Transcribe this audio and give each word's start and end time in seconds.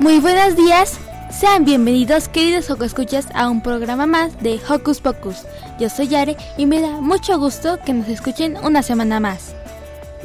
Muy 0.00 0.18
buenos 0.18 0.56
días, 0.56 0.98
sean 1.30 1.66
bienvenidos 1.66 2.30
queridos 2.30 2.70
Escuchas 2.70 3.26
a 3.34 3.50
un 3.50 3.62
programa 3.62 4.06
más 4.06 4.42
de 4.42 4.58
Hocus 4.66 4.98
Pocus. 4.98 5.42
Yo 5.78 5.90
soy 5.90 6.08
Yare 6.08 6.38
y 6.56 6.64
me 6.64 6.80
da 6.80 7.02
mucho 7.02 7.38
gusto 7.38 7.78
que 7.84 7.92
nos 7.92 8.08
escuchen 8.08 8.56
una 8.62 8.82
semana 8.82 9.20
más. 9.20 9.54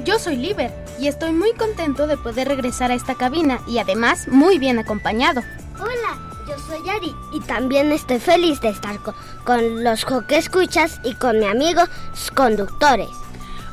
Yo 0.06 0.18
soy 0.18 0.38
Liber 0.38 0.72
y 0.98 1.08
estoy 1.08 1.34
muy 1.34 1.52
contento 1.56 2.08
de 2.08 2.16
poder 2.16 2.48
regresar 2.48 2.90
a 2.90 2.94
esta 2.94 3.16
cabina 3.16 3.60
y 3.68 3.80
además 3.80 4.30
muy 4.30 4.60
bien 4.60 4.80
acompañado. 4.80 5.42
Hola, 5.78 6.22
yo 6.48 6.58
soy 6.58 6.80
Yari 6.86 7.14
y 7.34 7.42
también 7.42 7.92
estoy 7.92 8.20
feliz 8.20 8.62
de 8.62 8.70
estar 8.70 8.98
con, 9.00 9.14
con 9.44 9.84
los 9.84 10.06
Escuchas 10.30 11.02
y 11.04 11.16
con 11.16 11.38
mi 11.38 11.48
amigo 11.48 11.82
conductores. 12.34 13.10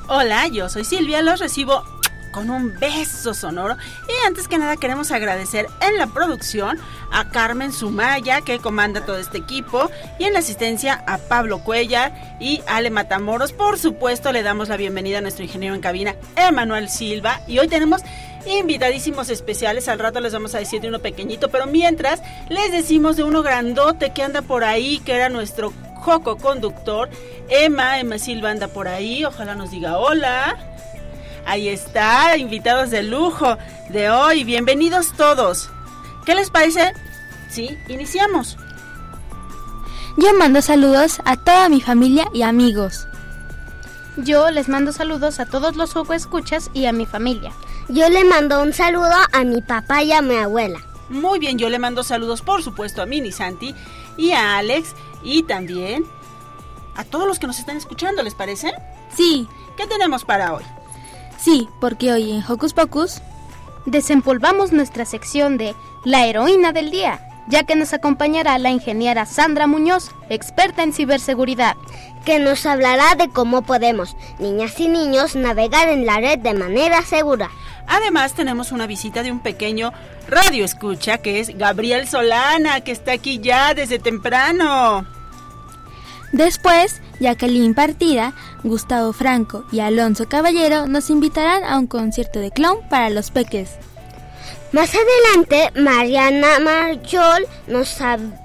Hola, 0.09 0.48
yo 0.48 0.69
soy 0.69 0.84
Silvia, 0.84 1.22
los 1.22 1.39
recibo 1.39 1.84
con 2.33 2.50
un 2.50 2.77
beso 2.78 3.34
sonoro. 3.34 3.77
Y 4.08 4.27
antes 4.27 4.48
que 4.48 4.58
nada 4.58 4.77
queremos 4.77 5.12
agradecer 5.12 5.66
en 5.80 5.98
la 5.98 6.08
producción 6.08 6.78
a 7.12 7.28
Carmen 7.28 7.72
Sumaya 7.72 8.41
que 8.41 8.58
comanda 8.58 9.05
todo 9.05 9.19
este 9.19 9.38
equipo 9.38 9.91
y 10.19 10.25
en 10.25 10.33
la 10.33 10.41
asistencia 10.41 11.05
a 11.06 11.19
Pablo 11.19 11.62
Cuellar 11.62 12.36
y 12.41 12.62
Ale 12.66 12.91
Matamoros. 12.91 13.53
Por 13.53 13.78
supuesto 13.78 14.33
le 14.33 14.42
damos 14.42 14.69
la 14.69 14.77
bienvenida 14.77 15.19
a 15.19 15.20
nuestro 15.20 15.44
ingeniero 15.44 15.75
en 15.75 15.80
cabina, 15.80 16.16
Emanuel 16.34 16.88
Silva. 16.88 17.41
Y 17.47 17.58
hoy 17.58 17.69
tenemos 17.69 18.03
invitadísimos 18.47 19.28
especiales. 19.28 19.88
Al 19.88 19.98
rato 19.98 20.20
les 20.20 20.33
vamos 20.33 20.55
a 20.55 20.58
decir 20.58 20.80
de 20.80 20.88
uno 20.88 20.98
pequeñito, 20.98 21.50
pero 21.50 21.66
mientras 21.66 22.22
les 22.48 22.72
decimos 22.72 23.16
de 23.16 23.25
uno 23.25 23.42
grandote 23.42 24.12
que 24.12 24.22
anda 24.22 24.42
por 24.42 24.64
ahí, 24.64 24.98
que 25.05 25.14
era 25.14 25.28
nuestro 25.28 25.72
Joco 26.03 26.36
conductor. 26.36 27.08
Emma, 27.48 28.00
Emma 28.00 28.19
Silva 28.19 28.50
anda 28.50 28.66
por 28.66 28.88
ahí. 28.88 29.25
Ojalá 29.25 29.55
nos 29.55 29.70
diga 29.70 29.98
hola. 29.98 30.72
Ahí 31.44 31.68
está, 31.68 32.36
invitados 32.36 32.91
de 32.91 33.03
lujo 33.03 33.56
de 33.88 34.10
hoy. 34.10 34.44
Bienvenidos 34.44 35.12
todos. 35.12 35.70
¿Qué 36.25 36.34
les 36.34 36.50
parece? 36.50 36.92
Sí, 37.48 37.76
iniciamos. 37.88 38.56
Yo 40.16 40.32
mando 40.34 40.62
saludos 40.62 41.20
a 41.25 41.36
toda 41.36 41.69
mi 41.69 41.81
familia 41.81 42.26
y 42.32 42.42
amigos. 42.42 43.08
Yo 44.16 44.50
les 44.50 44.69
mando 44.69 44.92
saludos 44.92 45.41
a 45.41 45.47
todos 45.47 45.75
los 45.75 45.92
Joco 45.94 46.12
Escuchas 46.12 46.70
y 46.75 46.86
a 46.86 46.92
mi 46.92 47.06
familia. 47.06 47.52
Yo 47.88 48.08
le 48.08 48.25
mando 48.25 48.62
un 48.62 48.72
saludo 48.72 49.12
a 49.32 49.44
mi 49.44 49.62
papá 49.62 50.02
y 50.02 50.12
a 50.12 50.22
mi 50.22 50.36
abuela. 50.36 50.81
Muy 51.08 51.38
bien, 51.38 51.58
yo 51.58 51.69
le 51.69 51.78
mando 51.78 52.04
saludos 52.04 52.41
por 52.41 52.62
supuesto 52.62 53.02
a 53.02 53.06
Mini 53.06 53.32
Santi 53.32 53.75
y 54.16 54.31
a 54.31 54.58
Alex 54.58 54.94
y 55.25 55.42
también 55.42 56.04
a 56.94 57.04
todos 57.04 57.26
los 57.26 57.38
que 57.38 57.47
nos 57.47 57.58
están 57.58 57.76
escuchando, 57.76 58.22
¿les 58.22 58.34
parece? 58.34 58.72
Sí. 59.16 59.48
¿Qué 59.76 59.86
tenemos 59.86 60.25
para 60.25 60.52
hoy? 60.52 60.64
Sí, 61.42 61.69
porque 61.80 62.12
hoy 62.12 62.30
en 62.30 62.44
Hocus 62.48 62.72
Pocus 62.72 63.20
desempolvamos 63.84 64.70
nuestra 64.70 65.04
sección 65.04 65.58
de 65.58 65.75
La 66.04 66.26
heroína 66.26 66.70
del 66.70 66.92
día, 66.92 67.20
ya 67.48 67.64
que 67.64 67.75
nos 67.75 67.92
acompañará 67.92 68.56
la 68.58 68.70
ingeniera 68.70 69.26
Sandra 69.26 69.66
Muñoz, 69.66 70.12
experta 70.28 70.84
en 70.84 70.92
ciberseguridad, 70.92 71.75
que 72.25 72.38
nos 72.38 72.64
hablará 72.64 73.16
de 73.16 73.28
cómo 73.28 73.62
podemos, 73.62 74.16
niñas 74.38 74.78
y 74.78 74.86
niños, 74.86 75.34
navegar 75.34 75.88
en 75.88 76.06
la 76.06 76.20
red 76.20 76.38
de 76.38 76.54
manera 76.54 77.02
segura. 77.02 77.50
Además 77.88 78.34
tenemos 78.34 78.70
una 78.70 78.86
visita 78.86 79.25
de 79.25 79.32
un 79.32 79.41
pequeño 79.41 79.92
radio 80.28 80.64
escucha 80.64 81.19
que 81.19 81.41
es 81.41 81.58
Gabriel 81.58 82.06
Solana, 82.06 82.82
que 82.82 82.92
está 82.92 83.14
aquí 83.14 83.41
ya 83.41 83.75
desde 83.75 83.98
temprano. 83.98 85.04
Después, 86.32 87.00
Jacqueline 87.20 87.75
Partida, 87.75 88.32
Gustavo 88.65 89.12
Franco 89.12 89.65
y 89.70 89.81
Alonso 89.81 90.28
Caballero 90.28 90.87
nos 90.87 91.10
invitarán 91.10 91.62
a 91.65 91.78
un 91.78 91.87
concierto 91.87 92.41
de 92.41 92.50
clown 92.50 92.78
para 92.88 93.10
los 93.10 93.31
peques. 93.31 93.76
Más 94.72 94.91
adelante, 94.94 95.70
Mariana 95.78 96.59
Marjol 96.59 97.47
nos, 97.66 97.98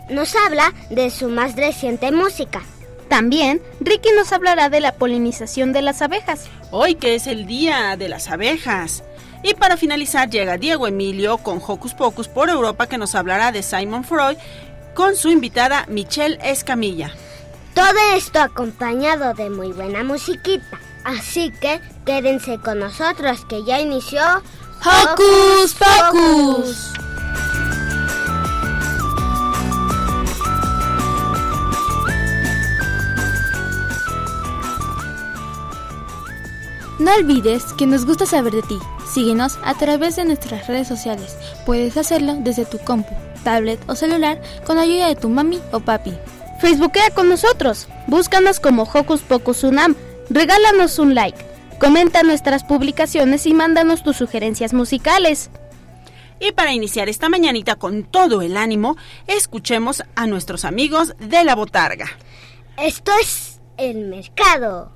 nos 0.09 0.36
habla 0.36 0.74
de 0.90 1.09
su 1.09 1.30
más 1.30 1.56
reciente 1.56 2.12
música. 2.12 2.62
También, 3.08 3.62
Ricky 3.80 4.09
nos 4.18 4.34
hablará 4.34 4.68
de 4.68 4.81
la 4.81 4.92
polinización 4.92 5.72
de 5.72 5.81
las 5.81 6.02
abejas. 6.02 6.50
Hoy 6.72 6.96
que 6.96 7.16
es 7.16 7.28
el 7.28 7.48
día 7.48 7.96
de 7.96 8.09
las 8.09 8.30
abejas. 8.30 9.06
Y 9.44 9.54
para 9.54 9.78
finalizar 9.78 10.30
llega 10.30 10.58
Diego 10.58 10.88
Emilio 10.88 11.38
con 11.38 11.62
Hocus 11.66 11.94
Pocus 11.94 12.28
por 12.28 12.50
Europa 12.50 12.88
que 12.88 12.98
nos 12.98 13.16
hablará 13.16 13.54
de 13.54 13.64
Simon 13.64 14.04
Freud 14.04 14.36
con 14.94 15.16
su 15.16 15.30
invitada 15.30 15.86
Michelle 15.88 16.38
Escamilla. 16.44 17.14
Todo 17.78 18.16
esto 18.16 18.40
acompañado 18.40 19.36
de 19.36 19.52
muy 19.52 19.72
buena 19.72 20.04
musiquita. 20.04 20.80
Así 21.04 21.52
que 21.62 21.80
quédense 22.08 22.58
con 22.58 22.80
nosotros 22.80 23.46
que 23.46 23.64
ya 23.64 23.80
inició 23.80 24.20
Hocus 24.82 25.76
Pocus. 25.76 26.94
No 36.98 37.14
olvides 37.14 37.74
que 37.74 37.86
nos 37.86 38.08
gusta 38.08 38.26
saber 38.26 38.54
de 38.54 38.64
ti. 38.64 38.80
Síguenos 39.08 39.60
a 39.64 39.76
través 39.76 40.16
de 40.16 40.26
nuestras 40.26 40.66
redes 40.66 40.88
sociales. 40.88 41.38
Puedes 41.64 41.96
hacerlo 41.96 42.38
desde 42.40 42.66
tu 42.66 42.80
compu, 42.80 43.14
tablet 43.44 43.80
o 43.88 43.96
celular 43.96 44.42
con 44.66 44.80
ayuda 44.80 45.10
de 45.10 45.16
tu 45.16 45.30
mami 45.30 45.62
o 45.72 45.80
papi. 45.80 46.16
Facebookea 46.59 47.12
con 47.12 47.29
nosotros. 47.29 47.88
Búscanos 48.07 48.59
como 48.59 48.84
Hocus 48.84 49.22
Pocus 49.22 49.63
Unam. 49.63 49.95
Regálanos 50.29 51.00
un 51.00 51.16
like. 51.16 51.38
Comenta 51.79 52.23
nuestras 52.23 52.63
publicaciones 52.63 53.45
y 53.45 53.53
mándanos 53.53 54.03
tus 54.03 54.18
sugerencias 54.18 54.73
musicales. 54.73 55.51
Y 56.40 56.51
para 56.51 56.73
iniciar 56.73 57.09
esta 57.09 57.29
mañanita 57.29 57.75
con 57.75 58.03
todo 58.03 58.41
el 58.41 58.57
ánimo, 58.57 58.97
escuchemos 59.28 60.03
a 60.16 60.28
nuestros 60.28 60.66
amigos 60.66 61.16
de 61.19 61.44
la 61.44 61.56
botarga. 61.56 62.07
Esto 62.77 63.12
es 63.21 63.60
el 63.77 64.06
mercado. 64.06 64.92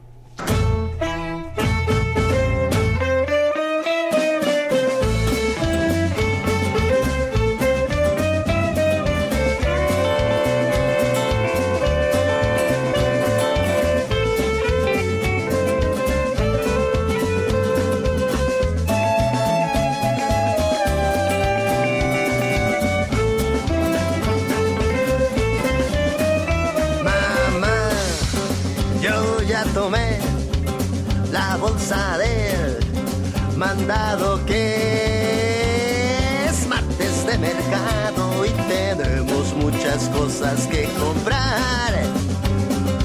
mandado 33.62 34.44
que 34.46 36.46
es 36.48 36.68
martes 36.68 37.26
de 37.28 37.38
mercado 37.38 38.46
y 38.46 38.50
tenemos 38.68 39.54
muchas 39.56 40.10
cosas 40.10 40.68
que 40.68 40.90
comprar. 41.00 41.94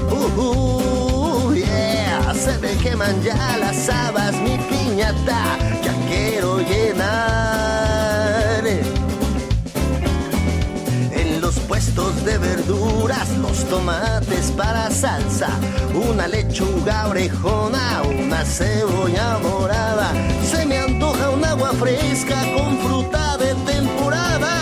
Uh, 0.09 0.41
uh, 0.41 1.53
yeah. 1.53 2.33
Se 2.33 2.57
me 2.59 2.75
queman 2.77 3.21
ya 3.21 3.57
las 3.59 3.89
habas, 3.89 4.33
mi 4.35 4.57
piñata, 4.69 5.57
ya 5.83 5.93
quiero 6.07 6.59
llenar. 6.59 7.56
Puestos 11.77 12.25
de 12.25 12.39
verduras, 12.39 13.29
los 13.37 13.63
tomates 13.65 14.49
para 14.57 14.89
salsa, 14.89 15.49
una 15.93 16.27
lechuga 16.27 17.07
orejona, 17.07 18.01
una 18.01 18.43
cebolla 18.43 19.37
morada. 19.43 20.11
Se 20.43 20.65
me 20.65 20.79
antoja 20.79 21.29
un 21.29 21.45
agua 21.45 21.73
fresca 21.73 22.35
con 22.55 22.79
fruta 22.79 23.37
de 23.37 23.53
temporada, 23.71 24.55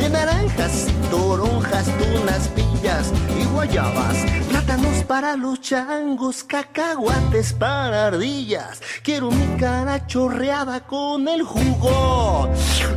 de 0.00 0.08
naranjas, 0.08 0.88
toronjas, 1.08 1.86
tunas, 1.98 2.48
pillas 2.48 3.12
y 3.40 3.44
guayabas 3.44 4.16
plátanos 4.48 5.04
para 5.04 5.36
los 5.36 5.60
changos, 5.60 6.42
cacahuates 6.42 7.52
para 7.52 8.08
ardillas. 8.08 8.82
Quiero 9.04 9.30
mi 9.30 9.46
cara 9.56 10.04
chorreada 10.08 10.80
con 10.80 11.28
el 11.28 11.44
jugo 11.44 12.48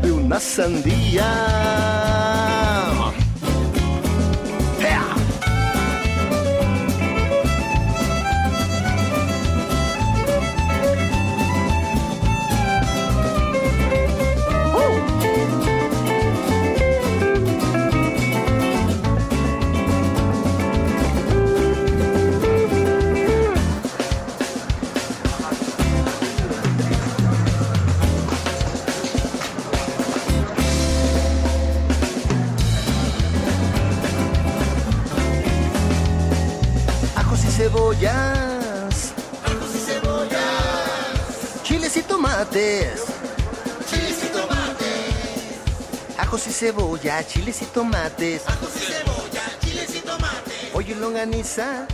de 0.01 0.11
una 0.11 0.39
sandía. 0.39 2.18
Tomates. 42.49 43.05
Chiles 43.89 44.23
y 44.23 44.27
tomates. 44.27 46.17
Ajos 46.17 46.47
y 46.47 46.51
cebolla, 46.51 47.27
chiles 47.27 47.61
y 47.61 47.65
tomates. 47.65 48.47
Ajos 48.47 48.69
y 48.75 48.79
cebolla, 48.79 49.41
chiles 49.63 49.95
y 49.95 49.99
tomates. 49.99 50.69
Pollo 50.73 50.95
y 50.95 50.99
longaniza. 50.99 51.85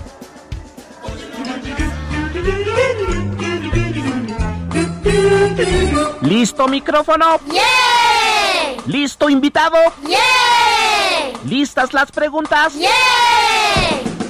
¿Listo 6.21 6.67
micrófono? 6.67 7.39
¡Yeah! 7.51 8.81
¿Listo 8.87 9.29
invitado? 9.29 9.77
¡Yeah! 10.07 11.39
¿Listas 11.45 11.93
las 11.93 12.11
preguntas? 12.11 12.73
¡Yeah! 12.75 12.89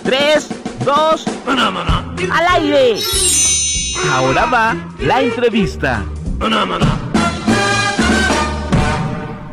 Tres, 0.04 0.48
dos, 0.84 1.26
al 1.48 2.48
aire. 2.50 3.00
Ahora 4.12 4.46
va 4.46 4.76
la 5.00 5.22
entrevista. 5.22 6.04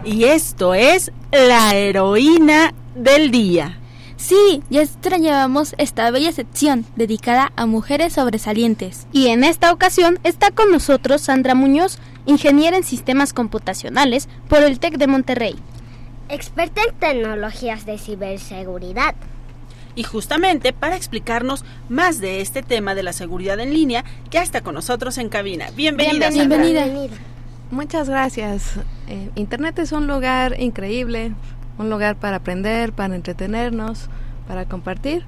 Y 0.05 0.25
esto 0.25 0.75
es 0.75 1.13
la 1.31 1.75
heroína 1.75 2.75
del 2.95 3.31
día. 3.31 3.79
Sí, 4.17 4.63
ya 4.71 4.83
extrañábamos 4.83 5.75
esta 5.79 6.11
bella 6.11 6.31
sección 6.33 6.85
dedicada 6.95 7.53
a 7.57 7.67
mujeres 7.67 8.13
sobresalientes. 8.13 9.07
Y 9.13 9.29
en 9.29 9.43
esta 9.43 9.73
ocasión 9.73 10.19
está 10.23 10.51
con 10.51 10.71
nosotros 10.71 11.23
Sandra 11.23 11.55
Muñoz, 11.55 11.99
ingeniera 12.27 12.77
en 12.77 12.85
sistemas 12.85 13.33
computacionales 13.33 14.29
por 14.49 14.63
el 14.63 14.79
TEC 14.79 14.97
de 14.97 15.07
Monterrey. 15.09 15.57
Experta 16.29 16.83
en 16.89 16.95
tecnologías 16.95 17.85
de 17.85 17.99
ciberseguridad. 17.99 19.15
Y 19.95 20.05
justamente 20.05 20.73
para 20.73 20.97
explicarnos 20.97 21.65
más 21.89 22.21
de 22.21 22.41
este 22.41 22.63
tema 22.63 22.95
de 22.95 23.03
la 23.03 23.13
seguridad 23.13 23.61
en 23.61 23.73
línea, 23.73 24.05
ya 24.31 24.43
está 24.43 24.63
con 24.63 24.75
nosotros 24.75 25.19
en 25.19 25.29
cabina. 25.29 25.67
Bienvenida. 25.77 26.31
Bienvenida. 26.31 26.85
Bienvenida. 26.85 27.17
Muchas 27.71 28.09
gracias. 28.09 28.75
Eh, 29.09 29.31
Internet 29.35 29.79
es 29.79 29.93
un 29.93 30.07
lugar 30.07 30.61
increíble, 30.61 31.33
un 31.79 31.91
lugar 31.91 32.17
para 32.17 32.37
aprender, 32.37 32.93
para 32.93 33.15
entretenernos, 33.15 34.09
para 34.47 34.67
compartir. 34.67 35.25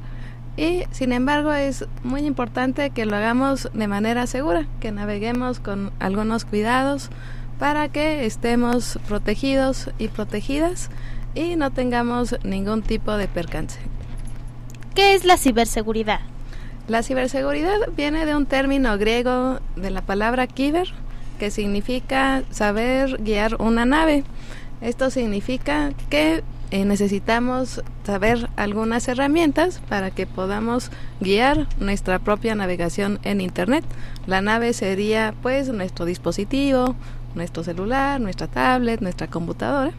Y 0.56 0.84
sin 0.92 1.12
embargo 1.12 1.52
es 1.52 1.86
muy 2.02 2.26
importante 2.26 2.90
que 2.90 3.06
lo 3.06 3.16
hagamos 3.16 3.70
de 3.74 3.88
manera 3.88 4.26
segura, 4.26 4.66
que 4.80 4.92
naveguemos 4.92 5.58
con 5.58 5.90
algunos 5.98 6.44
cuidados 6.44 7.10
para 7.58 7.88
que 7.88 8.26
estemos 8.26 8.98
protegidos 9.08 9.90
y 9.98 10.08
protegidas 10.08 10.90
y 11.34 11.56
no 11.56 11.72
tengamos 11.72 12.36
ningún 12.44 12.82
tipo 12.82 13.16
de 13.16 13.26
percance. 13.26 13.80
¿Qué 14.94 15.14
es 15.14 15.24
la 15.24 15.36
ciberseguridad? 15.36 16.20
La 16.86 17.02
ciberseguridad 17.02 17.78
viene 17.96 18.26
de 18.26 18.36
un 18.36 18.46
término 18.46 18.96
griego 18.96 19.58
de 19.74 19.90
la 19.90 20.02
palabra 20.02 20.46
kiber, 20.46 20.86
que 21.40 21.50
significa 21.50 22.44
saber 22.50 23.20
guiar 23.20 23.56
una 23.60 23.86
nave. 23.86 24.22
Esto 24.80 25.10
significa 25.10 25.90
que 26.10 26.44
eh, 26.70 26.84
necesitamos 26.84 27.82
saber 28.04 28.48
algunas 28.54 29.08
herramientas 29.08 29.80
para 29.88 30.12
que 30.12 30.28
podamos 30.28 30.92
guiar 31.20 31.66
nuestra 31.80 32.20
propia 32.20 32.54
navegación 32.54 33.18
en 33.24 33.40
Internet. 33.40 33.84
La 34.28 34.42
nave 34.42 34.72
sería 34.74 35.34
pues 35.42 35.70
nuestro 35.70 36.04
dispositivo, 36.04 36.94
nuestro 37.34 37.64
celular, 37.64 38.20
nuestra 38.20 38.46
tablet, 38.46 39.00
nuestra 39.00 39.26
computadora. 39.26 39.92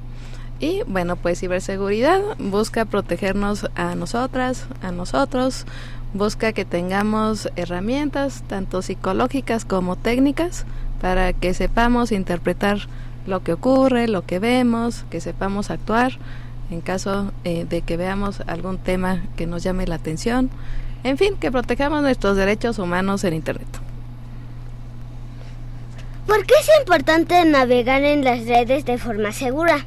Y 0.59 0.83
bueno, 0.87 1.15
pues 1.17 1.39
ciberseguridad 1.39 2.21
busca 2.39 2.85
protegernos 2.85 3.69
a 3.75 3.95
nosotras, 3.95 4.67
a 4.81 4.91
nosotros, 4.91 5.65
busca 6.13 6.53
que 6.53 6.63
tengamos 6.63 7.49
herramientas 7.55 8.43
tanto 8.47 8.81
psicológicas 8.81 9.65
como 9.65 9.97
técnicas 9.97 10.65
para 11.01 11.33
que 11.33 11.53
sepamos 11.53 12.11
interpretar 12.11 12.79
lo 13.27 13.43
que 13.43 13.53
ocurre, 13.53 14.07
lo 14.07 14.25
que 14.25 14.39
vemos, 14.39 15.03
que 15.09 15.19
sepamos 15.19 15.71
actuar 15.71 16.13
en 16.71 16.81
caso 16.81 17.31
eh, 17.43 17.65
de 17.69 17.81
que 17.81 17.97
veamos 17.97 18.41
algún 18.47 18.77
tema 18.77 19.23
que 19.35 19.45
nos 19.47 19.63
llame 19.63 19.87
la 19.87 19.95
atención. 19.95 20.49
En 21.03 21.17
fin, 21.17 21.35
que 21.37 21.51
protejamos 21.51 22.01
nuestros 22.01 22.37
derechos 22.37 22.79
humanos 22.79 23.23
en 23.23 23.33
Internet. 23.33 23.67
¿Por 26.25 26.45
qué 26.45 26.55
es 26.59 26.69
importante 26.79 27.43
navegar 27.45 28.03
en 28.03 28.23
las 28.23 28.45
redes 28.45 28.85
de 28.85 28.97
forma 28.97 29.31
segura? 29.31 29.85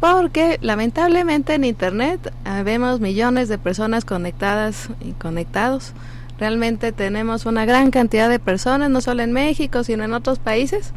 Porque 0.00 0.58
lamentablemente 0.62 1.54
en 1.54 1.64
Internet 1.64 2.32
ah, 2.44 2.62
vemos 2.62 3.00
millones 3.00 3.48
de 3.48 3.58
personas 3.58 4.04
conectadas 4.04 4.88
y 5.00 5.12
conectados. 5.12 5.92
Realmente 6.38 6.92
tenemos 6.92 7.44
una 7.44 7.66
gran 7.66 7.90
cantidad 7.90 8.30
de 8.30 8.38
personas, 8.38 8.88
no 8.88 9.02
solo 9.02 9.22
en 9.22 9.32
México, 9.32 9.84
sino 9.84 10.04
en 10.04 10.14
otros 10.14 10.38
países. 10.38 10.94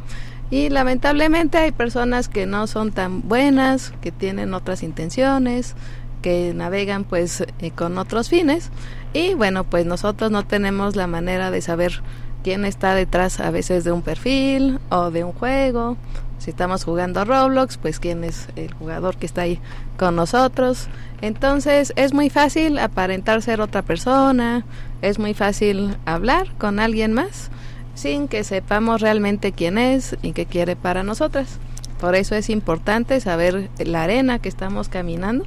Y 0.50 0.69
lamentablemente 0.69 1.57
hay 1.57 1.72
personas 1.72 2.29
que 2.29 2.45
no 2.45 2.65
son 2.67 2.93
tan 2.93 3.27
buenas, 3.27 3.93
que 4.01 4.12
tienen 4.12 4.53
otras 4.53 4.83
intenciones, 4.83 5.75
que 6.22 6.53
navegan 6.55 7.03
pues 7.03 7.43
eh, 7.60 7.72
con 7.72 7.98
otros 7.98 8.29
fines. 8.29 8.69
Y 9.12 9.33
bueno, 9.33 9.65
pues 9.65 9.86
nosotros 9.86 10.31
no 10.31 10.45
tenemos 10.45 10.95
la 10.95 11.07
manera 11.07 11.51
de 11.51 11.62
saber 11.62 12.01
quién 12.43 12.65
está 12.65 12.95
detrás 12.95 13.39
a 13.39 13.51
veces 13.51 13.83
de 13.83 13.91
un 13.91 14.01
perfil 14.01 14.79
o 14.89 15.12
de 15.12 15.24
un 15.24 15.33
juego. 15.33 15.98
Si 16.43 16.50
estamos 16.50 16.83
jugando 16.83 17.23
Roblox, 17.23 17.77
pues 17.77 18.01
quién 18.01 18.25
es 18.25 18.50
el 18.57 18.73
jugador 18.73 19.15
que 19.15 19.25
está 19.25 19.43
ahí 19.43 19.62
con 19.97 20.17
nosotros. 20.17 20.89
Entonces 21.21 21.93
es 21.95 22.13
muy 22.13 22.29
fácil 22.29 22.79
aparentar 22.79 23.41
ser 23.41 23.62
otra 23.62 23.81
persona, 23.81 24.65
es 25.01 25.19
muy 25.19 25.33
fácil 25.33 25.95
hablar 26.03 26.50
con 26.57 26.81
alguien 26.81 27.13
más 27.13 27.50
sin 27.95 28.27
que 28.27 28.43
sepamos 28.43 29.00
realmente 29.00 29.53
quién 29.53 29.77
es 29.77 30.17
y 30.21 30.33
qué 30.33 30.45
quiere 30.45 30.75
para 30.75 31.01
nosotras. 31.01 31.59
Por 32.01 32.13
eso 32.13 32.35
es 32.35 32.50
importante 32.50 33.21
saber 33.21 33.69
la 33.77 34.03
arena 34.03 34.39
que 34.39 34.50
estamos 34.50 34.89
caminando 34.89 35.45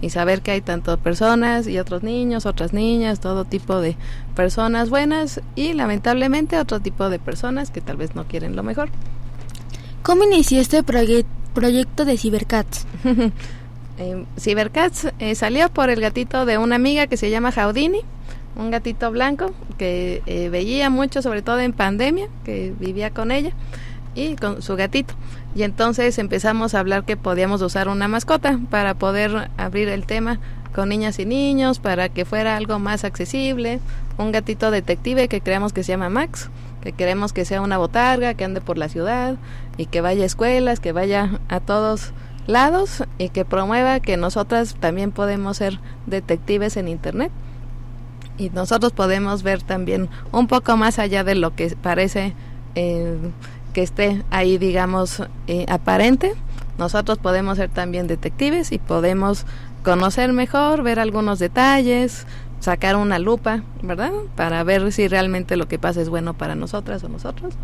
y 0.00 0.08
saber 0.08 0.40
que 0.40 0.52
hay 0.52 0.62
tantas 0.62 0.96
personas 0.96 1.66
y 1.66 1.78
otros 1.78 2.02
niños, 2.02 2.46
otras 2.46 2.72
niñas, 2.72 3.20
todo 3.20 3.44
tipo 3.44 3.82
de 3.82 3.96
personas 4.34 4.88
buenas 4.88 5.42
y 5.56 5.74
lamentablemente 5.74 6.58
otro 6.58 6.80
tipo 6.80 7.10
de 7.10 7.18
personas 7.18 7.70
que 7.70 7.82
tal 7.82 7.98
vez 7.98 8.14
no 8.14 8.24
quieren 8.24 8.56
lo 8.56 8.62
mejor. 8.62 8.88
¿Cómo 10.02 10.24
inició 10.24 10.60
este 10.60 10.82
proye- 10.84 11.26
proyecto 11.54 12.04
de 12.04 12.16
Cybercats? 12.16 12.86
Eh, 14.00 14.24
eh, 15.18 15.34
salió 15.34 15.70
por 15.70 15.90
el 15.90 16.00
gatito 16.00 16.46
de 16.46 16.56
una 16.56 16.76
amiga 16.76 17.08
que 17.08 17.16
se 17.16 17.30
llama 17.30 17.50
Jaudini, 17.50 18.02
un 18.54 18.70
gatito 18.70 19.10
blanco 19.10 19.50
que 19.76 20.22
eh, 20.26 20.48
veía 20.50 20.88
mucho, 20.88 21.20
sobre 21.20 21.42
todo 21.42 21.58
en 21.58 21.72
pandemia, 21.72 22.28
que 22.44 22.72
vivía 22.78 23.10
con 23.10 23.32
ella 23.32 23.50
y 24.14 24.36
con 24.36 24.62
su 24.62 24.76
gatito. 24.76 25.14
Y 25.56 25.64
entonces 25.64 26.16
empezamos 26.18 26.74
a 26.76 26.78
hablar 26.78 27.04
que 27.04 27.16
podíamos 27.16 27.60
usar 27.60 27.88
una 27.88 28.06
mascota 28.06 28.60
para 28.70 28.94
poder 28.94 29.50
abrir 29.56 29.88
el 29.88 30.06
tema 30.06 30.38
con 30.72 30.90
niñas 30.90 31.18
y 31.18 31.26
niños 31.26 31.80
para 31.80 32.08
que 32.08 32.24
fuera 32.24 32.56
algo 32.56 32.78
más 32.78 33.02
accesible. 33.02 33.80
Un 34.16 34.30
gatito 34.30 34.70
detective 34.70 35.26
que 35.26 35.40
creemos 35.40 35.72
que 35.72 35.82
se 35.82 35.90
llama 35.90 36.08
Max, 36.08 36.50
queremos 36.92 37.32
que 37.32 37.44
sea 37.44 37.60
una 37.60 37.78
botarga, 37.78 38.34
que 38.34 38.44
ande 38.44 38.60
por 38.60 38.78
la 38.78 38.88
ciudad 38.88 39.36
y 39.76 39.86
que 39.86 40.00
vaya 40.00 40.22
a 40.22 40.26
escuelas, 40.26 40.80
que 40.80 40.92
vaya 40.92 41.40
a 41.48 41.60
todos 41.60 42.12
lados 42.46 43.04
y 43.18 43.28
que 43.28 43.44
promueva 43.44 44.00
que 44.00 44.16
nosotras 44.16 44.76
también 44.80 45.12
podemos 45.12 45.58
ser 45.58 45.80
detectives 46.06 46.76
en 46.76 46.88
Internet. 46.88 47.30
Y 48.38 48.50
nosotros 48.50 48.92
podemos 48.92 49.42
ver 49.42 49.62
también 49.62 50.08
un 50.32 50.46
poco 50.46 50.76
más 50.76 50.98
allá 50.98 51.24
de 51.24 51.34
lo 51.34 51.54
que 51.54 51.74
parece 51.80 52.34
eh, 52.74 53.18
que 53.72 53.82
esté 53.82 54.22
ahí, 54.30 54.58
digamos, 54.58 55.22
eh, 55.46 55.66
aparente. 55.68 56.34
Nosotros 56.78 57.18
podemos 57.18 57.58
ser 57.58 57.68
también 57.68 58.06
detectives 58.06 58.70
y 58.72 58.78
podemos 58.78 59.44
conocer 59.82 60.32
mejor, 60.32 60.82
ver 60.82 61.00
algunos 61.00 61.38
detalles, 61.38 62.26
sacar 62.60 62.96
una 62.96 63.18
lupa, 63.18 63.62
¿verdad? 63.82 64.12
Para 64.36 64.62
ver 64.64 64.92
si 64.92 65.08
realmente 65.08 65.56
lo 65.56 65.68
que 65.68 65.78
pasa 65.78 66.00
es 66.00 66.08
bueno 66.08 66.34
para 66.34 66.54
nosotras 66.54 67.04
o 67.04 67.08
nosotros 67.08 67.54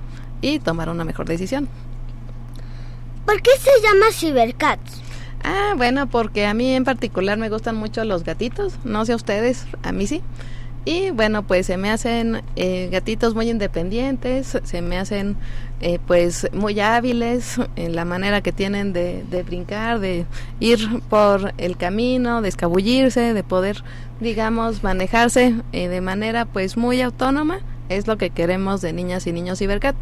y 0.40 0.58
tomar 0.58 0.88
una 0.88 1.04
mejor 1.04 1.26
decisión. 1.26 1.68
¿Por 3.26 3.40
qué 3.40 3.50
se 3.58 3.70
llama 3.82 4.06
Cybercats? 4.12 5.02
Ah, 5.42 5.74
bueno, 5.76 6.08
porque 6.08 6.46
a 6.46 6.54
mí 6.54 6.74
en 6.74 6.84
particular 6.84 7.38
me 7.38 7.50
gustan 7.50 7.76
mucho 7.76 8.04
los 8.04 8.24
gatitos, 8.24 8.78
no 8.84 9.04
sé 9.04 9.12
a 9.12 9.16
ustedes, 9.16 9.66
a 9.82 9.92
mí 9.92 10.06
sí. 10.06 10.22
Y 10.86 11.10
bueno, 11.10 11.44
pues 11.44 11.66
se 11.66 11.78
me 11.78 11.90
hacen 11.90 12.42
eh, 12.56 12.88
gatitos 12.92 13.34
muy 13.34 13.48
independientes, 13.48 14.58
se 14.62 14.82
me 14.82 14.98
hacen 14.98 15.36
eh, 15.80 15.98
pues 16.06 16.48
muy 16.52 16.80
hábiles 16.80 17.58
en 17.76 17.94
la 17.94 18.04
manera 18.04 18.40
que 18.40 18.52
tienen 18.52 18.92
de, 18.92 19.24
de, 19.30 19.42
brincar, 19.42 20.00
de 20.00 20.26
ir 20.60 21.00
por 21.08 21.52
el 21.58 21.76
camino, 21.76 22.42
de 22.42 22.48
escabullirse, 22.48 23.34
de 23.34 23.42
poder, 23.42 23.82
digamos, 24.20 24.82
manejarse 24.82 25.54
eh, 25.72 25.88
de 25.88 26.00
manera 26.00 26.46
pues 26.46 26.76
muy 26.76 27.00
autónoma. 27.00 27.60
Es 27.88 28.06
lo 28.06 28.16
que 28.16 28.30
queremos 28.30 28.80
de 28.80 28.92
niñas 28.92 29.26
y 29.26 29.32
niños 29.32 29.58
cibercat, 29.58 29.96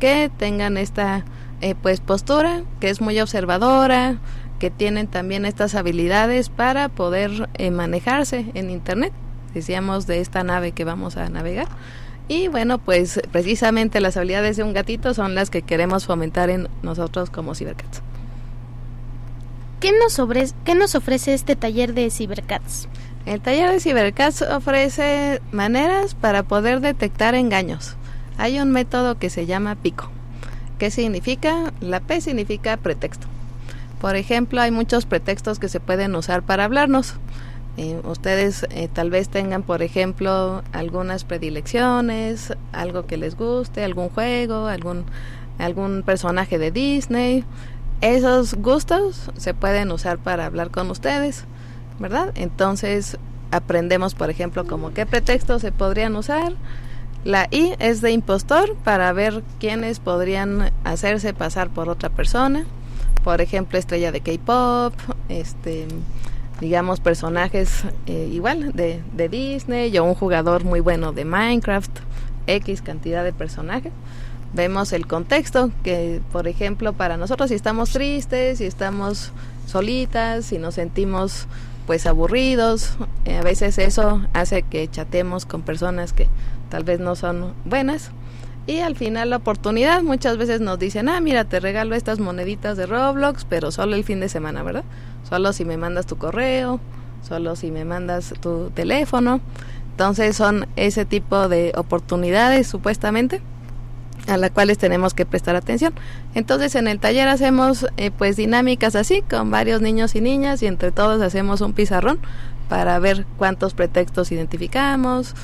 que 0.00 0.30
tengan 0.38 0.76
esta 0.76 1.24
eh, 1.60 1.74
pues 1.80 2.00
postura, 2.00 2.62
que 2.80 2.88
es 2.88 3.00
muy 3.00 3.20
observadora, 3.20 4.18
que 4.58 4.70
tienen 4.70 5.06
también 5.06 5.44
estas 5.44 5.74
habilidades 5.74 6.48
para 6.48 6.88
poder 6.88 7.48
eh, 7.54 7.70
manejarse 7.70 8.46
en 8.54 8.70
internet 8.70 9.12
decíamos 9.56 10.06
de 10.06 10.20
esta 10.20 10.44
nave 10.44 10.72
que 10.72 10.84
vamos 10.84 11.16
a 11.16 11.28
navegar 11.30 11.68
y 12.28 12.48
bueno 12.48 12.78
pues 12.78 13.20
precisamente 13.32 14.00
las 14.00 14.16
habilidades 14.16 14.56
de 14.56 14.64
un 14.64 14.72
gatito 14.72 15.14
son 15.14 15.34
las 15.34 15.50
que 15.50 15.62
queremos 15.62 16.06
fomentar 16.06 16.50
en 16.50 16.68
nosotros 16.82 17.30
como 17.30 17.54
Cybercats 17.54 18.02
¿Qué 19.80 19.92
nos, 19.92 20.18
ofrece, 20.18 20.54
¿Qué 20.64 20.74
nos 20.74 20.94
ofrece 20.94 21.34
este 21.34 21.54
taller 21.54 21.92
de 21.92 22.10
Cybercats? 22.10 22.88
El 23.26 23.42
taller 23.42 23.70
de 23.70 23.80
Cybercats 23.80 24.40
ofrece 24.40 25.42
maneras 25.52 26.14
para 26.14 26.44
poder 26.44 26.80
detectar 26.80 27.34
engaños. 27.34 27.94
Hay 28.38 28.58
un 28.58 28.70
método 28.70 29.18
que 29.18 29.28
se 29.28 29.44
llama 29.44 29.74
PICO. 29.74 30.10
¿Qué 30.78 30.90
significa? 30.90 31.72
La 31.80 32.00
P 32.00 32.22
significa 32.22 32.78
pretexto. 32.78 33.26
Por 34.00 34.16
ejemplo, 34.16 34.62
hay 34.62 34.70
muchos 34.70 35.04
pretextos 35.04 35.58
que 35.58 35.68
se 35.68 35.80
pueden 35.80 36.14
usar 36.16 36.42
para 36.42 36.64
hablarnos. 36.64 37.14
Ustedes 38.04 38.66
eh, 38.70 38.88
tal 38.90 39.10
vez 39.10 39.28
tengan, 39.28 39.62
por 39.62 39.82
ejemplo, 39.82 40.62
algunas 40.72 41.24
predilecciones, 41.24 42.54
algo 42.72 43.06
que 43.06 43.18
les 43.18 43.36
guste, 43.36 43.84
algún 43.84 44.08
juego, 44.08 44.66
algún, 44.66 45.04
algún 45.58 46.02
personaje 46.02 46.58
de 46.58 46.70
Disney. 46.70 47.44
Esos 48.00 48.54
gustos 48.54 49.30
se 49.36 49.52
pueden 49.52 49.92
usar 49.92 50.16
para 50.16 50.46
hablar 50.46 50.70
con 50.70 50.90
ustedes, 50.90 51.44
¿verdad? 51.98 52.32
Entonces 52.34 53.18
aprendemos, 53.50 54.14
por 54.14 54.30
ejemplo, 54.30 54.66
como 54.66 54.94
qué 54.94 55.04
pretextos 55.04 55.60
se 55.60 55.70
podrían 55.70 56.16
usar. 56.16 56.54
La 57.24 57.48
I 57.50 57.74
es 57.78 58.00
de 58.00 58.12
impostor 58.12 58.74
para 58.84 59.12
ver 59.12 59.42
quiénes 59.60 60.00
podrían 60.00 60.70
hacerse 60.84 61.34
pasar 61.34 61.68
por 61.68 61.90
otra 61.90 62.08
persona. 62.08 62.64
Por 63.22 63.40
ejemplo, 63.40 63.78
estrella 63.78 64.12
de 64.12 64.20
K-pop, 64.20 64.94
este 65.28 65.88
digamos, 66.60 67.00
personajes 67.00 67.84
eh, 68.06 68.30
igual 68.32 68.72
de, 68.72 69.02
de, 69.14 69.28
Disney 69.28 69.96
o 69.98 70.04
un 70.04 70.14
jugador 70.14 70.64
muy 70.64 70.80
bueno 70.80 71.12
de 71.12 71.24
Minecraft, 71.24 71.90
X 72.46 72.82
cantidad 72.82 73.24
de 73.24 73.32
personajes. 73.32 73.92
Vemos 74.54 74.92
el 74.92 75.06
contexto, 75.06 75.70
que 75.82 76.20
por 76.32 76.48
ejemplo 76.48 76.92
para 76.92 77.16
nosotros 77.16 77.50
si 77.50 77.54
estamos 77.54 77.90
tristes, 77.90 78.58
si 78.58 78.64
estamos 78.64 79.32
solitas, 79.66 80.46
si 80.46 80.58
nos 80.58 80.74
sentimos 80.74 81.46
pues 81.86 82.06
aburridos, 82.06 82.96
eh, 83.24 83.36
a 83.36 83.42
veces 83.42 83.78
eso 83.78 84.22
hace 84.32 84.62
que 84.62 84.88
chatemos 84.88 85.46
con 85.46 85.62
personas 85.62 86.12
que 86.12 86.28
tal 86.68 86.84
vez 86.84 87.00
no 87.00 87.14
son 87.14 87.52
buenas. 87.64 88.10
Y 88.66 88.80
al 88.80 88.96
final 88.96 89.30
la 89.30 89.36
oportunidad, 89.36 90.02
muchas 90.02 90.36
veces 90.38 90.60
nos 90.60 90.78
dicen, 90.80 91.08
ah, 91.08 91.20
mira, 91.20 91.44
te 91.44 91.60
regalo 91.60 91.94
estas 91.94 92.18
moneditas 92.18 92.76
de 92.76 92.86
Roblox, 92.86 93.44
pero 93.44 93.70
solo 93.70 93.94
el 93.94 94.02
fin 94.02 94.18
de 94.18 94.28
semana, 94.28 94.64
¿verdad? 94.64 94.82
Solo 95.28 95.52
si 95.52 95.64
me 95.64 95.76
mandas 95.76 96.06
tu 96.06 96.16
correo, 96.16 96.80
solo 97.26 97.56
si 97.56 97.70
me 97.70 97.84
mandas 97.84 98.34
tu 98.40 98.70
teléfono. 98.70 99.40
Entonces 99.90 100.36
son 100.36 100.66
ese 100.76 101.04
tipo 101.04 101.48
de 101.48 101.72
oportunidades 101.76 102.66
supuestamente 102.66 103.40
a 104.28 104.36
las 104.36 104.50
cuales 104.50 104.78
tenemos 104.78 105.14
que 105.14 105.24
prestar 105.24 105.56
atención. 105.56 105.94
Entonces 106.34 106.74
en 106.74 106.88
el 106.88 106.98
taller 106.98 107.28
hacemos 107.28 107.86
eh, 107.96 108.10
pues 108.10 108.36
dinámicas 108.36 108.96
así 108.96 109.22
con 109.22 109.50
varios 109.50 109.80
niños 109.80 110.14
y 110.14 110.20
niñas 110.20 110.62
y 110.62 110.66
entre 110.66 110.92
todos 110.92 111.22
hacemos 111.22 111.60
un 111.60 111.72
pizarrón 111.72 112.18
para 112.68 112.98
ver 112.98 113.24
cuántos 113.36 113.74
pretextos 113.74 114.32
identificamos, 114.32 115.34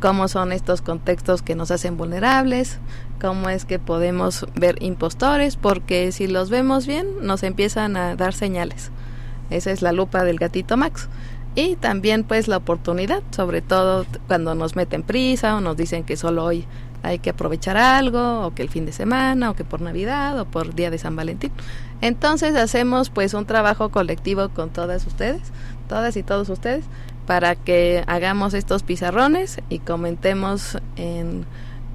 cómo 0.00 0.28
son 0.28 0.52
estos 0.52 0.82
contextos 0.82 1.42
que 1.42 1.54
nos 1.54 1.70
hacen 1.70 1.96
vulnerables, 1.96 2.78
cómo 3.20 3.48
es 3.48 3.64
que 3.64 3.78
podemos 3.78 4.46
ver 4.54 4.82
impostores, 4.82 5.56
porque 5.56 6.12
si 6.12 6.26
los 6.26 6.50
vemos 6.50 6.86
bien 6.86 7.06
nos 7.22 7.42
empiezan 7.42 7.96
a 7.96 8.16
dar 8.16 8.34
señales. 8.34 8.90
Esa 9.50 9.70
es 9.70 9.82
la 9.82 9.92
lupa 9.92 10.24
del 10.24 10.38
gatito 10.38 10.76
Max. 10.76 11.08
Y 11.54 11.76
también 11.76 12.24
pues 12.24 12.48
la 12.48 12.58
oportunidad, 12.58 13.22
sobre 13.30 13.62
todo 13.62 14.04
cuando 14.26 14.54
nos 14.54 14.76
meten 14.76 15.02
prisa 15.02 15.56
o 15.56 15.60
nos 15.60 15.76
dicen 15.76 16.04
que 16.04 16.16
solo 16.16 16.44
hoy 16.44 16.66
hay 17.02 17.18
que 17.18 17.30
aprovechar 17.30 17.76
algo, 17.76 18.46
o 18.46 18.54
que 18.54 18.62
el 18.62 18.68
fin 18.68 18.84
de 18.84 18.92
semana, 18.92 19.50
o 19.50 19.54
que 19.54 19.64
por 19.64 19.80
Navidad, 19.80 20.38
o 20.40 20.44
por 20.44 20.74
Día 20.74 20.90
de 20.90 20.98
San 20.98 21.16
Valentín. 21.16 21.52
Entonces 22.00 22.56
hacemos 22.56 23.10
pues 23.10 23.32
un 23.32 23.46
trabajo 23.46 23.90
colectivo 23.90 24.48
con 24.50 24.70
todas 24.70 25.06
ustedes, 25.06 25.40
todas 25.88 26.16
y 26.16 26.22
todos 26.22 26.48
ustedes, 26.48 26.84
para 27.26 27.54
que 27.54 28.04
hagamos 28.06 28.54
estos 28.54 28.82
pizarrones 28.82 29.60
y 29.68 29.78
comentemos 29.78 30.78
en, 30.96 31.46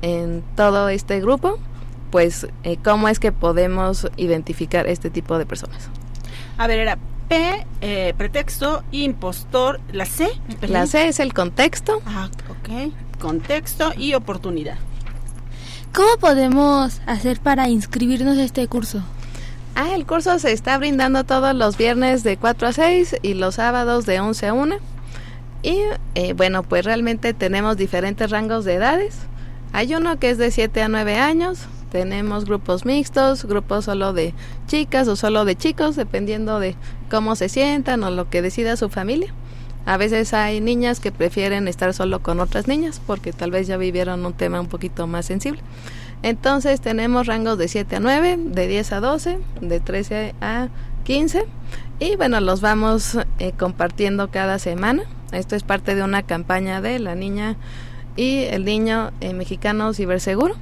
en 0.01 0.43
todo 0.55 0.89
este 0.89 1.19
grupo, 1.19 1.59
pues 2.09 2.47
eh, 2.63 2.77
cómo 2.83 3.07
es 3.07 3.19
que 3.19 3.31
podemos 3.31 4.09
identificar 4.17 4.87
este 4.87 5.09
tipo 5.09 5.37
de 5.37 5.45
personas. 5.45 5.89
A 6.57 6.67
ver, 6.67 6.79
era 6.79 6.97
P, 7.31 7.65
eh, 7.79 8.13
pretexto, 8.17 8.83
impostor, 8.91 9.79
la 9.93 10.03
C. 10.03 10.27
La 10.63 10.85
C 10.85 11.07
es 11.07 11.21
el 11.21 11.33
contexto. 11.33 12.01
Ah, 12.05 12.29
ok. 12.49 12.91
Contexto 13.21 13.93
y 13.95 14.15
oportunidad. 14.15 14.75
¿Cómo 15.93 16.09
podemos 16.19 16.99
hacer 17.05 17.39
para 17.39 17.69
inscribirnos 17.69 18.37
a 18.37 18.43
este 18.43 18.67
curso? 18.67 19.01
Ah, 19.75 19.95
el 19.95 20.05
curso 20.05 20.39
se 20.39 20.51
está 20.51 20.77
brindando 20.77 21.23
todos 21.23 21.55
los 21.55 21.77
viernes 21.77 22.23
de 22.23 22.35
4 22.35 22.67
a 22.67 22.73
6 22.73 23.15
y 23.21 23.33
los 23.35 23.55
sábados 23.55 24.05
de 24.05 24.19
11 24.19 24.47
a 24.47 24.53
1. 24.53 24.75
Y 25.63 25.77
eh, 26.15 26.33
bueno, 26.33 26.63
pues 26.63 26.83
realmente 26.83 27.33
tenemos 27.33 27.77
diferentes 27.77 28.29
rangos 28.29 28.65
de 28.65 28.73
edades. 28.73 29.15
Hay 29.71 29.95
uno 29.95 30.19
que 30.19 30.31
es 30.31 30.37
de 30.37 30.51
7 30.51 30.81
a 30.81 30.89
9 30.89 31.17
años. 31.17 31.59
Tenemos 31.91 32.45
grupos 32.45 32.85
mixtos, 32.85 33.43
grupos 33.43 33.83
solo 33.85 34.13
de 34.13 34.33
chicas 34.65 35.09
o 35.09 35.17
solo 35.17 35.43
de 35.43 35.57
chicos, 35.57 35.97
dependiendo 35.97 36.61
de 36.61 36.75
cómo 37.09 37.35
se 37.35 37.49
sientan 37.49 38.03
o 38.05 38.11
lo 38.11 38.29
que 38.29 38.41
decida 38.41 38.77
su 38.77 38.87
familia. 38.87 39.33
A 39.85 39.97
veces 39.97 40.33
hay 40.33 40.61
niñas 40.61 41.01
que 41.01 41.11
prefieren 41.11 41.67
estar 41.67 41.93
solo 41.93 42.21
con 42.21 42.39
otras 42.39 42.67
niñas 42.69 43.01
porque 43.05 43.33
tal 43.33 43.51
vez 43.51 43.67
ya 43.67 43.75
vivieron 43.75 44.25
un 44.25 44.31
tema 44.31 44.61
un 44.61 44.67
poquito 44.67 45.05
más 45.05 45.25
sensible. 45.25 45.59
Entonces 46.23 46.79
tenemos 46.79 47.27
rangos 47.27 47.57
de 47.57 47.67
7 47.67 47.97
a 47.97 47.99
9, 47.99 48.37
de 48.37 48.67
10 48.67 48.91
a 48.93 48.99
12, 49.01 49.39
de 49.59 49.79
13 49.81 50.35
a 50.39 50.69
15 51.03 51.45
y 51.99 52.15
bueno, 52.15 52.39
los 52.39 52.61
vamos 52.61 53.17
eh, 53.39 53.51
compartiendo 53.57 54.29
cada 54.29 54.59
semana. 54.59 55.03
Esto 55.33 55.57
es 55.57 55.63
parte 55.63 55.95
de 55.95 56.03
una 56.03 56.23
campaña 56.23 56.79
de 56.79 56.99
la 56.99 57.15
niña 57.15 57.57
y 58.15 58.43
el 58.43 58.63
niño 58.63 59.11
eh, 59.19 59.33
mexicano 59.33 59.93
ciberseguro 59.93 60.55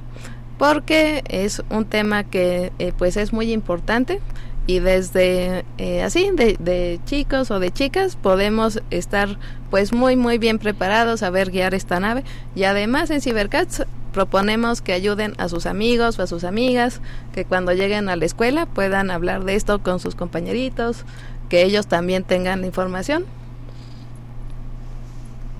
porque 0.60 1.24
es 1.28 1.62
un 1.70 1.86
tema 1.86 2.22
que 2.24 2.70
eh, 2.78 2.92
pues 2.98 3.16
es 3.16 3.32
muy 3.32 3.50
importante 3.50 4.20
y 4.66 4.80
desde 4.80 5.64
eh, 5.78 6.02
así 6.02 6.30
de, 6.34 6.58
de, 6.60 7.00
chicos 7.06 7.50
o 7.50 7.58
de 7.60 7.70
chicas 7.70 8.16
podemos 8.16 8.82
estar 8.90 9.38
pues 9.70 9.94
muy 9.94 10.16
muy 10.16 10.36
bien 10.36 10.58
preparados 10.58 11.22
a 11.22 11.30
ver 11.30 11.50
guiar 11.50 11.72
esta 11.72 11.98
nave. 11.98 12.24
Y 12.54 12.64
además 12.64 13.08
en 13.08 13.22
Cybercats 13.22 13.86
proponemos 14.12 14.82
que 14.82 14.92
ayuden 14.92 15.32
a 15.38 15.48
sus 15.48 15.64
amigos 15.64 16.18
o 16.18 16.22
a 16.24 16.26
sus 16.26 16.44
amigas 16.44 17.00
que 17.32 17.46
cuando 17.46 17.72
lleguen 17.72 18.10
a 18.10 18.16
la 18.16 18.26
escuela 18.26 18.66
puedan 18.66 19.10
hablar 19.10 19.44
de 19.44 19.54
esto 19.54 19.82
con 19.82 19.98
sus 19.98 20.14
compañeritos 20.14 21.06
que 21.48 21.62
ellos 21.62 21.86
también 21.86 22.22
tengan 22.22 22.66
información. 22.66 23.24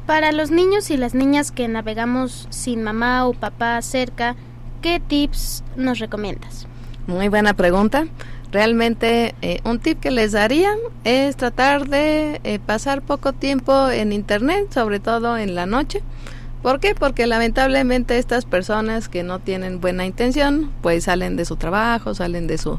Para 0.04 0.30
los 0.33 0.50
niños 0.50 0.90
y 0.90 0.99
las 0.99 1.14
niñas 1.14 1.52
que 1.52 1.69
navegamos 1.69 2.49
sin 2.50 2.83
mamá 2.83 3.26
o 3.26 3.33
papá 3.33 3.80
cerca, 3.80 4.37
¿qué 4.80 5.00
tips 5.00 5.62
nos 5.76 5.99
recomiendas? 5.99 6.66
Muy 7.06 7.28
buena 7.28 7.54
pregunta. 7.54 8.06
Realmente 8.52 9.34
eh, 9.42 9.60
un 9.64 9.78
tip 9.78 10.00
que 10.00 10.10
les 10.10 10.32
daría 10.32 10.72
es 11.04 11.37
tratar 11.37 11.88
de 11.88 12.40
eh, 12.42 12.58
pasar 12.58 13.02
poco 13.02 13.32
tiempo 13.32 13.88
en 13.88 14.12
internet, 14.12 14.72
sobre 14.72 14.99
todo 14.99 15.38
en 15.38 15.54
la 15.54 15.66
noche. 15.66 16.02
¿Por 16.62 16.80
qué? 16.80 16.94
Porque 16.94 17.26
lamentablemente 17.26 18.18
estas 18.18 18.44
personas 18.44 19.08
que 19.08 19.22
no 19.22 19.38
tienen 19.38 19.80
buena 19.80 20.04
intención, 20.04 20.70
pues 20.82 21.04
salen 21.04 21.37
de 21.37 21.44
su 21.44 21.56
trabajo, 21.56 22.14
salen 22.14 22.46
de 22.46 22.58
su 22.58 22.78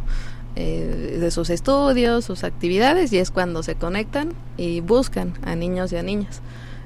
eh, 0.58 1.18
de 1.20 1.32
sus 1.32 1.50
estudios, 1.50 2.26
sus 2.26 2.44
actividades 2.44 3.14
y 3.14 3.20
es 3.20 3.32
cuando 3.32 3.64
se 3.64 3.76
conectan 3.76 4.34
y 4.58 4.82
buscan 4.82 5.34
a 5.46 5.56
niños 5.56 5.94
y 5.94 5.96
a 5.96 6.04
niñas. 6.04 6.42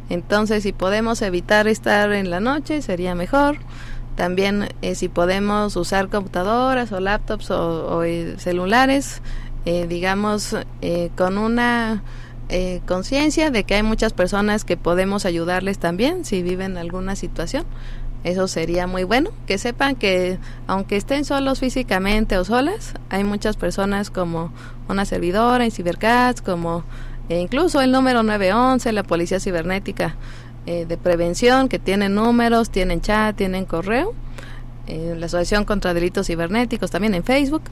Entonces, 0.09 0.61
si 0.61 0.71
podemos 0.71 1.23
evitar 1.23 1.67
estar 1.67 2.13
en 2.13 2.29
la 2.29 2.39
noche, 2.39 2.83
sería 2.83 3.15
mejor. 3.15 3.57
También 4.15 4.69
eh, 4.81 4.95
si 4.95 5.09
podemos 5.09 5.75
usar 5.75 6.09
computadoras 6.09 6.91
o 6.91 6.99
laptops 6.99 7.51
o, 7.51 8.03
eh, 8.03 8.35
celulares, 8.37 9.21
eh, 9.65 9.87
digamos, 9.87 10.55
con 11.15 11.37
una 11.37 12.03
conciencia 12.85 13.49
de 13.49 13.63
que 13.63 13.73
hay 13.73 13.81
muchas 13.81 14.13
personas 14.13 14.65
que 14.65 14.77
podemos 14.77 15.25
ayudarles 15.25 15.79
también 15.79 16.25
si 16.25 16.43
viven 16.43 16.77
alguna 16.77 17.15
situación. 17.15 17.65
Eso 18.23 18.47
sería 18.47 18.87
muy 18.87 19.03
bueno, 19.03 19.31
que 19.47 19.57
sepan 19.57 19.95
que 19.95 20.37
aunque 20.67 20.95
estén 20.95 21.25
solos 21.25 21.59
físicamente 21.59 22.37
o 22.37 22.45
solas, 22.45 22.93
hay 23.09 23.23
muchas 23.23 23.57
personas 23.57 24.11
como 24.11 24.51
una 24.87 25.05
servidora 25.05 25.65
en 25.65 25.71
Cybercats, 25.71 26.41
como 26.41 26.83
incluso 27.29 27.81
el 27.81 27.91
número 27.91 28.21
911, 28.23 28.91
la 28.93 29.03
Policía 29.03 29.39
Cibernética, 29.39 30.15
eh, 30.65 30.85
de 30.85 30.97
prevención 30.97 31.69
que 31.69 31.79
tienen 31.79 32.15
números, 32.15 32.69
tienen 32.69 33.01
chat, 33.01 33.35
tienen 33.35 33.65
correo, 33.65 34.13
eh, 34.87 35.15
la 35.17 35.27
Asociación 35.27 35.65
contra 35.65 35.93
Delitos 35.93 36.27
Cibernéticos 36.27 36.91
también 36.91 37.15
en 37.15 37.23
Facebook, 37.23 37.63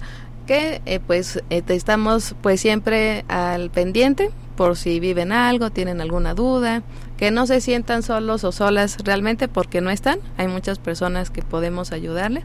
que 0.48 0.82
eh, 0.86 1.00
pues 1.00 1.42
estamos 1.50 2.36
pues 2.42 2.60
siempre 2.62 3.26
al 3.28 3.70
pendiente 3.70 4.32
por 4.56 4.78
si 4.78 5.00
viven 5.00 5.32
algo, 5.32 5.72
tienen 5.72 6.02
alguna 6.02 6.34
duda, 6.34 6.84
que 7.18 7.32
no 7.32 7.48
se 7.48 7.62
sientan 7.62 8.04
solos 8.04 8.44
o 8.44 8.52
solas 8.52 8.98
realmente 9.04 9.48
porque 9.48 9.82
no 9.82 9.90
están, 9.90 10.20
hay 10.38 10.48
muchas 10.48 10.80
personas 10.80 11.30
que 11.30 11.42
podemos 11.42 11.92
ayudarles 11.92 12.44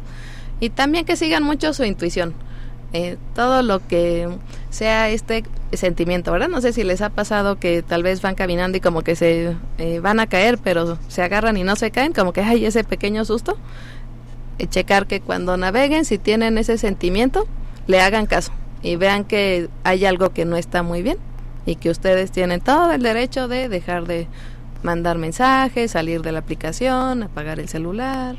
y 0.61 0.71
también 0.71 1.05
que 1.05 1.17
sigan 1.17 1.43
mucho 1.43 1.75
su 1.75 1.85
intuición 1.85 2.35
eh, 2.95 3.19
todo 3.35 3.63
lo 3.63 3.87
que 3.87 4.29
sea 4.71 5.11
este 5.11 5.45
sentimiento, 5.73 6.33
¿verdad? 6.33 6.49
No 6.49 6.63
sé 6.63 6.73
si 6.73 6.85
les 6.85 7.03
ha 7.03 7.11
pasado 7.11 7.59
que 7.59 7.83
tal 7.83 8.03
vez 8.03 8.23
van 8.23 8.35
caminando 8.35 8.79
y 8.79 8.81
como 8.81 9.03
que 9.03 9.15
se 9.15 9.55
eh, 9.77 10.01
van 10.01 10.21
a 10.21 10.27
caer, 10.27 10.59
pero 10.59 10.99
se 11.09 11.23
agarran 11.23 11.59
y 11.59 11.65
no 11.65 11.77
se 11.77 11.91
caen, 11.91 12.15
como 12.15 12.33
que 12.33 12.41
hay 12.41 12.65
ese 12.65 12.85
pequeño 12.85 13.27
susto. 13.27 13.59
Eh, 14.59 14.67
checar 14.67 15.07
que 15.07 15.21
cuando 15.21 15.57
naveguen, 15.59 16.07
si 16.07 16.17
tienen 16.17 16.57
ese 16.57 16.79
sentimiento, 16.79 17.47
le 17.87 18.01
hagan 18.01 18.25
caso 18.25 18.53
y 18.83 18.97
vean 18.97 19.25
que 19.25 19.69
hay 19.85 20.07
algo 20.07 20.31
que 20.31 20.47
no 20.47 20.57
está 20.57 20.83
muy 20.83 21.03
bien 21.03 21.19
y 21.67 21.77
que 21.77 21.91
ustedes 21.91 22.31
tienen 22.31 22.61
todo 22.63 22.93
el 22.93 23.03
derecho 23.03 23.49
de 23.49 23.69
dejar 23.69 24.07
de 24.07 24.29
mandar 24.83 25.19
mensajes, 25.19 25.91
salir 25.91 26.23
de 26.23 26.33
la 26.33 26.39
aplicación, 26.39 27.23
apagar 27.23 27.61
el 27.61 27.69
celular. 27.69 28.37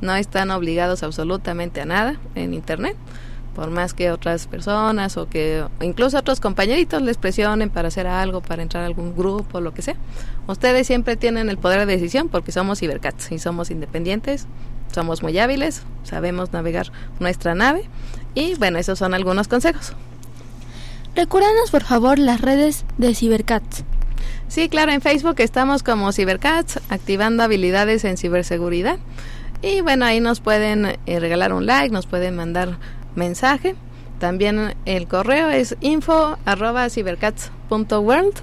No 0.00 0.14
están 0.16 0.50
obligados 0.50 1.02
absolutamente 1.02 1.82
a 1.82 1.84
nada 1.84 2.18
en 2.34 2.54
Internet 2.54 2.96
por 3.54 3.70
más 3.70 3.94
que 3.94 4.10
otras 4.10 4.46
personas 4.46 5.16
o 5.16 5.28
que 5.28 5.64
incluso 5.80 6.18
otros 6.18 6.40
compañeritos 6.40 7.02
les 7.02 7.16
presionen 7.16 7.70
para 7.70 7.88
hacer 7.88 8.06
algo, 8.06 8.40
para 8.40 8.62
entrar 8.62 8.82
a 8.82 8.86
algún 8.86 9.14
grupo, 9.16 9.60
lo 9.60 9.74
que 9.74 9.82
sea. 9.82 9.96
Ustedes 10.46 10.86
siempre 10.86 11.16
tienen 11.16 11.50
el 11.50 11.58
poder 11.58 11.80
de 11.80 11.86
decisión 11.86 12.28
porque 12.28 12.52
somos 12.52 12.78
cibercats 12.78 13.30
y 13.32 13.38
somos 13.38 13.70
independientes, 13.70 14.46
somos 14.92 15.22
muy 15.22 15.38
hábiles, 15.38 15.82
sabemos 16.04 16.52
navegar 16.52 16.92
nuestra 17.18 17.54
nave 17.54 17.88
y 18.34 18.54
bueno, 18.54 18.78
esos 18.78 18.98
son 18.98 19.14
algunos 19.14 19.48
consejos. 19.48 19.92
Recuérdanos 21.14 21.70
por 21.70 21.82
favor 21.82 22.18
las 22.18 22.40
redes 22.40 22.84
de 22.98 23.14
Cibercats. 23.14 23.84
Sí, 24.48 24.68
claro, 24.68 24.92
en 24.92 25.00
Facebook 25.00 25.36
estamos 25.38 25.82
como 25.82 26.12
Cibercats, 26.12 26.80
activando 26.88 27.42
habilidades 27.42 28.04
en 28.04 28.16
ciberseguridad. 28.16 28.98
Y 29.62 29.80
bueno, 29.80 30.04
ahí 30.06 30.20
nos 30.20 30.40
pueden 30.40 30.98
eh, 31.06 31.20
regalar 31.20 31.52
un 31.52 31.66
like, 31.66 31.92
nos 31.92 32.06
pueden 32.06 32.34
mandar 32.34 32.78
mensaje. 33.14 33.74
También 34.18 34.74
el 34.84 35.08
correo 35.08 35.48
es 35.48 35.76
info 35.80 36.36
arroba 36.44 36.88
cibercats.world. 36.90 38.34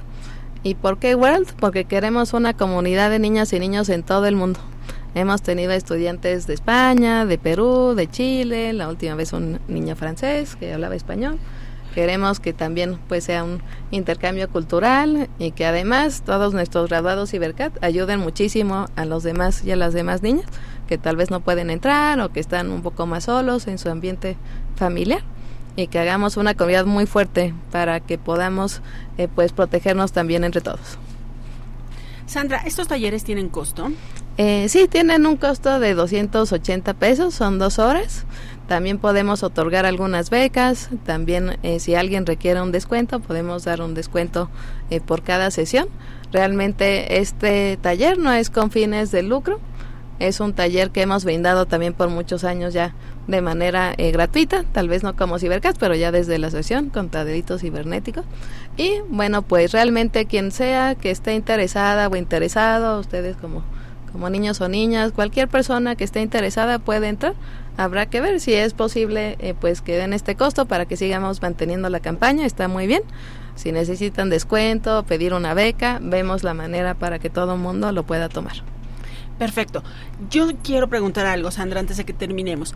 ¿Y 0.64 0.76
por 0.76 0.98
qué 0.98 1.16
world? 1.16 1.48
Porque 1.60 1.86
queremos 1.86 2.34
una 2.34 2.54
comunidad 2.54 3.10
de 3.10 3.20
niñas 3.20 3.54
y 3.54 3.60
niños 3.60 3.90
en 3.90 4.04
todo 4.04 4.26
el 4.26 4.36
mundo. 4.36 4.60
Hemos 5.16 5.42
tenido 5.42 5.72
estudiantes 5.72 6.46
de 6.48 6.54
España, 6.54 7.26
de 7.26 7.38
Perú, 7.38 7.94
de 7.96 8.10
Chile, 8.10 8.74
la 8.74 8.90
última 8.90 9.16
vez 9.16 9.34
un 9.34 9.60
niño 9.68 9.96
francés 9.96 10.56
que 10.56 10.74
hablaba 10.74 10.96
español. 10.96 11.40
Queremos 11.96 12.40
que 12.40 12.54
también 12.54 13.00
pues 13.08 13.24
sea 13.24 13.44
un 13.44 13.62
intercambio 13.90 14.50
cultural 14.50 15.30
y 15.40 15.52
que 15.52 15.66
además 15.66 16.22
todos 16.24 16.54
nuestros 16.54 16.90
graduados 16.90 17.32
Cibercat 17.32 17.84
ayuden 17.84 18.20
muchísimo 18.20 18.86
a 18.96 19.06
los 19.06 19.24
demás 19.24 19.64
y 19.64 19.72
a 19.72 19.76
las 19.76 19.94
demás 19.94 20.22
niñas 20.22 20.46
que 20.88 20.98
tal 20.98 21.16
vez 21.16 21.30
no 21.30 21.42
pueden 21.42 21.70
entrar 21.70 22.20
o 22.20 22.30
que 22.30 22.40
están 22.40 22.72
un 22.72 22.82
poco 22.82 23.06
más 23.06 23.26
solos 23.26 23.68
en 23.68 23.78
su 23.78 23.90
ambiente 23.90 24.38
familiar 24.76 25.22
y 25.76 25.88
que 25.88 26.00
hagamos 26.00 26.38
una 26.38 26.56
comunidad 26.56 26.86
muy 26.86 27.06
fuerte 27.06 27.54
para 27.72 28.00
que 28.00 28.18
podamos 28.18 28.82
eh, 29.18 29.28
pues 29.34 29.52
protegernos 29.52 30.12
también 30.12 30.44
entre 30.44 30.62
todos. 30.62 30.98
Sandra, 32.26 32.58
¿estos 32.66 32.88
talleres 32.88 33.24
tienen 33.24 33.48
costo? 33.50 33.92
Eh, 34.38 34.68
sí, 34.70 34.88
tienen 34.88 35.26
un 35.26 35.38
costo 35.38 35.80
de 35.80 35.96
280 35.96 36.94
pesos, 36.94 37.34
son 37.34 37.58
dos 37.58 37.80
horas. 37.80 38.26
También 38.68 39.00
podemos 39.00 39.44
otorgar 39.44 39.86
algunas 39.86 40.30
becas. 40.30 40.90
También 41.06 41.58
eh, 41.64 41.80
si 41.80 41.96
alguien 41.96 42.26
requiere 42.26 42.62
un 42.62 42.72
descuento, 42.72 43.20
podemos 43.20 43.64
dar 43.64 43.82
un 43.82 43.94
descuento 43.94 44.50
eh, 44.90 45.00
por 45.00 45.24
cada 45.24 45.50
sesión. 45.50 45.88
Realmente 46.32 47.20
este 47.20 47.78
taller 47.82 48.20
no 48.20 48.32
es 48.32 48.50
con 48.50 48.70
fines 48.70 49.10
de 49.12 49.24
lucro. 49.24 49.60
Es 50.20 50.40
un 50.40 50.54
taller 50.54 50.90
que 50.90 51.02
hemos 51.02 51.26
brindado 51.26 51.66
también 51.66 51.94
por 51.94 52.10
muchos 52.10 52.44
años 52.44 52.74
ya 52.74 52.96
de 53.28 53.42
manera 53.42 53.94
eh, 53.98 54.12
gratuita, 54.12 54.64
tal 54.72 54.88
vez 54.90 55.04
no 55.04 55.16
como 55.16 55.38
Cibercast, 55.38 55.78
pero 55.78 55.96
ya 55.96 56.12
desde 56.12 56.40
la 56.40 56.50
sesión 56.50 56.90
contra 56.90 57.26
delitos 57.26 57.62
cibernéticos. 57.62 58.26
Y 58.78 59.02
bueno, 59.10 59.42
pues 59.42 59.72
realmente 59.74 60.26
quien 60.26 60.52
sea 60.52 60.96
que 60.96 61.12
esté 61.12 61.36
interesada 61.36 62.08
o 62.08 62.16
interesado, 62.16 63.00
ustedes 63.00 63.36
como, 63.36 63.64
como 64.12 64.30
niños 64.30 64.62
o 64.62 64.70
niñas, 64.70 65.12
cualquier 65.12 65.50
persona 65.50 65.96
que 65.96 66.04
esté 66.04 66.22
interesada 66.22 66.80
puede 66.80 67.10
entrar. 67.10 67.36
Habrá 67.76 68.08
que 68.08 68.22
ver 68.22 68.40
si 68.40 68.54
es 68.54 68.74
posible 68.74 69.36
eh, 69.40 69.54
pues 69.60 69.82
que 69.82 69.98
den 69.98 70.14
este 70.14 70.36
costo 70.36 70.66
para 70.66 70.86
que 70.86 70.98
sigamos 70.98 71.42
manteniendo 71.44 71.90
la 71.90 72.00
campaña, 72.00 72.46
está 72.46 72.68
muy 72.68 72.88
bien. 72.88 73.04
Si 73.56 73.72
necesitan 73.72 74.30
descuento, 74.30 75.04
pedir 75.04 75.34
una 75.34 75.54
beca, 75.54 76.00
vemos 76.02 76.44
la 76.44 76.54
manera 76.54 76.96
para 76.96 77.20
que 77.20 77.30
todo 77.30 77.54
el 77.54 77.60
mundo 77.60 77.92
lo 77.92 78.04
pueda 78.04 78.30
tomar. 78.30 78.77
Perfecto. 79.38 79.84
Yo 80.30 80.50
quiero 80.64 80.88
preguntar 80.88 81.26
algo, 81.26 81.52
Sandra, 81.52 81.80
antes 81.80 81.98
de 81.98 82.06
que 82.06 82.14
terminemos. 82.14 82.74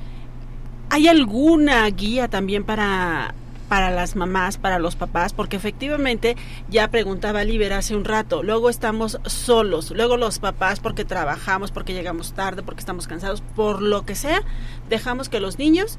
¿Hay 0.90 1.08
alguna 1.08 1.88
guía 1.90 2.28
también 2.28 2.64
para, 2.64 3.34
para 3.70 3.90
las 3.90 4.16
mamás, 4.16 4.58
para 4.58 4.78
los 4.78 4.96
papás? 4.96 5.34
Porque 5.34 5.56
efectivamente, 5.56 6.36
ya 6.70 6.90
preguntaba 6.90 7.44
Liber 7.44 7.74
hace 7.74 7.96
un 7.96 8.04
rato, 8.04 8.44
luego 8.44 8.70
estamos 8.70 9.18
solos, 9.26 9.92
luego 9.92 10.18
los 10.18 10.40
papás 10.40 10.80
porque 10.80 11.06
trabajamos, 11.06 11.72
porque 11.72 11.94
llegamos 11.94 12.34
tarde, 12.34 12.62
porque 12.62 12.82
estamos 12.82 13.08
cansados, 13.08 13.42
por 13.56 13.82
lo 13.82 14.06
que 14.06 14.16
sea, 14.16 14.42
dejamos 14.90 15.30
que 15.30 15.40
los 15.40 15.58
niños 15.58 15.98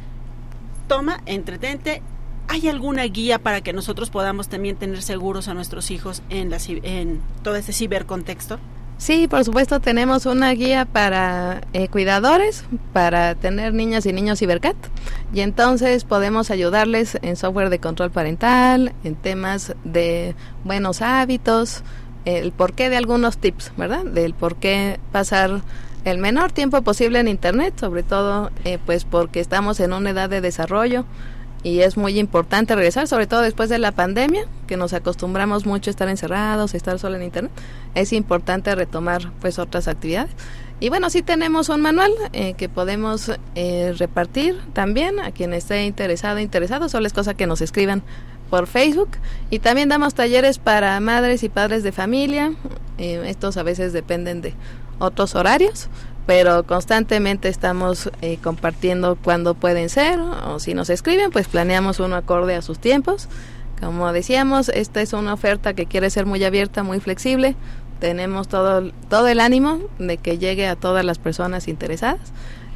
toma, 0.88 1.22
entretente. 1.27 2.03
¿Hay 2.48 2.68
alguna 2.68 3.05
guía 3.05 3.38
para 3.38 3.62
que 3.62 3.72
nosotros 3.72 4.11
podamos 4.11 4.48
también 4.48 4.77
tener 4.77 5.01
seguros 5.01 5.48
a 5.48 5.55
nuestros 5.55 5.90
hijos 5.90 6.22
en, 6.29 6.51
la, 6.51 6.59
en 6.66 7.20
todo 7.42 7.57
este 7.57 7.72
cibercontexto? 7.72 8.59
Sí, 9.03 9.27
por 9.27 9.45
supuesto 9.45 9.81
tenemos 9.81 10.27
una 10.27 10.53
guía 10.53 10.85
para 10.85 11.62
eh, 11.73 11.88
cuidadores, 11.88 12.62
para 12.93 13.35
tener 13.35 13.75
niñas 13.75 14.07
y 14.07 14.12
niños 14.12 14.38
cibercat 14.38 14.77
y 15.35 15.41
entonces 15.41 16.05
podemos 16.05 16.53
ayudarles 16.53 17.19
en 17.21 17.35
software 17.35 17.69
de 17.69 17.81
control 17.81 18.12
parental, 18.12 18.93
en 19.03 19.17
temas 19.17 19.75
de 19.83 20.37
buenos 20.62 21.03
hábitos, 21.03 21.83
el 22.27 22.53
porqué 22.53 22.91
de 22.91 22.97
algunos 22.97 23.38
tips, 23.38 23.73
¿verdad? 23.77 24.05
Del 24.05 24.35
por 24.35 24.55
qué 24.55 25.01
pasar 25.11 25.62
el 26.05 26.19
menor 26.19 26.53
tiempo 26.53 26.81
posible 26.83 27.19
en 27.19 27.27
internet, 27.27 27.75
sobre 27.81 28.05
todo 28.05 28.53
eh, 28.65 28.79
pues 28.87 29.05
porque 29.05 29.41
estamos 29.41 29.81
en 29.81 29.95
una 29.95 30.11
edad 30.11 30.31
de 30.31 30.41
desarrollo 30.41 31.07
y 31.62 31.81
es 31.81 31.96
muy 31.96 32.18
importante 32.18 32.75
regresar, 32.75 33.07
sobre 33.07 33.27
todo 33.27 33.40
después 33.40 33.68
de 33.68 33.79
la 33.79 33.92
pandemia, 33.92 34.46
que 34.66 34.77
nos 34.77 34.92
acostumbramos 34.92 35.64
mucho 35.64 35.90
a 35.90 35.92
estar 35.92 36.09
encerrados, 36.09 36.75
a 36.75 36.77
estar 36.77 36.98
solo 36.98 37.16
en 37.16 37.22
internet. 37.22 37.53
Es 37.94 38.12
importante 38.12 38.75
retomar 38.75 39.31
pues 39.40 39.59
otras 39.59 39.87
actividades. 39.87 40.31
Y 40.81 40.88
bueno, 40.88 41.11
sí 41.11 41.22
tenemos 41.22 41.68
un 41.68 41.81
manual 41.81 42.11
eh, 42.33 42.55
que 42.55 42.68
podemos 42.68 43.31
eh, 43.55 43.94
repartir 43.96 44.59
también 44.72 45.20
a 45.20 45.31
quien 45.31 45.53
esté 45.53 45.85
interesado, 45.85 46.40
interesado. 46.40 46.88
Solo 46.88 47.07
es 47.07 47.12
cosa 47.12 47.35
que 47.35 47.46
nos 47.46 47.61
escriban 47.61 48.03
por 48.51 48.66
Facebook 48.66 49.11
y 49.48 49.61
también 49.61 49.88
damos 49.88 50.14
talleres 50.14 50.59
para 50.59 50.98
madres 50.98 51.44
y 51.44 51.48
padres 51.48 51.85
de 51.85 51.92
familia. 51.92 52.53
Eh, 52.98 53.22
estos 53.27 53.57
a 53.57 53.62
veces 53.62 53.92
dependen 53.92 54.40
de 54.40 54.55
otros 54.98 55.37
horarios, 55.37 55.88
pero 56.27 56.65
constantemente 56.65 57.49
estamos 57.49 58.11
eh, 58.21 58.39
compartiendo 58.43 59.17
cuándo 59.17 59.55
pueden 59.55 59.89
ser 59.89 60.21
o 60.21 60.59
si 60.61 60.75
nos 60.75 60.91
escriben, 60.91 61.31
pues 61.31 61.49
planeamos 61.49 62.01
uno 62.01 62.17
acorde 62.17 62.55
a 62.55 62.63
sus 62.63 62.79
tiempos. 62.79 63.29
Como 63.81 64.13
decíamos, 64.13 64.69
esta 64.69 65.03
es 65.03 65.13
una 65.13 65.35
oferta 65.35 65.75
que 65.75 65.87
quiere 65.87 66.09
ser 66.11 66.25
muy 66.25 66.45
abierta, 66.45 66.85
muy 66.85 67.01
flexible. 67.01 67.57
Tenemos 67.99 68.47
todo, 68.47 68.93
todo 69.09 69.27
el 69.27 69.41
ánimo 69.41 69.81
de 69.99 70.19
que 70.19 70.39
llegue 70.39 70.69
a 70.69 70.77
todas 70.77 71.05
las 71.05 71.19
personas 71.19 71.67
interesadas. 71.67 72.33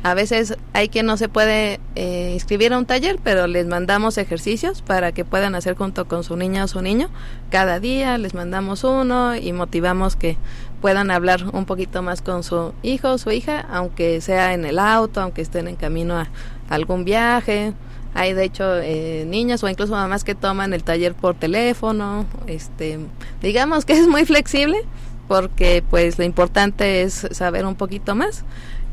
A 0.06 0.14
veces 0.14 0.56
hay 0.72 0.88
quien 0.88 1.04
no 1.04 1.16
se 1.16 1.28
puede 1.28 1.80
eh, 1.96 2.30
inscribir 2.32 2.72
a 2.72 2.78
un 2.78 2.86
taller, 2.86 3.18
pero 3.24 3.48
les 3.48 3.66
mandamos 3.66 4.18
ejercicios 4.18 4.80
para 4.80 5.10
que 5.10 5.24
puedan 5.24 5.56
hacer 5.56 5.74
junto 5.74 6.06
con 6.06 6.22
su 6.22 6.36
niña 6.36 6.62
o 6.62 6.68
su 6.68 6.80
niño. 6.80 7.08
Cada 7.50 7.80
día 7.80 8.16
les 8.16 8.32
mandamos 8.32 8.84
uno 8.84 9.34
y 9.34 9.52
motivamos 9.52 10.14
que 10.14 10.36
puedan 10.80 11.10
hablar 11.10 11.46
un 11.52 11.64
poquito 11.64 12.02
más 12.02 12.22
con 12.22 12.44
su 12.44 12.72
hijo 12.84 13.14
o 13.14 13.18
su 13.18 13.32
hija, 13.32 13.66
aunque 13.68 14.20
sea 14.20 14.54
en 14.54 14.64
el 14.64 14.78
auto, 14.78 15.20
aunque 15.20 15.42
estén 15.42 15.66
en 15.66 15.74
camino 15.74 16.14
a 16.14 16.28
algún 16.68 17.04
viaje, 17.04 17.72
hay 18.14 18.32
de 18.32 18.44
hecho 18.44 18.76
eh, 18.76 19.24
niñas 19.26 19.64
o 19.64 19.68
incluso 19.68 19.94
mamás 19.94 20.22
que 20.22 20.36
toman 20.36 20.72
el 20.72 20.84
taller 20.84 21.14
por 21.14 21.34
teléfono. 21.34 22.26
Este, 22.46 23.00
digamos 23.42 23.84
que 23.84 23.94
es 23.94 24.06
muy 24.06 24.24
flexible 24.24 24.84
porque 25.26 25.82
pues 25.90 26.16
lo 26.16 26.24
importante 26.24 27.02
es 27.02 27.26
saber 27.32 27.66
un 27.66 27.74
poquito 27.74 28.14
más. 28.14 28.44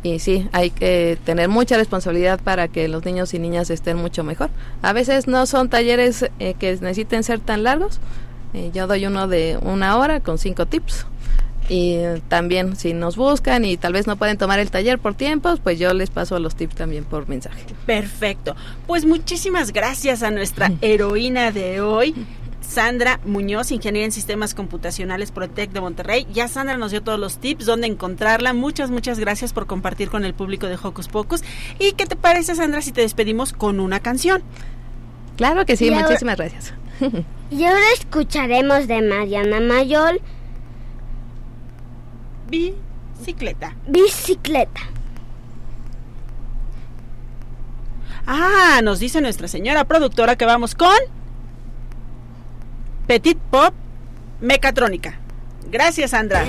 Y 0.04 0.20
sí, 0.20 0.50
hay 0.52 0.70
que 0.70 1.18
tener 1.24 1.48
mucha 1.48 1.78
responsabilidad 1.78 2.40
para 2.42 2.68
que 2.68 2.90
los 2.90 3.06
niños 3.06 3.34
y 3.34 3.40
niñas 3.40 3.70
estén 3.70 3.98
mucho 3.98 4.26
mejor. 4.26 4.50
A 4.82 4.92
veces 4.92 5.28
no 5.28 5.46
son 5.46 5.70
talleres 5.70 6.30
eh, 6.40 6.56
que 6.60 6.72
necesiten 6.74 7.24
ser 7.24 7.40
tan 7.40 7.64
largos. 7.64 8.00
Eh, 8.54 8.70
yo 8.74 8.86
doy 8.86 9.06
uno 9.06 9.30
de 9.30 9.58
una 9.62 9.98
hora 9.98 10.20
con 10.20 10.38
cinco 10.38 10.66
tips 10.66 11.08
y 11.70 11.98
también 12.28 12.76
si 12.76 12.94
nos 12.94 13.16
buscan 13.16 13.64
y 13.66 13.78
tal 13.78 13.94
vez 13.94 14.06
no 14.06 14.18
pueden 14.18 14.38
tomar 14.38 14.60
el 14.60 14.70
taller 14.70 15.00
por 15.00 15.16
tiempos, 15.16 15.60
pues 15.62 15.80
yo 15.80 15.94
les 15.94 16.10
paso 16.10 16.38
los 16.40 16.56
tips 16.56 16.76
también 16.76 17.06
por 17.06 17.28
mensaje. 17.30 17.64
Perfecto. 17.86 18.56
Pues 18.86 19.06
muchísimas 19.06 19.72
gracias 19.72 20.24
a 20.24 20.32
nuestra 20.32 20.72
heroína 20.82 21.52
de 21.52 21.82
hoy. 21.82 22.14
Sandra 22.68 23.20
Muñoz, 23.26 23.72
ingeniera 23.72 24.06
en 24.06 24.12
sistemas 24.12 24.54
computacionales 24.56 25.32
Protec 25.32 25.72
de 25.72 25.82
Monterrey. 25.82 26.26
Ya 26.34 26.48
Sandra 26.48 26.78
nos 26.78 26.92
dio 26.92 27.04
todos 27.04 27.20
los 27.20 27.38
tips, 27.38 27.66
dónde 27.66 27.88
encontrarla. 27.88 28.54
Muchas, 28.54 28.90
muchas 28.90 29.20
gracias 29.20 29.54
por 29.54 29.68
compartir 29.68 30.10
con 30.10 30.26
el 30.26 30.34
público 30.34 30.68
de 30.68 30.78
Hocus 30.82 31.08
Pocus. 31.10 31.44
¿Y 31.78 31.92
qué 31.92 32.06
te 32.06 32.16
parece, 32.16 32.56
Sandra, 32.56 32.82
si 32.82 32.92
te 32.92 33.02
despedimos 33.02 33.54
con 33.54 33.80
una 33.80 34.00
canción? 34.00 34.42
Claro 35.38 35.66
que 35.66 35.76
sí, 35.78 35.86
Y 35.86 35.90
ahora- 35.94 36.08
muchísimas 36.08 36.38
gracias. 36.38 36.74
Y 37.52 37.66
ahora 37.66 37.84
escucharemos 38.00 38.88
de 38.88 39.02
Mariana 39.04 39.60
Mayol 39.60 40.22
Bicicleta. 42.50 43.76
Bicicleta. 43.88 44.82
Ah, 48.26 48.80
nos 48.84 49.00
dice 49.00 49.22
nuestra 49.22 49.48
señora 49.48 49.84
productora 49.86 50.36
que 50.36 50.46
vamos 50.46 50.76
con 50.76 50.96
Petit 53.08 53.38
Pop 53.52 53.74
Mecatrónica. 54.40 55.20
Gracias, 55.70 56.12
Sandra. 56.12 56.46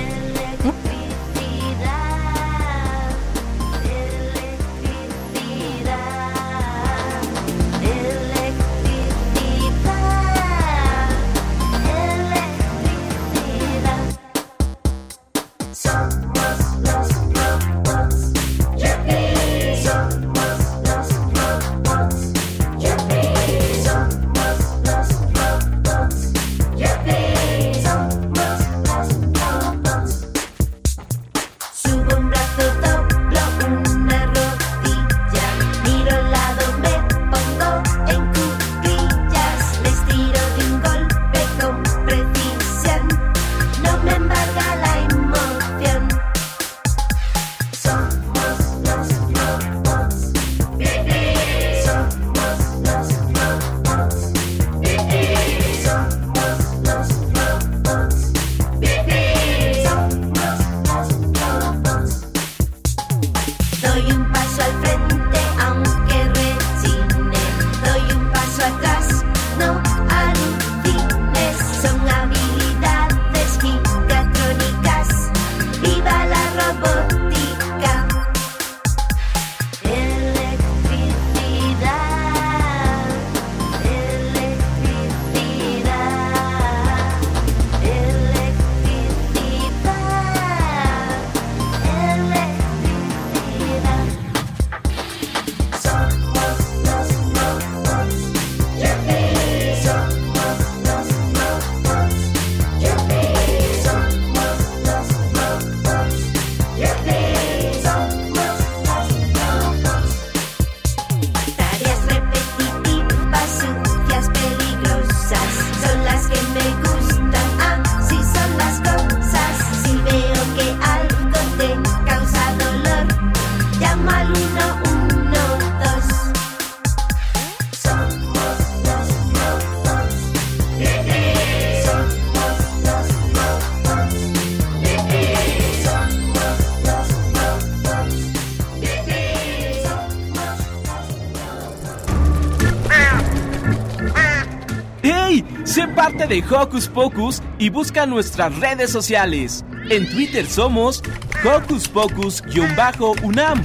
Sé 145.74 145.88
parte 145.88 146.28
de 146.28 146.40
Hocus 146.48 146.86
Pocus 146.86 147.42
y 147.58 147.68
busca 147.68 148.06
nuestras 148.06 148.56
redes 148.60 148.92
sociales. 148.92 149.64
En 149.90 150.08
Twitter 150.08 150.46
somos 150.46 151.02
Hocus 151.44 151.88
Pocus-UNAM 151.88 153.60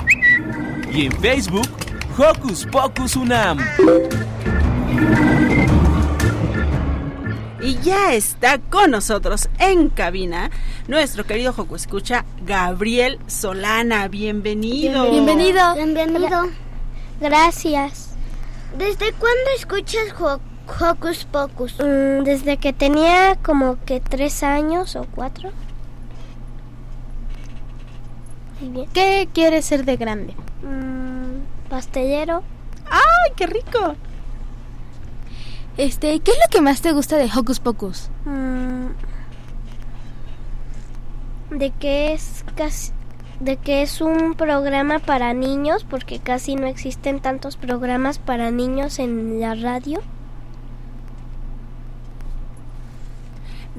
y 0.91 1.05
en 1.05 1.11
Facebook 1.21 1.69
Hocus 2.17 2.65
Pocus 2.65 3.15
UNAM. 3.15 3.59
Y 7.61 7.75
ya 7.83 8.13
está 8.13 8.57
con 8.57 8.89
nosotros 8.89 9.47
en 9.59 9.89
cabina 9.89 10.49
nuestro 10.87 11.25
querido 11.27 11.53
Joco 11.53 11.75
Escucha, 11.75 12.25
Gabriel 12.43 13.19
Solana. 13.27 14.07
Bienvenido. 14.07 15.11
Bienvenido. 15.11 15.75
Bienvenido. 15.75 16.49
Gracias. 17.21 18.15
¿Desde 18.79 19.11
cuándo 19.13 19.49
escuchas 19.55 20.05
Ho- 20.19 20.39
Hocus 20.79 21.25
Pocus? 21.25 21.75
Mm, 21.79 22.23
desde 22.23 22.57
que 22.57 22.73
tenía 22.73 23.35
como 23.41 23.77
que 23.85 23.99
tres 23.99 24.43
años 24.43 24.95
o 24.95 25.05
cuatro. 25.15 25.51
Muy 28.59 28.69
bien. 28.69 28.89
¿Qué 28.93 29.27
quieres 29.33 29.65
ser 29.65 29.85
de 29.85 29.97
grande? 29.97 30.33
Mm, 30.63 31.69
pastelero. 31.69 32.43
¡Ay, 32.89 33.31
qué 33.35 33.47
rico! 33.47 33.95
Este, 35.77 36.19
¿qué 36.19 36.31
es 36.31 36.37
lo 36.37 36.49
que 36.51 36.61
más 36.61 36.81
te 36.81 36.91
gusta 36.91 37.15
de 37.17 37.29
Hocus 37.33 37.59
Pocus? 37.59 38.09
Mm, 38.25 38.87
de 41.51 41.71
que 41.71 42.13
es 42.13 42.43
casi 42.55 42.91
de 43.39 43.55
que 43.55 43.81
es 43.81 44.01
un 44.01 44.33
programa 44.35 44.99
para 44.99 45.33
niños 45.33 45.85
porque 45.89 46.19
casi 46.19 46.55
no 46.55 46.67
existen 46.67 47.21
tantos 47.21 47.55
programas 47.55 48.19
para 48.19 48.51
niños 48.51 48.99
en 48.99 49.39
la 49.39 49.55
radio. 49.55 50.01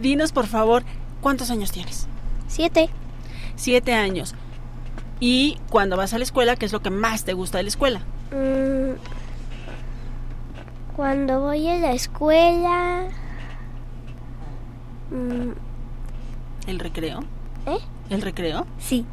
Dinos, 0.01 0.33
por 0.33 0.47
favor, 0.47 0.83
¿cuántos 1.21 1.51
años 1.51 1.73
tienes? 1.73 2.07
Siete. 2.49 2.89
Siete 3.57 3.93
años. 3.95 4.35
Y 5.21 5.59
cuando 5.69 5.97
vas 5.97 6.15
a 6.15 6.19
la 6.19 6.25
escuela, 6.25 6.57
¿qué 6.57 6.67
es 6.67 6.73
lo 6.73 6.81
que 6.81 6.91
más 6.91 7.25
te 7.25 7.35
gusta 7.35 7.59
de 7.59 7.65
la 7.65 7.69
escuela? 7.69 8.01
Mm, 8.33 8.97
cuando 10.97 11.41
voy 11.41 11.69
a 11.69 11.77
la 11.79 11.93
escuela 11.93 13.05
mm, 15.11 15.51
¿El 16.67 16.79
recreo? 16.79 17.21
¿Eh? 17.67 17.79
¿El 18.09 18.23
recreo? 18.23 18.67
Sí. 18.79 19.05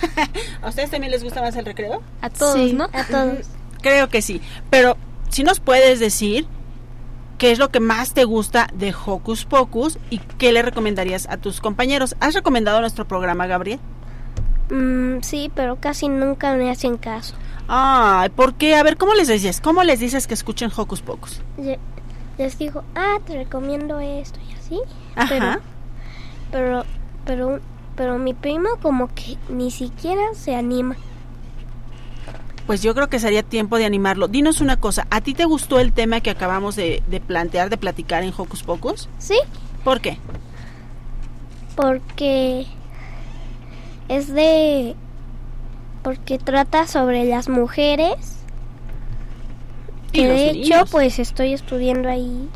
¿A 0.62 0.68
ustedes 0.68 0.90
también 0.90 1.10
les 1.10 1.24
gusta 1.24 1.40
más 1.40 1.56
el 1.56 1.64
recreo? 1.64 2.02
A 2.20 2.28
todos, 2.30 2.54
Sí, 2.54 2.72
¿no? 2.74 2.88
A 2.92 3.04
todos. 3.04 3.46
Creo 3.80 4.08
que 4.08 4.20
sí. 4.20 4.40
Pero 4.70 4.96
si 5.30 5.42
nos 5.44 5.60
puedes 5.60 6.00
decir 6.00 6.46
qué 7.38 7.50
es 7.52 7.58
lo 7.58 7.70
que 7.70 7.80
más 7.80 8.12
te 8.14 8.24
gusta 8.24 8.68
de 8.74 8.94
Hocus 8.94 9.44
Pocus 9.44 9.98
y 10.10 10.18
qué 10.18 10.52
le 10.52 10.62
recomendarías 10.62 11.28
a 11.28 11.36
tus 11.36 11.60
compañeros. 11.60 12.16
¿Has 12.20 12.34
recomendado 12.34 12.80
nuestro 12.80 13.06
programa, 13.06 13.46
Gabriel? 13.46 13.80
Mm, 14.70 15.20
sí, 15.22 15.50
pero 15.54 15.76
casi 15.76 16.08
nunca 16.08 16.54
me 16.54 16.70
hacen 16.70 16.96
caso. 16.96 17.34
Ay, 17.68 18.28
¿por 18.30 18.54
qué? 18.54 18.76
A 18.76 18.82
ver, 18.82 18.96
¿cómo 18.96 19.14
les 19.14 19.28
dices? 19.28 19.60
¿Cómo 19.60 19.82
les 19.84 20.00
dices 20.00 20.26
que 20.26 20.34
escuchen 20.34 20.70
Hocus 20.76 21.02
Pocus? 21.02 21.40
Le- 21.58 21.78
Les 22.38 22.58
digo, 22.58 22.84
ah, 22.94 23.16
te 23.24 23.32
recomiendo 23.34 23.98
esto 23.98 24.38
y 24.48 24.52
así. 24.54 24.80
Ajá. 25.14 25.60
Pero, 26.52 26.84
pero, 27.24 27.60
pero 27.96 28.18
mi 28.18 28.34
primo 28.34 28.68
como 28.82 29.08
que 29.08 29.38
ni 29.48 29.70
siquiera 29.70 30.22
se 30.34 30.54
anima. 30.54 30.96
Pues 32.66 32.82
yo 32.82 32.94
creo 32.94 33.08
que 33.08 33.20
sería 33.20 33.42
tiempo 33.44 33.78
de 33.78 33.84
animarlo. 33.84 34.26
Dinos 34.28 34.60
una 34.60 34.76
cosa, 34.76 35.06
¿a 35.10 35.20
ti 35.20 35.34
te 35.34 35.44
gustó 35.44 35.78
el 35.78 35.92
tema 35.92 36.20
que 36.20 36.30
acabamos 36.30 36.74
de, 36.74 37.02
de 37.06 37.20
plantear, 37.20 37.70
de 37.70 37.76
platicar 37.76 38.24
en 38.24 38.32
Hocus 38.36 38.62
Pocus? 38.64 39.08
Sí, 39.18 39.38
¿Por 39.84 40.00
qué? 40.00 40.18
porque 41.76 42.66
es 44.08 44.32
de... 44.32 44.94
porque 46.02 46.38
trata 46.38 46.86
sobre 46.86 47.24
las 47.24 47.48
mujeres. 47.48 48.14
Y 50.12 50.20
Que 50.22 50.28
de 50.28 50.50
hecho, 50.50 50.84
pues 50.90 51.18
estoy 51.18 51.52
estudiando 51.52 52.08
ahí, 52.08 52.48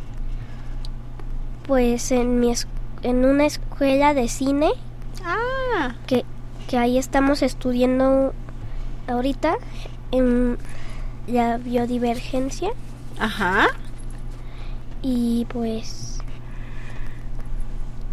pues 1.66 2.10
en 2.12 2.40
mi 2.40 2.50
es- 2.50 2.66
en 3.02 3.24
una 3.24 3.44
escuela 3.44 4.14
de 4.14 4.28
cine 4.28 4.70
Ah, 5.24 5.94
que, 6.06 6.24
que 6.68 6.78
ahí 6.78 6.96
estamos 6.96 7.42
estudiando 7.42 8.32
ahorita 9.08 9.56
en 10.12 10.58
la 11.26 11.58
biodivergencia 11.58 12.70
ajá. 13.18 13.68
y 15.02 15.46
pues 15.48 16.18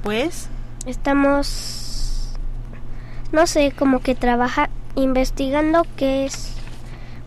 Pues, 0.03 0.49
estamos 0.85 2.33
no 3.31 3.45
sé 3.47 3.71
como 3.77 3.99
que 3.99 4.15
trabaja 4.15 4.69
investigando 4.95 5.85
qué 5.97 6.25
es 6.25 6.53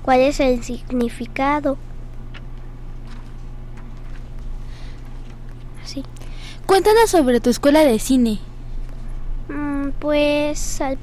cuál 0.02 0.20
es 0.20 0.40
el 0.40 0.62
significado 0.64 1.76
sí 5.84 6.04
Cuéntanos 6.66 7.10
sobre 7.10 7.40
tu 7.40 7.50
escuela 7.50 7.80
de 7.80 7.98
cine. 7.98 8.38
Mm, 9.48 9.88
pues 9.98 10.80
al- 10.80 10.98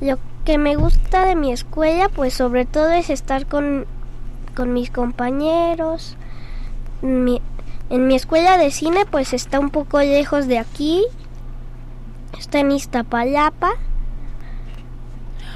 lo 0.00 0.16
que 0.44 0.58
me 0.58 0.76
gusta 0.76 1.24
de 1.24 1.34
mi 1.36 1.52
escuela 1.52 2.08
pues 2.08 2.34
sobre 2.34 2.64
todo 2.66 2.90
es 2.92 3.10
estar 3.10 3.46
con, 3.46 3.86
con 4.54 4.72
mis 4.72 4.90
compañeros. 4.90 6.16
Mi- 7.02 7.42
en 7.90 8.06
mi 8.06 8.14
escuela 8.14 8.56
de 8.56 8.70
cine 8.70 9.04
pues 9.10 9.32
está 9.32 9.60
un 9.60 9.70
poco 9.70 9.98
lejos 10.00 10.46
de 10.46 10.58
aquí. 10.58 11.02
Está 12.38 12.60
en 12.60 12.72
Iztapalapa. 12.72 13.72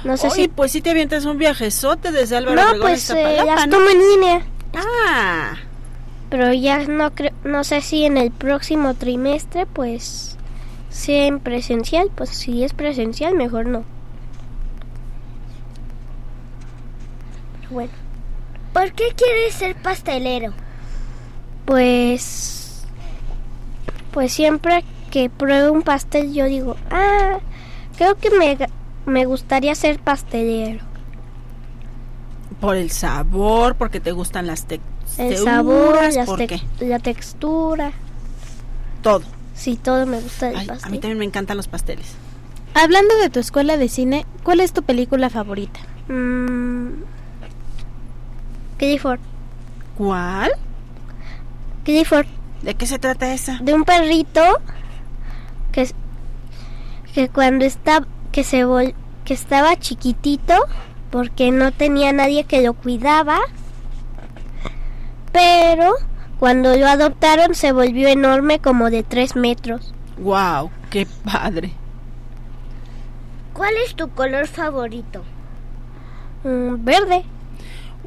No 0.03 0.15
sé 0.15 0.27
Oye, 0.27 0.35
si 0.43 0.47
pues 0.47 0.71
si 0.71 0.81
te 0.81 0.91
avientas 0.91 1.25
un 1.25 1.37
viajezote 1.37 2.11
desde 2.11 2.37
Álvaro 2.37 2.73
no 2.73 2.79
pues 2.81 3.09
eh, 3.09 3.41
las 3.45 3.67
¿no? 3.67 3.77
tomo 3.77 3.89
en 3.89 3.97
línea. 3.99 4.41
Ah, 4.73 5.55
pero 6.29 6.53
ya 6.53 6.85
no 6.87 7.11
creo 7.13 7.31
no 7.43 7.63
sé 7.63 7.81
si 7.81 8.05
en 8.05 8.15
el 8.17 8.31
próximo 8.31 8.93
trimestre 8.93 9.65
pues 9.65 10.37
sea 10.89 11.25
en 11.25 11.39
presencial. 11.39 12.09
Pues 12.15 12.29
si 12.29 12.63
es 12.63 12.73
presencial 12.73 13.35
mejor 13.35 13.65
no 13.65 13.83
bueno 17.69 17.91
¿Por 18.73 18.91
qué 18.93 19.05
quieres 19.15 19.53
ser 19.55 19.75
pastelero? 19.75 20.53
pues 21.65 22.83
pues 24.11 24.31
siempre 24.33 24.83
que 25.11 25.29
pruebe 25.29 25.69
un 25.69 25.81
pastel 25.83 26.33
yo 26.33 26.45
digo 26.45 26.75
ah 26.91 27.37
creo 27.97 28.15
que 28.17 28.29
me, 28.31 28.57
me 29.05 29.25
gustaría 29.25 29.75
ser 29.75 29.99
pastelero 29.99 30.87
por 32.59 32.75
el 32.75 32.91
sabor, 32.91 33.75
porque 33.75 34.01
te 34.01 34.11
gustan 34.11 34.45
las 34.45 34.63
el 34.63 34.79
texturas, 35.29 35.39
sabor 35.43 36.13
las 36.13 36.25
¿por 36.25 36.39
tex- 36.39 36.61
qué? 36.79 36.85
la 36.87 36.99
textura 36.99 37.91
Todo. 39.01 39.21
sí 39.55 39.77
todo 39.77 40.05
me 40.05 40.19
gusta 40.19 40.47
del 40.47 40.57
Ay, 40.57 40.65
a 40.65 40.73
pastel 40.73 40.91
mí 40.91 40.99
también 40.99 41.19
me 41.19 41.25
encantan 41.25 41.55
los 41.55 41.67
pasteles. 41.69 42.07
Hablando 42.73 43.15
de 43.17 43.29
tu 43.29 43.39
escuela 43.39 43.77
de 43.77 43.87
cine, 43.89 44.25
¿cuál 44.43 44.59
es 44.59 44.73
tu 44.73 44.83
película 44.83 45.29
favorita? 45.29 45.79
Mm. 46.09 46.89
Clifford. 48.79 49.19
¿Cuál? 49.97 50.51
Clifford. 51.83 52.25
¿De 52.63 52.73
qué 52.73 52.87
se 52.87 52.97
trata 52.97 53.31
esa? 53.33 53.59
De 53.61 53.73
un 53.73 53.83
perrito 53.85 54.41
que, 55.71 55.89
que 57.13 57.29
cuando 57.29 57.65
está 57.65 58.05
que 58.31 58.43
se 58.43 58.65
vol- 58.65 58.95
que 59.25 59.33
estaba 59.33 59.75
chiquitito 59.77 60.55
porque 61.11 61.51
no 61.51 61.71
tenía 61.71 62.11
nadie 62.13 62.43
que 62.45 62.61
lo 62.61 62.73
cuidaba, 62.73 63.37
pero 65.31 65.93
cuando 66.39 66.75
lo 66.75 66.87
adoptaron 66.87 67.55
se 67.55 67.71
volvió 67.71 68.07
enorme 68.07 68.59
como 68.59 68.89
de 68.89 69.03
tres 69.03 69.35
metros. 69.35 69.93
Wow, 70.17 70.69
qué 70.89 71.07
padre. 71.23 71.71
¿Cuál 73.53 73.73
es 73.85 73.95
tu 73.95 74.09
color 74.09 74.47
favorito? 74.47 75.23
Mm, 76.43 76.83
verde. 76.83 77.23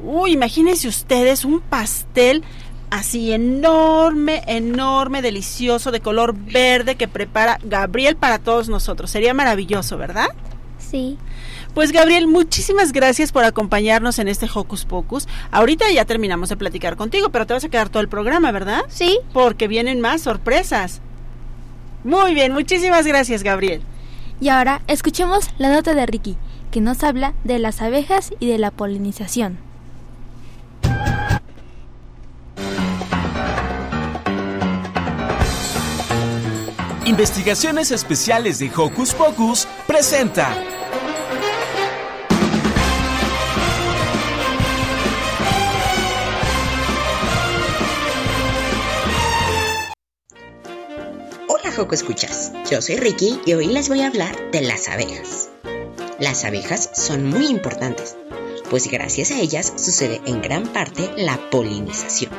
Uy, 0.03 0.33
imagínense 0.33 0.87
ustedes 0.87 1.45
un 1.45 1.61
pastel 1.61 2.43
así 2.89 3.31
enorme, 3.31 4.43
enorme, 4.45 5.21
delicioso, 5.21 5.91
de 5.91 5.99
color 5.99 6.35
verde 6.35 6.95
que 6.95 7.07
prepara 7.07 7.57
Gabriel 7.63 8.15
para 8.15 8.37
todos 8.37 8.69
nosotros. 8.69 9.09
Sería 9.09 9.33
maravilloso, 9.33 9.97
¿verdad? 9.97 10.27
Sí. 10.77 11.17
Pues 11.73 11.91
Gabriel, 11.91 12.27
muchísimas 12.27 12.91
gracias 12.91 13.31
por 13.31 13.45
acompañarnos 13.45 14.19
en 14.19 14.27
este 14.27 14.47
Hocus 14.53 14.85
Pocus. 14.85 15.27
Ahorita 15.49 15.89
ya 15.91 16.05
terminamos 16.05 16.49
de 16.49 16.57
platicar 16.57 16.97
contigo, 16.97 17.29
pero 17.29 17.47
te 17.47 17.53
vas 17.53 17.63
a 17.63 17.69
quedar 17.69 17.89
todo 17.89 18.01
el 18.01 18.09
programa, 18.09 18.51
¿verdad? 18.51 18.81
Sí. 18.89 19.17
Porque 19.33 19.67
vienen 19.67 19.99
más 19.99 20.21
sorpresas. 20.21 21.01
Muy 22.03 22.35
bien, 22.35 22.53
muchísimas 22.53 23.07
gracias, 23.07 23.41
Gabriel. 23.41 23.81
Y 24.39 24.49
ahora 24.49 24.83
escuchemos 24.87 25.49
la 25.57 25.73
nota 25.73 25.95
de 25.95 26.05
Ricky, 26.05 26.37
que 26.69 26.81
nos 26.81 27.03
habla 27.03 27.33
de 27.43 27.57
las 27.57 27.81
abejas 27.81 28.33
y 28.39 28.47
de 28.47 28.59
la 28.59 28.69
polinización. 28.69 29.57
Investigaciones 37.13 37.91
Especiales 37.91 38.57
de 38.57 38.71
Hocus 38.75 39.13
Pocus 39.13 39.67
presenta. 39.85 40.51
Hola 51.47 51.71
Joco 51.75 51.93
Escuchas, 51.93 52.51
yo 52.71 52.81
soy 52.81 52.95
Ricky 52.95 53.39
y 53.45 53.53
hoy 53.53 53.67
les 53.67 53.89
voy 53.89 54.01
a 54.01 54.07
hablar 54.07 54.35
de 54.51 54.61
las 54.61 54.89
abejas. 54.89 55.51
Las 56.17 56.45
abejas 56.45 56.89
son 56.95 57.29
muy 57.29 57.45
importantes, 57.45 58.17
pues 58.71 58.89
gracias 58.89 59.29
a 59.29 59.39
ellas 59.39 59.71
sucede 59.75 60.19
en 60.25 60.41
gran 60.41 60.65
parte 60.65 61.11
la 61.15 61.37
polinización. 61.51 62.31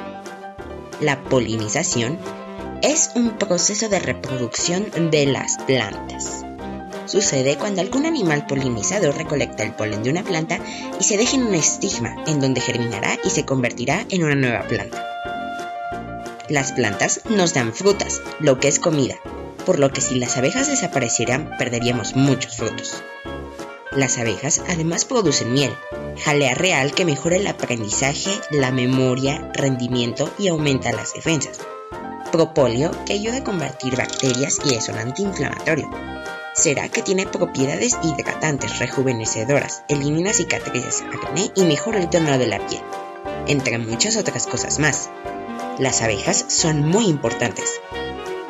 La 1.01 1.23
polinización 1.23 2.19
es 2.85 3.13
un 3.15 3.39
proceso 3.39 3.89
de 3.89 3.99
reproducción 3.99 4.91
de 5.11 5.25
las 5.25 5.57
plantas. 5.67 6.45
Sucede 7.07 7.57
cuando 7.57 7.81
algún 7.81 8.05
animal 8.05 8.47
polinizador 8.47 9.17
recolecta 9.17 9.63
el 9.63 9.73
polen 9.73 10.03
de 10.03 10.11
una 10.11 10.23
planta 10.23 10.59
y 11.01 11.03
se 11.03 11.17
deja 11.17 11.37
en 11.37 11.45
un 11.45 11.55
estigma 11.55 12.15
en 12.27 12.41
donde 12.41 12.61
germinará 12.61 13.17
y 13.25 13.31
se 13.31 13.47
convertirá 13.47 14.05
en 14.11 14.23
una 14.23 14.35
nueva 14.35 14.69
planta. 14.69 15.03
Las 16.51 16.73
plantas 16.73 17.23
nos 17.31 17.55
dan 17.55 17.73
frutas, 17.73 18.21
lo 18.39 18.61
que 18.61 18.69
es 18.69 18.79
comida, 18.79 19.15
por 19.65 19.79
lo 19.79 19.91
que 19.91 20.03
si 20.03 20.19
las 20.19 20.37
abejas 20.37 20.69
desaparecieran 20.69 21.57
perderíamos 21.57 22.17
muchos 22.17 22.55
frutos. 22.59 23.03
Las 23.93 24.19
abejas 24.19 24.61
además 24.69 25.07
producen 25.07 25.55
miel, 25.55 25.75
jalea 26.23 26.55
real 26.55 26.93
que 26.93 27.07
mejora 27.07 27.37
el 27.37 27.47
aprendizaje, 27.47 28.31
la 28.51 28.73
memoria, 28.73 29.51
rendimiento 29.55 30.31
y 30.39 30.49
aumenta 30.49 30.93
las 30.93 31.15
defensas. 31.15 31.61
Propóleo 32.35 32.91
que 33.07 33.13
ayuda 33.13 33.37
a 33.37 33.45
combatir 33.45 33.95
bacterias 33.95 34.59
y 34.65 34.75
es 34.75 34.89
un 34.89 34.99
antiinflamatorio. 34.99 35.89
Será 36.53 36.89
que 36.89 37.01
tiene 37.01 37.27
propiedades 37.27 37.97
hidratantes, 38.03 38.81
rejuvenecedoras, 38.81 39.85
elimina 39.87 40.33
cicatrices, 40.33 41.03
acné 41.03 41.53
y 41.55 41.63
mejora 41.63 42.01
el 42.01 42.11
tono 42.11 42.37
de 42.37 42.49
la 42.49 42.59
piel, 42.67 42.83
entre 43.47 43.79
muchas 43.79 44.17
otras 44.17 44.49
cosas 44.49 44.81
más. 44.81 45.11
Las 45.79 46.03
abejas 46.03 46.45
son 46.49 46.85
muy 46.85 47.07
importantes, 47.07 47.81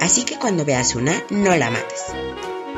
así 0.01 0.25
que 0.25 0.39
cuando 0.39 0.65
veas 0.65 0.95
una, 0.95 1.23
no 1.29 1.55
la 1.55 1.69
mates. 1.69 2.05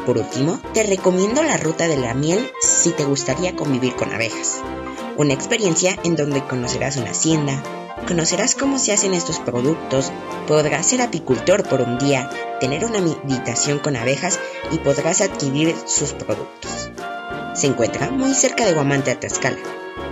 Por 0.07 0.19
último, 0.19 0.59
te 0.75 0.83
recomiendo 0.83 1.45
la 1.45 1.57
ruta 1.57 1.87
de 1.87 1.99
la 1.99 2.15
miel 2.15 2.51
si 2.61 2.91
te 2.91 3.05
gustaría 3.05 3.55
convivir 3.55 3.95
con 3.95 4.13
abejas. 4.13 4.61
Una 5.17 5.35
experiencia 5.35 5.97
en 6.03 6.17
donde 6.17 6.45
conocerás 6.45 6.97
una 6.97 7.13
hacienda, 7.13 7.63
conocerás 8.07 8.55
cómo 8.55 8.79
se 8.79 8.93
hacen 8.93 9.15
estos 9.15 9.39
productos, 9.39 10.13
podrás 10.47 10.87
ser 10.87 11.03
apicultor 11.03 11.69
por 11.69 11.81
un 11.81 11.99
día, 11.99 12.31
tener 12.61 12.85
una 12.85 13.01
meditación 13.01 13.79
con 13.79 13.97
abejas 13.97 14.39
y 14.71 14.79
podrás 14.79 15.21
adquirir 15.21 15.75
sus 15.87 16.13
productos. 16.13 16.91
Se 17.55 17.67
encuentra 17.67 18.11
muy 18.11 18.35
cerca 18.35 18.65
de 18.65 18.75
Guamante 18.75 19.11
a 19.11 19.19
Tlaxcala 19.19 19.59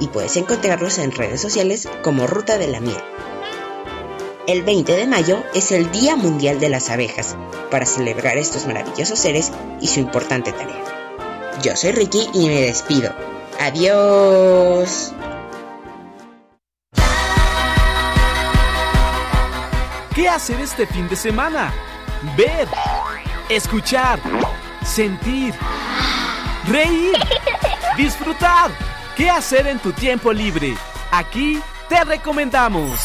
y 0.01 0.09
puedes 0.09 0.37
encontrarlos 0.37 0.99
en 0.99 1.13
redes 1.13 1.41
sociales 1.41 1.89
como 2.03 2.27
Ruta 2.27 2.59
de 2.59 2.69
la 2.69 2.81
Miel. 2.81 3.03
El 4.47 4.63
20 4.63 4.97
de 4.97 5.07
mayo 5.07 5.43
es 5.55 5.73
el 5.73 5.91
Día 5.91 6.17
Mundial 6.17 6.61
de 6.61 6.69
las 6.69 6.91
Abejas, 6.91 7.37
para 7.71 7.87
celebrar 7.87 8.37
estos 8.37 8.67
maravillosos 8.67 9.19
seres 9.19 9.51
y 9.81 9.87
su 9.87 10.01
importante 10.01 10.53
tarea. 10.53 10.85
Yo 11.63 11.75
soy 11.77 11.93
Ricky 11.93 12.29
y 12.35 12.47
me 12.49 12.61
despido. 12.61 13.13
Adiós. 13.59 15.13
¿Qué 20.15 20.29
hacer 20.29 20.61
este 20.61 20.87
fin 20.87 21.09
de 21.09 21.17
semana? 21.17 21.75
Ver, 22.37 22.69
escuchar, 23.49 24.21
sentir, 24.85 25.53
reír, 26.69 27.17
disfrutar. 27.97 28.71
¿Qué 29.17 29.29
hacer 29.29 29.67
en 29.67 29.81
tu 29.81 29.91
tiempo 29.91 30.33
libre? 30.33 30.77
Aquí 31.11 31.61
te 31.89 32.05
recomendamos. 32.05 33.01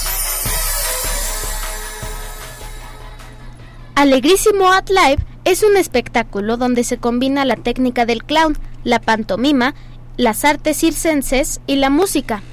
Alegrísimo 3.95 4.71
at 4.71 4.89
Live 4.89 5.25
es 5.45 5.63
un 5.63 5.77
espectáculo 5.77 6.57
donde 6.57 6.83
se 6.83 6.99
combina 6.99 7.43
la 7.43 7.55
técnica 7.55 8.05
del 8.05 8.23
clown, 8.23 8.55
la 8.83 8.99
pantomima, 8.99 9.73
las 10.15 10.45
artes 10.45 10.77
circenses 10.77 11.59
y 11.65 11.77
la 11.77 11.89
música. 11.89 12.43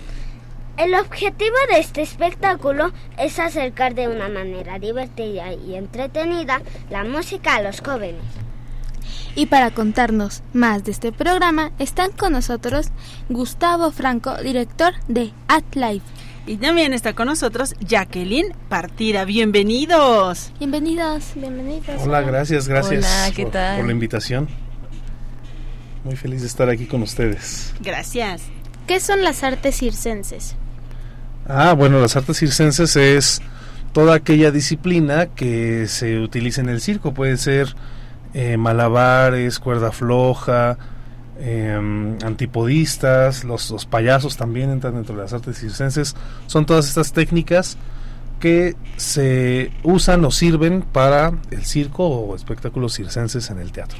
El 0.76 0.94
objetivo 0.94 1.56
de 1.72 1.80
este 1.80 2.02
espectáculo 2.02 2.92
es 3.18 3.38
acercar 3.38 3.94
de 3.94 4.08
una 4.08 4.28
manera 4.28 4.78
divertida 4.78 5.54
y 5.54 5.74
entretenida 5.74 6.60
la 6.90 7.02
música 7.02 7.56
a 7.56 7.62
los 7.62 7.80
jóvenes. 7.80 8.20
Y 9.34 9.46
para 9.46 9.70
contarnos 9.70 10.42
más 10.52 10.84
de 10.84 10.92
este 10.92 11.12
programa 11.12 11.72
están 11.78 12.12
con 12.12 12.32
nosotros 12.32 12.88
Gustavo 13.30 13.90
Franco, 13.90 14.34
director 14.42 14.92
de 15.08 15.32
At 15.48 15.64
Live. 15.74 16.02
Y 16.46 16.58
también 16.58 16.92
está 16.92 17.14
con 17.14 17.28
nosotros 17.28 17.74
Jacqueline 17.80 18.54
Partida. 18.68 19.24
Bienvenidos. 19.24 20.52
Bienvenidos, 20.58 21.32
bienvenidos. 21.34 22.02
Hola, 22.02 22.20
gracias, 22.20 22.68
gracias 22.68 23.04
Hola, 23.04 23.34
¿qué 23.34 23.42
por, 23.44 23.52
tal? 23.52 23.78
por 23.78 23.86
la 23.86 23.92
invitación. 23.92 24.48
Muy 26.04 26.16
feliz 26.16 26.42
de 26.42 26.46
estar 26.48 26.68
aquí 26.68 26.84
con 26.84 27.02
ustedes. 27.02 27.74
Gracias. 27.80 28.42
¿Qué 28.86 29.00
son 29.00 29.24
las 29.24 29.42
artes 29.42 29.78
circenses? 29.78 30.54
Ah, 31.48 31.74
bueno, 31.74 32.00
las 32.00 32.16
artes 32.16 32.38
circenses 32.38 32.96
es 32.96 33.40
toda 33.92 34.16
aquella 34.16 34.50
disciplina 34.50 35.26
que 35.26 35.86
se 35.86 36.18
utiliza 36.18 36.60
en 36.60 36.68
el 36.68 36.80
circo. 36.80 37.14
Puede 37.14 37.36
ser 37.36 37.74
eh, 38.34 38.56
malabares, 38.56 39.60
cuerda 39.60 39.92
floja, 39.92 40.76
eh, 41.38 42.16
antipodistas, 42.24 43.44
los, 43.44 43.70
los 43.70 43.86
payasos 43.86 44.36
también 44.36 44.70
entran 44.70 44.94
dentro 44.94 45.14
de 45.14 45.22
las 45.22 45.32
artes 45.32 45.58
circenses. 45.58 46.16
Son 46.46 46.66
todas 46.66 46.88
estas 46.88 47.12
técnicas 47.12 47.76
que 48.40 48.74
se 48.96 49.70
usan 49.82 50.24
o 50.24 50.30
sirven 50.30 50.82
para 50.82 51.32
el 51.50 51.64
circo 51.64 52.06
o 52.06 52.34
espectáculos 52.34 52.94
circenses 52.94 53.50
en 53.50 53.58
el 53.60 53.72
teatro. 53.72 53.98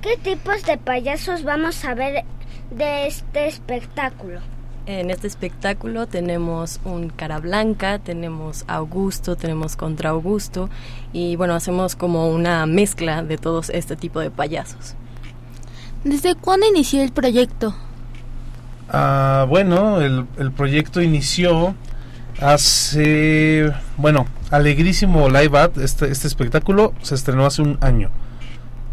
¿Qué 0.00 0.16
tipos 0.16 0.62
de 0.62 0.78
payasos 0.78 1.42
vamos 1.42 1.84
a 1.84 1.94
ver 1.94 2.24
de 2.70 3.06
este 3.06 3.48
espectáculo? 3.48 4.40
En 4.86 5.10
este 5.10 5.26
espectáculo 5.26 6.06
tenemos 6.06 6.80
un 6.84 7.10
cara 7.10 7.38
blanca, 7.38 7.98
tenemos 7.98 8.64
Augusto, 8.66 9.36
tenemos 9.36 9.76
contra 9.76 10.10
Augusto 10.10 10.70
y 11.12 11.36
bueno, 11.36 11.54
hacemos 11.54 11.96
como 11.96 12.28
una 12.30 12.66
mezcla 12.66 13.22
de 13.22 13.38
todos 13.38 13.70
este 13.70 13.96
tipo 13.96 14.20
de 14.20 14.30
payasos. 14.30 14.94
¿Desde 16.02 16.34
cuándo 16.34 16.66
inició 16.66 17.02
el 17.02 17.12
proyecto? 17.12 17.74
Ah, 18.88 19.46
bueno, 19.48 20.00
el, 20.00 20.26
el 20.38 20.50
proyecto 20.50 21.02
inició 21.02 21.74
hace, 22.40 23.70
bueno, 23.96 24.26
Alegrísimo 24.50 25.28
Live 25.28 25.56
At, 25.56 25.78
este, 25.78 26.10
este 26.10 26.26
espectáculo 26.26 26.92
se 27.02 27.14
estrenó 27.14 27.46
hace 27.46 27.62
un 27.62 27.78
año. 27.80 28.10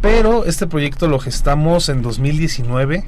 Pero 0.02 0.46
este 0.46 0.68
proyecto 0.68 1.08
lo 1.08 1.18
gestamos 1.18 1.90
en 1.90 2.04
2019, 2.04 3.06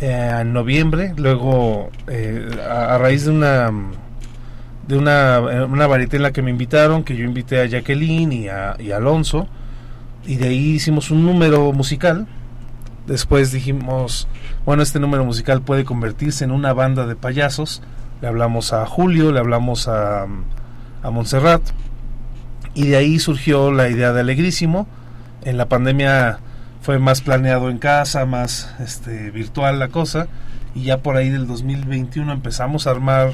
eh, 0.00 0.38
en 0.40 0.52
noviembre, 0.52 1.14
luego 1.16 1.90
eh, 2.08 2.48
a, 2.68 2.98
raíz 2.98 3.24
de 3.24 3.30
una 3.30 3.70
de 4.86 4.96
una, 4.96 5.36
eh, 5.36 5.64
una 5.64 5.84
en 5.84 6.22
la 6.22 6.32
que 6.32 6.42
me 6.42 6.50
invitaron, 6.50 7.04
que 7.04 7.16
yo 7.16 7.24
invité 7.24 7.60
a 7.60 7.66
Jacqueline 7.66 8.32
y 8.32 8.48
a, 8.48 8.76
y 8.78 8.90
Alonso, 8.90 9.46
y 10.26 10.36
de 10.36 10.48
ahí 10.48 10.72
hicimos 10.72 11.10
un 11.10 11.24
número 11.24 11.72
musical. 11.72 12.26
Después 13.06 13.52
dijimos, 13.52 14.28
bueno, 14.64 14.82
este 14.82 15.00
número 15.00 15.24
musical 15.24 15.62
puede 15.62 15.84
convertirse 15.84 16.44
en 16.44 16.52
una 16.52 16.72
banda 16.72 17.06
de 17.06 17.16
payasos. 17.16 17.82
Le 18.20 18.28
hablamos 18.28 18.72
a 18.72 18.86
Julio, 18.86 19.32
le 19.32 19.40
hablamos 19.40 19.88
a, 19.88 20.26
a 21.02 21.10
Montserrat, 21.10 21.62
y 22.74 22.86
de 22.86 22.96
ahí 22.96 23.18
surgió 23.18 23.72
la 23.72 23.88
idea 23.88 24.12
de 24.12 24.20
Alegrísimo. 24.20 24.86
En 25.44 25.56
la 25.56 25.66
pandemia 25.66 26.38
fue 26.82 26.98
más 26.98 27.22
planeado 27.22 27.70
en 27.70 27.78
casa, 27.78 28.26
más 28.26 28.74
este, 28.80 29.30
virtual 29.30 29.78
la 29.78 29.88
cosa, 29.88 30.26
y 30.74 30.82
ya 30.82 30.98
por 30.98 31.16
ahí 31.16 31.30
del 31.30 31.46
2021 31.46 32.32
empezamos 32.32 32.86
a 32.86 32.90
armar 32.90 33.32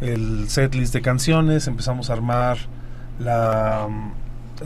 el 0.00 0.48
setlist 0.48 0.92
de 0.92 1.00
canciones, 1.00 1.66
empezamos 1.66 2.10
a 2.10 2.14
armar 2.14 2.58
la, 3.18 3.88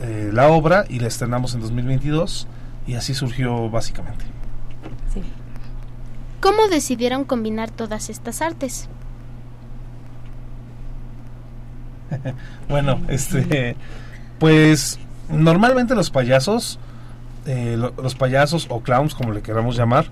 eh, 0.01 0.31
la 0.33 0.49
obra 0.49 0.85
y 0.89 0.99
la 0.99 1.07
estrenamos 1.07 1.53
en 1.53 1.61
2022 1.61 2.47
y 2.87 2.95
así 2.95 3.13
surgió 3.13 3.69
básicamente. 3.69 4.25
¿Cómo 6.41 6.67
decidieron 6.67 7.23
combinar 7.25 7.71
todas 7.71 8.09
estas 8.09 8.41
artes? 8.41 8.87
bueno, 12.69 13.01
este, 13.07 13.75
pues 14.39 14.99
normalmente 15.29 15.95
los 15.95 16.11
payasos, 16.11 16.79
eh, 17.45 17.75
lo- 17.77 17.93
los 18.01 18.15
payasos 18.15 18.67
o 18.69 18.81
clowns, 18.81 19.15
como 19.15 19.31
le 19.33 19.41
queramos 19.41 19.75
llamar, 19.77 20.05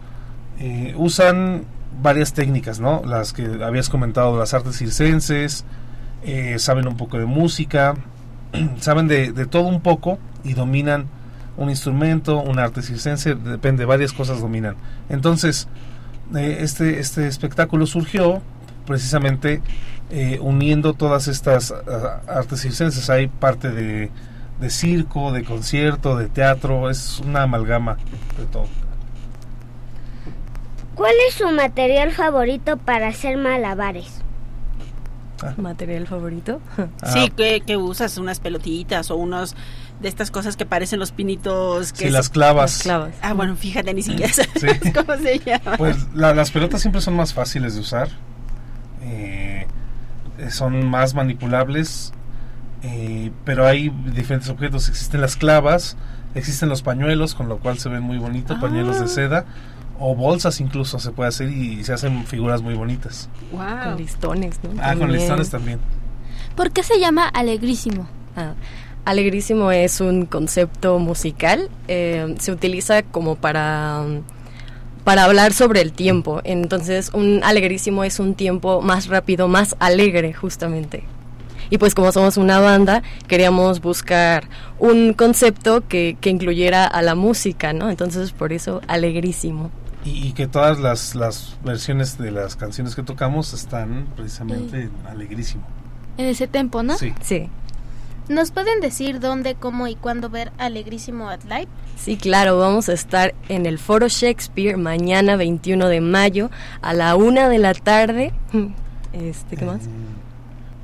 eh, 0.60 0.93
usan 0.98 1.65
varias 2.02 2.34
técnicas, 2.34 2.80
¿no? 2.80 3.02
Las 3.06 3.34
que 3.34 3.46
habías 3.63 3.89
comentado, 3.89 4.38
las 4.38 4.54
artes 4.54 4.78
circenses, 4.78 5.65
eh, 6.24 6.58
saben 6.60 6.88
un 6.88 6.98
poco 6.98 7.17
de 7.17 7.25
música, 7.25 7.96
saben 8.79 9.08
de, 9.08 9.31
de 9.31 9.46
todo 9.46 9.63
un 9.63 9.81
poco 9.81 10.19
y 10.44 10.54
dominan 10.54 11.08
un 11.58 11.69
instrumento, 11.69 12.42
un 12.42 12.58
arte 12.60 12.81
circense, 12.81 13.36
depende, 13.36 13.86
varias 13.86 14.12
cosas 14.13 14.42
dominan. 14.42 14.75
Entonces, 15.10 15.67
eh, 16.36 16.58
este, 16.62 17.00
este 17.00 17.27
espectáculo 17.27 17.86
surgió 17.86 18.42
precisamente 18.88 19.62
uniendo 20.42 20.94
todas 20.94 21.27
estas 21.27 21.71
ah, 21.71 22.21
artes 22.27 22.62
circenses. 22.62 23.10
Hay 23.10 23.27
parte 23.27 23.71
de, 23.71 24.12
de 24.60 24.69
circo, 24.69 25.31
de 25.31 25.43
concierto, 25.43 26.15
de 26.17 26.27
teatro, 26.29 26.89
es 26.89 27.19
una 27.19 27.43
amalgama 27.43 27.97
de 28.37 28.45
todo. 28.45 28.67
¿Cuál 30.95 31.13
es 31.27 31.35
su 31.35 31.49
material 31.51 32.12
favorito 32.12 32.77
para 32.77 33.08
hacer 33.08 33.37
malabares? 33.37 34.19
¿Material 35.58 36.08
favorito? 36.08 36.62
Sí, 37.12 37.29
que, 37.35 37.62
que 37.62 37.75
usas 37.75 38.17
unas 38.17 38.39
pelotitas 38.39 39.12
o 39.12 39.17
unos 39.17 39.56
de 39.99 40.08
estas 40.08 40.31
cosas 40.31 40.56
que 40.56 40.65
parecen 40.65 40.99
los 40.99 41.12
pinitos. 41.12 41.91
Que 41.91 42.06
Sí, 42.06 42.10
las 42.12 42.29
clavas. 42.29 42.71
Las 42.77 42.83
clavas. 42.83 43.13
Ah, 43.21 43.33
bueno, 43.33 43.56
fíjate, 43.58 43.93
ni 43.93 44.04
siquiera 44.04 44.31
sabes 44.31 44.51
Sí. 44.56 44.91
cómo 44.93 45.17
se 45.17 45.39
llama. 45.39 45.75
Pues 45.77 45.97
la- 46.13 46.33
las 46.33 46.51
pelotas 46.51 46.79
siempre 46.81 47.01
son 47.01 47.15
más 47.15 47.33
fáciles 47.33 47.73
de 47.75 47.81
usar, 47.81 48.08
eh, 49.01 49.67
son 50.49 50.87
más 50.87 51.13
manipulables 51.13 52.13
Eh, 52.84 53.31
pero 53.46 53.65
hay 53.65 53.90
diferentes 54.13 54.50
objetos. 54.50 54.90
Existen 54.90 55.21
las 55.21 55.36
clavas, 55.38 55.96
existen 56.36 56.69
los 56.69 56.81
pañuelos, 56.81 57.34
con 57.36 57.48
lo 57.50 57.58
cual 57.60 57.77
se 57.79 57.90
ven 57.90 58.04
muy 58.04 58.17
bonitos, 58.17 58.58
pañuelos 58.60 59.00
de 59.00 59.06
Ah. 59.06 59.08
seda. 59.08 59.46
O 60.00 60.15
bolsas 60.15 60.60
incluso 60.60 61.00
se 61.00 61.12
puede 61.12 61.29
hacer 61.29 61.50
y 61.50 61.84
se 61.84 61.94
hacen 61.94 62.25
figuras 62.25 62.62
muy 62.62 62.73
bonitas. 62.73 63.29
Con 63.52 63.98
listones, 63.98 64.60
¿no? 64.63 64.71
Ah, 64.81 64.90
con 64.92 65.00
También. 65.02 65.12
listones 65.12 65.50
también. 65.50 65.79
¿Por 66.56 66.71
qué 66.71 66.84
se 66.84 67.00
llama 67.00 67.27
alegrísimo? 67.27 68.08
Ah, 68.36 68.54
alegrísimo 69.06 69.71
es 69.71 70.02
un 70.02 70.25
concepto 70.25 71.00
musical. 71.00 71.69
eh, 71.88 72.36
se 72.40 72.52
utiliza 72.52 73.04
como 73.04 73.36
para, 73.36 74.04
para 75.04 75.23
hablar 75.25 75.54
sobre 75.54 75.79
el 75.81 75.94
tiempo. 75.94 76.42
Entonces, 76.44 77.12
un 77.13 77.42
alegrísimo 77.44 78.04
es 78.04 78.19
un 78.19 78.34
tiempo 78.36 78.81
más 78.81 79.08
rápido, 79.08 79.48
más 79.48 79.75
alegre, 79.79 80.34
justamente. 80.34 81.04
Y 81.74 81.80
pues 81.80 81.96
como 81.96 82.12
somos 82.12 82.38
una 82.38 82.60
banda, 82.60 83.02
queríamos 83.28 83.82
buscar 83.82 84.48
un 84.78 85.13
concepto 85.13 85.88
que, 85.88 86.15
que 86.21 86.30
incluyera 86.30 86.86
a 86.86 87.02
la 87.02 87.15
música, 87.15 87.74
¿no? 87.74 87.90
Entonces, 87.90 88.32
por 88.32 88.54
eso, 88.54 88.80
alegrísimo. 88.88 89.71
Y, 90.06 90.28
y 90.28 90.34
que 90.34 90.46
todas 90.46 90.80
las, 90.80 91.15
las 91.15 91.58
versiones 91.65 92.19
de 92.19 92.30
las 92.30 92.56
canciones 92.58 92.94
que 92.94 93.02
tocamos 93.02 93.56
están 93.56 94.06
precisamente 94.15 94.84
en 94.84 94.92
alegrísimo. 95.08 95.63
En 96.19 96.28
ese 96.28 96.46
tempo, 96.46 96.84
¿no? 96.84 96.96
Sí. 96.96 97.12
Sí. 97.21 97.50
¿Nos 98.30 98.52
pueden 98.52 98.80
decir 98.80 99.19
dónde, 99.19 99.56
cómo 99.56 99.88
y 99.88 99.96
cuándo 99.96 100.30
ver 100.30 100.52
Alegrísimo 100.60 101.28
at 101.28 101.42
Live? 101.46 101.69
Sí, 101.98 102.17
claro, 102.17 102.60
vamos 102.60 102.88
a 102.88 102.94
estar 102.94 103.34
en 103.50 103.65
el 103.65 103.80
Foro 103.80 104.10
Shakespeare 104.10 104.78
mañana 104.78 105.38
21 105.38 105.88
de 105.90 106.02
mayo 106.02 106.52
a 106.84 106.94
la 106.94 107.15
una 107.15 107.50
de 107.50 107.58
la 107.58 107.74
tarde. 107.74 108.32
Este, 109.13 109.58
¿qué 109.58 109.65
más? 109.65 109.82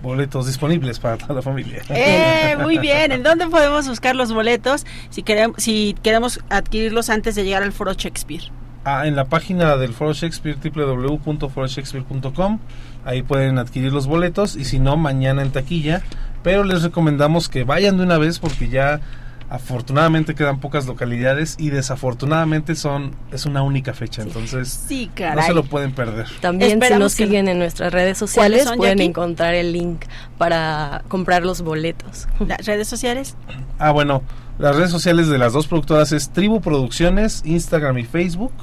Boletos 0.01 0.47
disponibles 0.47 0.97
para 0.99 1.17
toda 1.17 1.33
la 1.35 1.41
familia. 1.41 1.81
Eh, 1.89 2.55
muy 2.59 2.77
bien. 2.81 3.11
¿En 3.11 3.21
dónde 3.23 3.47
podemos 3.47 3.87
buscar 3.87 4.15
los 4.15 4.31
boletos 4.31 4.85
si 5.09 5.23
queremos, 5.23 5.61
si 5.61 5.95
queremos 6.01 6.39
adquirirlos 6.49 7.09
antes 7.09 7.35
de 7.35 7.43
llegar 7.43 7.63
al 7.63 7.73
Foro 7.73 7.93
Shakespeare? 7.93 8.43
Ah, 8.85 9.07
en 9.07 9.15
la 9.15 9.25
página 9.25 9.75
del 9.75 9.93
Foro 9.93 10.13
Shakespeare, 10.13 10.57
www.foroshakespeare.com, 10.63 12.59
ahí 13.03 13.23
pueden 13.23 13.57
adquirir 13.57 13.91
los 13.91 14.07
boletos 14.07 14.55
y 14.55 14.63
si 14.63 14.79
no, 14.79 14.95
mañana 14.95 15.41
en 15.41 15.51
taquilla. 15.51 16.01
Pero 16.43 16.63
les 16.63 16.83
recomendamos 16.83 17.49
que 17.49 17.65
vayan 17.65 17.97
de 17.97 18.03
una 18.03 18.17
vez 18.17 18.39
porque 18.39 18.69
ya 18.69 19.01
afortunadamente 19.49 20.35
quedan 20.35 20.59
pocas 20.59 20.85
localidades 20.85 21.55
y 21.57 21.71
desafortunadamente 21.71 22.75
son 22.75 23.15
es 23.31 23.45
una 23.47 23.63
única 23.63 23.93
fecha, 23.93 24.21
entonces 24.21 24.67
Sí, 24.87 25.09
no 25.35 25.41
se 25.41 25.53
lo 25.53 25.63
pueden 25.63 25.91
perder. 25.91 26.27
También 26.39 26.69
si 26.69 26.73
Esperamos 26.75 26.99
nos 27.03 27.15
que- 27.15 27.25
siguen 27.25 27.47
en 27.47 27.57
nuestras 27.59 27.91
redes 27.91 28.19
¿Cuáles 28.19 28.29
sociales 28.31 28.63
son, 28.65 28.77
pueden 28.77 28.97
Jackie? 28.99 29.09
encontrar 29.09 29.55
el 29.55 29.73
link 29.73 30.03
para 30.37 31.03
comprar 31.07 31.43
los 31.43 31.61
boletos. 31.61 32.27
¿Las 32.45 32.65
redes 32.65 32.87
sociales? 32.87 33.35
Ah, 33.79 33.91
bueno, 33.91 34.21
las 34.59 34.75
redes 34.75 34.91
sociales 34.91 35.27
de 35.29 35.37
las 35.39 35.53
dos 35.53 35.65
productoras 35.67 36.11
es 36.11 36.29
Tribu 36.29 36.61
Producciones, 36.61 37.41
Instagram 37.45 37.97
y 37.97 38.03
Facebook. 38.03 38.53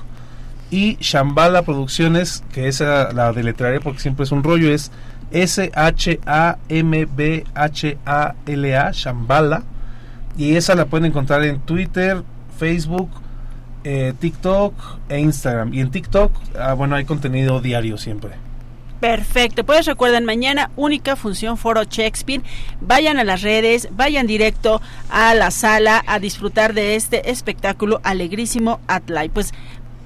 Y 0.70 0.96
Shambhala 1.00 1.62
Producciones, 1.62 2.42
que 2.52 2.66
esa 2.68 3.12
la 3.12 3.32
deletraré 3.32 3.80
porque 3.80 4.00
siempre 4.00 4.24
es 4.24 4.32
un 4.32 4.42
rollo, 4.44 4.68
es 4.72 4.90
S-H-A-M-B-H-A-L-A, 7.56 8.90
Shambhala. 8.92 9.62
Y 10.36 10.56
esa 10.56 10.74
la 10.74 10.86
pueden 10.86 11.06
encontrar 11.06 11.44
en 11.44 11.60
Twitter, 11.60 12.22
Facebook, 12.58 13.10
eh, 13.84 14.12
TikTok 14.18 14.74
e 15.08 15.20
Instagram. 15.20 15.72
Y 15.72 15.80
en 15.80 15.90
TikTok, 15.90 16.32
ah, 16.58 16.74
bueno, 16.74 16.96
hay 16.96 17.04
contenido 17.04 17.60
diario 17.60 17.98
siempre. 17.98 18.32
Perfecto, 19.00 19.64
pues 19.64 19.84
recuerden 19.86 20.24
mañana 20.24 20.70
única 20.74 21.16
función 21.16 21.58
Foro 21.58 21.84
Shakespeare. 21.84 22.42
Vayan 22.80 23.18
a 23.18 23.24
las 23.24 23.42
redes, 23.42 23.88
vayan 23.92 24.26
directo 24.26 24.80
a 25.10 25.34
la 25.34 25.50
sala 25.50 26.02
a 26.06 26.18
disfrutar 26.18 26.72
de 26.72 26.96
este 26.96 27.30
espectáculo 27.30 28.00
alegrísimo 28.04 28.80
at 28.88 29.08
Live. 29.08 29.30
Pues 29.30 29.52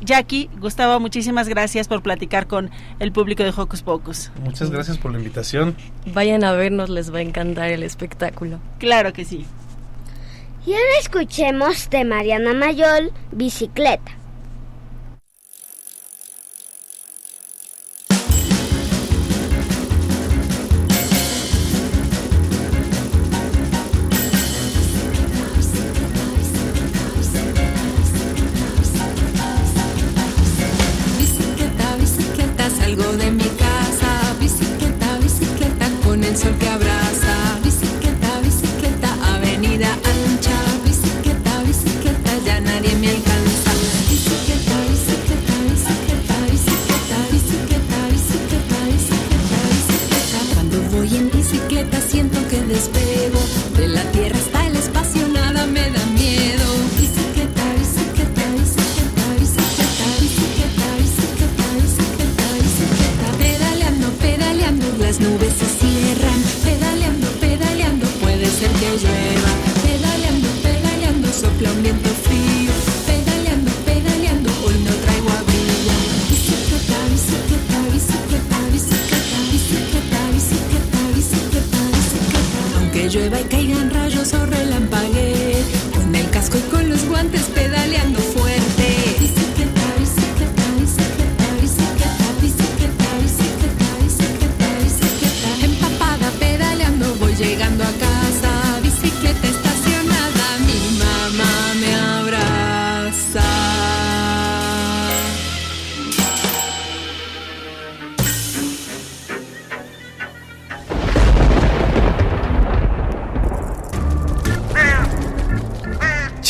Jackie, 0.00 0.50
Gustavo, 0.58 0.98
muchísimas 0.98 1.48
gracias 1.48 1.86
por 1.86 2.02
platicar 2.02 2.46
con 2.46 2.70
el 2.98 3.12
público 3.12 3.44
de 3.44 3.52
Hocus 3.56 3.82
Pocus. 3.82 4.32
Muchas 4.42 4.70
gracias 4.70 4.98
por 4.98 5.12
la 5.12 5.18
invitación. 5.18 5.76
Vayan 6.06 6.42
a 6.42 6.52
vernos, 6.52 6.90
les 6.90 7.14
va 7.14 7.18
a 7.18 7.22
encantar 7.22 7.70
el 7.70 7.82
espectáculo. 7.82 8.58
Claro 8.78 9.12
que 9.12 9.24
sí. 9.24 9.46
Y 10.66 10.72
ahora 10.72 10.98
escuchemos 11.00 11.88
de 11.88 12.04
Mariana 12.04 12.52
Mayol, 12.52 13.12
Bicicleta. 13.32 14.19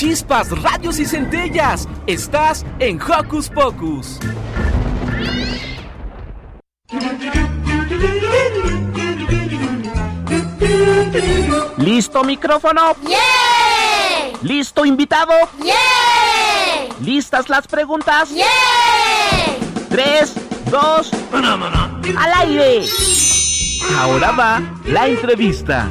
Chispas, 0.00 0.48
radios 0.62 0.98
y 0.98 1.04
centellas. 1.04 1.86
Estás 2.06 2.64
en 2.78 2.98
Hocus 3.02 3.50
Pocus. 3.50 4.18
¿Listo 11.76 12.24
micrófono? 12.24 12.96
¿Listo 14.40 14.86
invitado? 14.86 15.34
¿Listas 17.02 17.50
las 17.50 17.68
preguntas? 17.68 18.30
Tres, 19.90 20.34
dos, 20.70 21.10
al 22.16 22.32
aire. 22.48 22.86
Ahora 23.98 24.32
va 24.32 24.62
la 24.86 25.08
entrevista. 25.08 25.90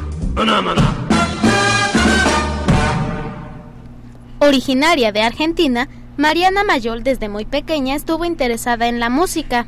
Originaria 4.42 5.12
de 5.12 5.20
Argentina, 5.20 5.86
Mariana 6.16 6.64
Mayol 6.64 7.02
desde 7.02 7.28
muy 7.28 7.44
pequeña 7.44 7.94
estuvo 7.94 8.24
interesada 8.24 8.88
en 8.88 8.98
la 8.98 9.10
música. 9.10 9.66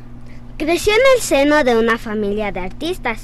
Creció 0.57 0.93
en 0.93 0.99
el 1.15 1.21
seno 1.21 1.63
de 1.63 1.77
una 1.77 1.99
familia 1.99 2.51
de 2.51 2.61
artistas. 2.61 3.21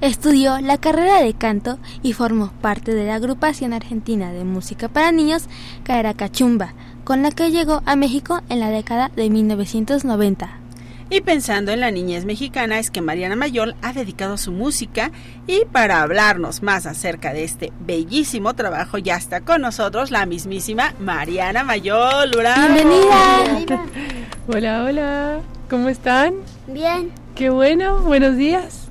Estudió 0.00 0.58
la 0.58 0.78
carrera 0.78 1.20
de 1.20 1.34
canto 1.34 1.78
y 2.02 2.14
formó 2.14 2.50
parte 2.62 2.94
de 2.94 3.04
la 3.04 3.16
agrupación 3.16 3.74
argentina 3.74 4.32
de 4.32 4.44
música 4.44 4.88
para 4.88 5.12
niños 5.12 5.44
Caeracachumba, 5.84 6.72
con 7.04 7.22
la 7.22 7.30
que 7.30 7.50
llegó 7.50 7.82
a 7.84 7.94
México 7.94 8.40
en 8.48 8.60
la 8.60 8.70
década 8.70 9.10
de 9.14 9.28
1990. 9.28 10.65
Y 11.08 11.20
pensando 11.20 11.70
en 11.70 11.80
la 11.80 11.92
niñez 11.92 12.24
mexicana 12.24 12.80
es 12.80 12.90
que 12.90 13.00
Mariana 13.00 13.36
Mayol 13.36 13.76
ha 13.80 13.92
dedicado 13.92 14.36
su 14.36 14.50
música 14.50 15.12
y 15.46 15.64
para 15.66 16.02
hablarnos 16.02 16.64
más 16.64 16.84
acerca 16.84 17.32
de 17.32 17.44
este 17.44 17.72
bellísimo 17.78 18.54
trabajo 18.54 18.98
ya 18.98 19.14
está 19.14 19.40
con 19.40 19.62
nosotros 19.62 20.10
la 20.10 20.26
mismísima 20.26 20.94
Mariana 20.98 21.62
Mayol. 21.62 22.32
¡Bravo! 22.36 22.74
Bienvenida. 22.74 23.86
Hola, 24.48 24.84
hola. 24.84 25.40
¿Cómo 25.70 25.88
están? 25.88 26.34
Bien. 26.66 27.12
Qué 27.36 27.50
bueno. 27.50 28.00
Buenos 28.02 28.36
días. 28.36 28.88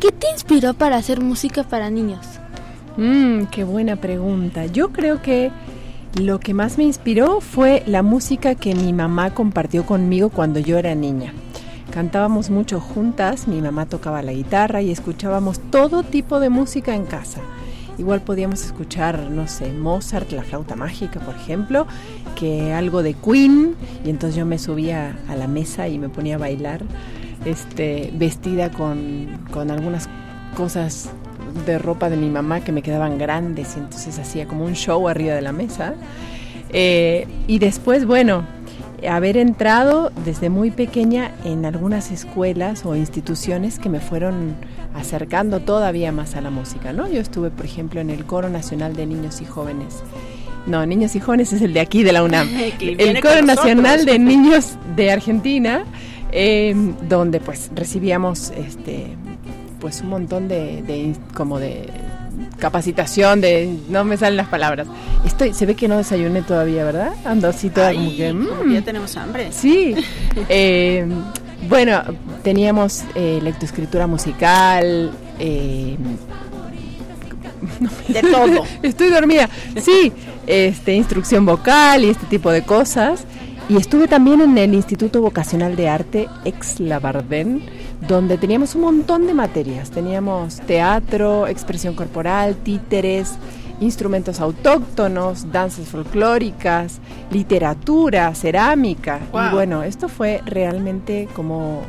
¿Qué 0.00 0.12
te 0.12 0.30
inspiró 0.30 0.74
para 0.74 0.96
hacer 0.96 1.20
música 1.20 1.64
para 1.64 1.88
niños? 1.88 2.26
Mmm, 2.98 3.44
qué 3.46 3.64
buena 3.64 3.96
pregunta. 3.96 4.66
Yo 4.66 4.90
creo 4.90 5.22
que 5.22 5.50
lo 6.20 6.38
que 6.38 6.54
más 6.54 6.78
me 6.78 6.84
inspiró 6.84 7.40
fue 7.40 7.82
la 7.86 8.02
música 8.02 8.54
que 8.54 8.74
mi 8.74 8.92
mamá 8.92 9.34
compartió 9.34 9.84
conmigo 9.84 10.30
cuando 10.30 10.60
yo 10.60 10.78
era 10.78 10.94
niña. 10.94 11.32
Cantábamos 11.90 12.50
mucho 12.50 12.80
juntas, 12.80 13.48
mi 13.48 13.60
mamá 13.60 13.86
tocaba 13.86 14.22
la 14.22 14.32
guitarra 14.32 14.80
y 14.80 14.90
escuchábamos 14.90 15.58
todo 15.70 16.02
tipo 16.02 16.40
de 16.40 16.50
música 16.50 16.94
en 16.94 17.04
casa. 17.04 17.40
Igual 17.98 18.22
podíamos 18.22 18.64
escuchar, 18.64 19.30
no 19.30 19.46
sé, 19.46 19.72
Mozart, 19.72 20.30
la 20.32 20.42
flauta 20.42 20.74
mágica, 20.74 21.20
por 21.20 21.34
ejemplo, 21.34 21.86
que 22.34 22.72
algo 22.72 23.02
de 23.02 23.14
Queen, 23.14 23.76
y 24.04 24.10
entonces 24.10 24.36
yo 24.36 24.46
me 24.46 24.58
subía 24.58 25.16
a 25.28 25.36
la 25.36 25.46
mesa 25.46 25.86
y 25.88 25.98
me 25.98 26.08
ponía 26.08 26.34
a 26.34 26.38
bailar, 26.38 26.82
este, 27.44 28.12
vestida 28.14 28.70
con, 28.70 29.40
con 29.52 29.70
algunas 29.70 30.08
cosas 30.56 31.10
de 31.66 31.78
ropa 31.78 32.10
de 32.10 32.16
mi 32.16 32.28
mamá 32.28 32.60
que 32.60 32.72
me 32.72 32.82
quedaban 32.82 33.18
grandes 33.18 33.76
y 33.76 33.80
entonces 33.80 34.18
hacía 34.18 34.46
como 34.46 34.64
un 34.64 34.74
show 34.74 35.08
arriba 35.08 35.34
de 35.34 35.42
la 35.42 35.52
mesa. 35.52 35.94
Eh, 36.70 37.26
y 37.46 37.58
después, 37.60 38.04
bueno, 38.04 38.44
haber 39.08 39.36
entrado 39.36 40.10
desde 40.24 40.50
muy 40.50 40.70
pequeña 40.70 41.32
en 41.44 41.64
algunas 41.64 42.10
escuelas 42.10 42.84
o 42.84 42.96
instituciones 42.96 43.78
que 43.78 43.88
me 43.88 44.00
fueron 44.00 44.56
acercando 44.94 45.60
todavía 45.60 46.12
más 46.12 46.36
a 46.36 46.40
la 46.40 46.50
música, 46.50 46.92
¿no? 46.92 47.08
Yo 47.08 47.20
estuve, 47.20 47.50
por 47.50 47.64
ejemplo, 47.64 48.00
en 48.00 48.10
el 48.10 48.24
Coro 48.24 48.48
Nacional 48.48 48.94
de 48.94 49.06
Niños 49.06 49.40
y 49.40 49.44
Jóvenes. 49.44 50.02
No, 50.66 50.86
Niños 50.86 51.14
y 51.14 51.20
Jóvenes 51.20 51.52
es 51.52 51.62
el 51.62 51.74
de 51.74 51.80
aquí, 51.80 52.02
de 52.02 52.12
la 52.12 52.22
UNAM. 52.22 52.48
El 52.80 53.20
Coro 53.20 53.42
Nacional 53.42 54.06
de 54.06 54.18
Niños 54.18 54.76
de 54.96 55.10
Argentina, 55.10 55.84
eh, 56.32 56.74
donde 57.08 57.40
pues 57.40 57.70
recibíamos 57.74 58.50
este 58.56 59.08
pues 59.84 60.00
un 60.00 60.08
montón 60.08 60.48
de, 60.48 60.80
de 60.82 61.12
como 61.34 61.58
de 61.60 61.90
capacitación 62.58 63.42
de 63.42 63.68
no 63.90 64.02
me 64.02 64.16
salen 64.16 64.38
las 64.38 64.48
palabras 64.48 64.86
estoy 65.26 65.52
se 65.52 65.66
ve 65.66 65.74
que 65.74 65.88
no 65.88 65.98
desayuné 65.98 66.40
todavía 66.40 66.84
verdad 66.84 67.12
ando 67.26 67.48
así 67.48 67.68
toda 67.68 67.92
como 67.92 68.06
Ay, 68.08 68.16
que 68.16 68.30
como 68.32 68.62
que 68.62 68.72
ya 68.72 68.80
tenemos 68.82 69.14
hambre. 69.18 69.48
Sí. 69.52 69.94
Eh, 70.48 71.06
bueno, 71.68 72.02
teníamos 72.42 73.04
eh, 73.14 73.40
lectoescritura 73.42 74.06
musical. 74.06 75.12
eh, 75.38 75.98
De 78.08 78.20
todo. 78.22 78.64
Estoy 78.82 79.10
dormida. 79.10 79.50
Sí, 79.82 80.12
este, 80.46 80.94
instrucción 80.94 81.44
vocal 81.44 82.04
y 82.04 82.08
este 82.08 82.24
tipo 82.26 82.50
de 82.50 82.62
cosas. 82.62 83.24
Y 83.68 83.76
estuve 83.76 84.08
también 84.08 84.42
en 84.42 84.58
el 84.58 84.74
Instituto 84.74 85.22
Vocacional 85.22 85.74
de 85.74 85.88
Arte 85.88 86.28
ex 86.44 86.80
Labardén, 86.80 87.62
donde 88.06 88.38
teníamos 88.38 88.74
un 88.74 88.82
montón 88.82 89.26
de 89.26 89.34
materias. 89.34 89.90
Teníamos 89.90 90.60
teatro, 90.60 91.46
expresión 91.46 91.94
corporal, 91.94 92.56
títeres, 92.56 93.34
instrumentos 93.80 94.40
autóctonos, 94.40 95.50
danzas 95.50 95.88
folclóricas, 95.88 97.00
literatura, 97.30 98.34
cerámica. 98.34 99.20
Wow. 99.32 99.42
Y 99.42 99.54
bueno, 99.54 99.82
esto 99.82 100.08
fue 100.08 100.42
realmente 100.44 101.28
como 101.34 101.82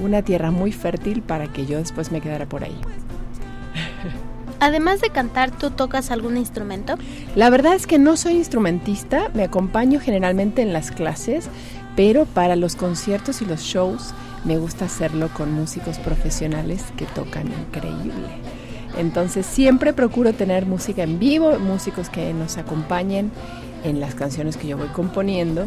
una 0.00 0.22
tierra 0.22 0.50
muy 0.50 0.72
fértil 0.72 1.22
para 1.22 1.52
que 1.52 1.66
yo 1.66 1.78
después 1.78 2.12
me 2.12 2.20
quedara 2.20 2.46
por 2.46 2.64
ahí. 2.64 2.76
Además 4.60 5.00
de 5.00 5.10
cantar, 5.10 5.50
¿tú 5.50 5.70
tocas 5.70 6.10
algún 6.10 6.36
instrumento? 6.38 6.96
La 7.34 7.50
verdad 7.50 7.74
es 7.74 7.86
que 7.86 7.98
no 7.98 8.16
soy 8.16 8.34
instrumentista, 8.34 9.30
me 9.34 9.42
acompaño 9.42 10.00
generalmente 10.00 10.62
en 10.62 10.72
las 10.72 10.90
clases, 10.90 11.48
pero 11.94 12.24
para 12.24 12.56
los 12.56 12.74
conciertos 12.74 13.42
y 13.42 13.44
los 13.44 13.60
shows 13.60 14.14
me 14.46 14.58
gusta 14.58 14.84
hacerlo 14.84 15.28
con 15.34 15.52
músicos 15.52 15.98
profesionales 15.98 16.82
que 16.96 17.04
tocan 17.04 17.48
increíble. 17.48 18.28
Entonces 18.96 19.44
siempre 19.44 19.92
procuro 19.92 20.32
tener 20.32 20.64
música 20.66 21.02
en 21.02 21.18
vivo, 21.18 21.58
músicos 21.58 22.08
que 22.08 22.32
nos 22.32 22.56
acompañen 22.56 23.30
en 23.84 24.00
las 24.00 24.14
canciones 24.14 24.56
que 24.56 24.68
yo 24.68 24.78
voy 24.78 24.88
componiendo. 24.88 25.66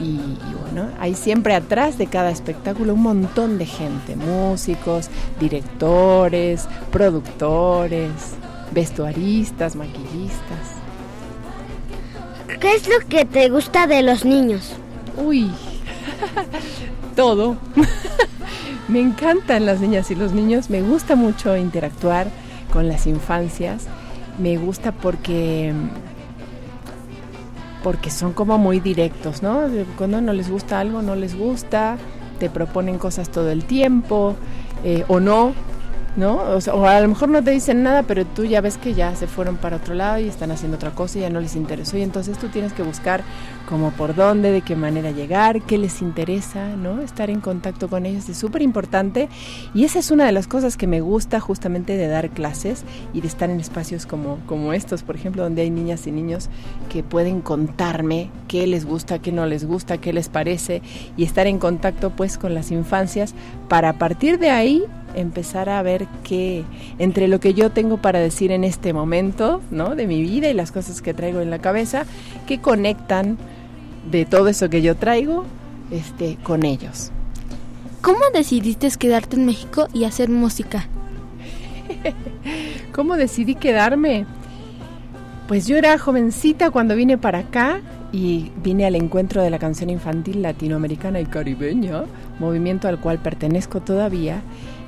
Y, 0.00 0.04
y 0.04 0.54
bueno, 0.62 0.88
hay 1.00 1.14
siempre 1.14 1.54
atrás 1.54 1.98
de 1.98 2.06
cada 2.06 2.30
espectáculo 2.30 2.94
un 2.94 3.02
montón 3.02 3.58
de 3.58 3.66
gente, 3.66 4.16
músicos, 4.16 5.10
directores, 5.38 6.66
productores, 6.90 8.10
vestuaristas, 8.72 9.76
maquillistas. 9.76 10.80
¿Qué 12.58 12.74
es 12.74 12.88
lo 12.88 13.06
que 13.08 13.24
te 13.24 13.48
gusta 13.50 13.86
de 13.86 14.02
los 14.02 14.24
niños? 14.24 14.74
Uy, 15.16 15.50
todo. 17.14 17.56
me 18.88 19.00
encantan 19.00 19.66
las 19.66 19.80
niñas 19.80 20.10
y 20.10 20.14
los 20.14 20.32
niños, 20.32 20.70
me 20.70 20.82
gusta 20.82 21.16
mucho 21.16 21.56
interactuar 21.56 22.28
con 22.72 22.88
las 22.88 23.06
infancias, 23.06 23.86
me 24.38 24.56
gusta 24.56 24.92
porque 24.92 25.72
porque 27.82 28.10
son 28.10 28.32
como 28.32 28.58
muy 28.58 28.80
directos, 28.80 29.42
¿no? 29.42 29.62
Cuando 29.98 30.20
no 30.20 30.32
les 30.32 30.48
gusta 30.48 30.78
algo, 30.78 31.02
no 31.02 31.16
les 31.16 31.36
gusta, 31.36 31.96
te 32.38 32.48
proponen 32.48 32.98
cosas 32.98 33.28
todo 33.28 33.50
el 33.50 33.64
tiempo, 33.64 34.36
eh, 34.84 35.04
o 35.08 35.18
no, 35.18 35.52
¿no? 36.16 36.36
O, 36.36 36.58
o 36.74 36.86
a 36.86 37.00
lo 37.00 37.08
mejor 37.08 37.28
no 37.28 37.42
te 37.42 37.50
dicen 37.50 37.82
nada, 37.82 38.04
pero 38.04 38.24
tú 38.24 38.44
ya 38.44 38.60
ves 38.60 38.78
que 38.78 38.94
ya 38.94 39.16
se 39.16 39.26
fueron 39.26 39.56
para 39.56 39.76
otro 39.76 39.94
lado 39.94 40.18
y 40.20 40.28
están 40.28 40.52
haciendo 40.52 40.76
otra 40.76 40.90
cosa 40.90 41.18
y 41.18 41.22
ya 41.22 41.30
no 41.30 41.40
les 41.40 41.56
interesó. 41.56 41.96
Y 41.96 42.02
entonces 42.02 42.38
tú 42.38 42.48
tienes 42.48 42.72
que 42.72 42.82
buscar 42.82 43.22
como 43.68 43.90
por 43.90 44.14
dónde, 44.14 44.50
de 44.50 44.62
qué 44.62 44.76
manera 44.76 45.10
llegar, 45.10 45.62
qué 45.62 45.78
les 45.78 46.02
interesa, 46.02 46.76
¿no? 46.76 47.00
Estar 47.00 47.30
en 47.30 47.40
contacto 47.40 47.88
con 47.88 48.06
ellos 48.06 48.28
es 48.28 48.36
súper 48.36 48.62
importante. 48.62 49.28
Y 49.74 49.84
esa 49.84 49.98
es 49.98 50.10
una 50.10 50.26
de 50.26 50.32
las 50.32 50.46
cosas 50.46 50.76
que 50.76 50.86
me 50.86 51.00
gusta 51.00 51.40
justamente 51.40 51.96
de 51.96 52.08
dar 52.08 52.30
clases 52.30 52.84
y 53.14 53.20
de 53.20 53.28
estar 53.28 53.50
en 53.50 53.60
espacios 53.60 54.06
como, 54.06 54.38
como 54.46 54.72
estos, 54.72 55.02
por 55.02 55.16
ejemplo, 55.16 55.42
donde 55.42 55.62
hay 55.62 55.70
niñas 55.70 56.06
y 56.06 56.12
niños 56.12 56.48
que 56.88 57.02
pueden 57.02 57.40
contarme 57.40 58.30
qué 58.48 58.66
les 58.66 58.84
gusta, 58.84 59.20
qué 59.20 59.32
no 59.32 59.46
les 59.46 59.64
gusta, 59.64 59.98
qué 59.98 60.12
les 60.12 60.28
parece 60.28 60.82
y 61.16 61.24
estar 61.24 61.46
en 61.46 61.58
contacto 61.58 62.10
pues 62.10 62.38
con 62.38 62.54
las 62.54 62.70
infancias 62.70 63.34
para 63.68 63.90
a 63.90 63.98
partir 63.98 64.38
de 64.38 64.48
ahí 64.48 64.84
empezar 65.14 65.68
a 65.68 65.82
ver 65.82 66.06
qué 66.24 66.64
entre 66.98 67.28
lo 67.28 67.40
que 67.40 67.52
yo 67.52 67.70
tengo 67.70 67.98
para 67.98 68.18
decir 68.18 68.50
en 68.52 68.64
este 68.64 68.92
momento, 68.92 69.60
¿no? 69.70 69.94
De 69.94 70.06
mi 70.06 70.22
vida 70.22 70.48
y 70.48 70.54
las 70.54 70.72
cosas 70.72 71.02
que 71.02 71.12
traigo 71.12 71.40
en 71.40 71.50
la 71.50 71.58
cabeza, 71.58 72.04
que 72.46 72.60
conectan 72.60 73.36
de 74.10 74.24
todo 74.24 74.48
eso 74.48 74.68
que 74.68 74.82
yo 74.82 74.96
traigo, 74.96 75.44
este, 75.90 76.36
con 76.42 76.64
ellos. 76.64 77.10
¿Cómo 78.00 78.20
decidiste 78.34 78.90
quedarte 78.98 79.36
en 79.36 79.46
México 79.46 79.88
y 79.92 80.04
hacer 80.04 80.28
música? 80.28 80.88
¿Cómo 82.92 83.16
decidí 83.16 83.54
quedarme? 83.54 84.26
Pues 85.46 85.66
yo 85.66 85.76
era 85.76 85.98
jovencita 85.98 86.70
cuando 86.70 86.96
vine 86.96 87.18
para 87.18 87.40
acá 87.40 87.80
y 88.12 88.50
vine 88.62 88.86
al 88.86 88.94
encuentro 88.94 89.42
de 89.42 89.50
la 89.50 89.58
canción 89.58 89.90
infantil 89.90 90.42
latinoamericana 90.42 91.20
y 91.20 91.26
caribeña, 91.26 92.04
movimiento 92.38 92.88
al 92.88 93.00
cual 93.00 93.18
pertenezco 93.18 93.80
todavía. 93.80 94.42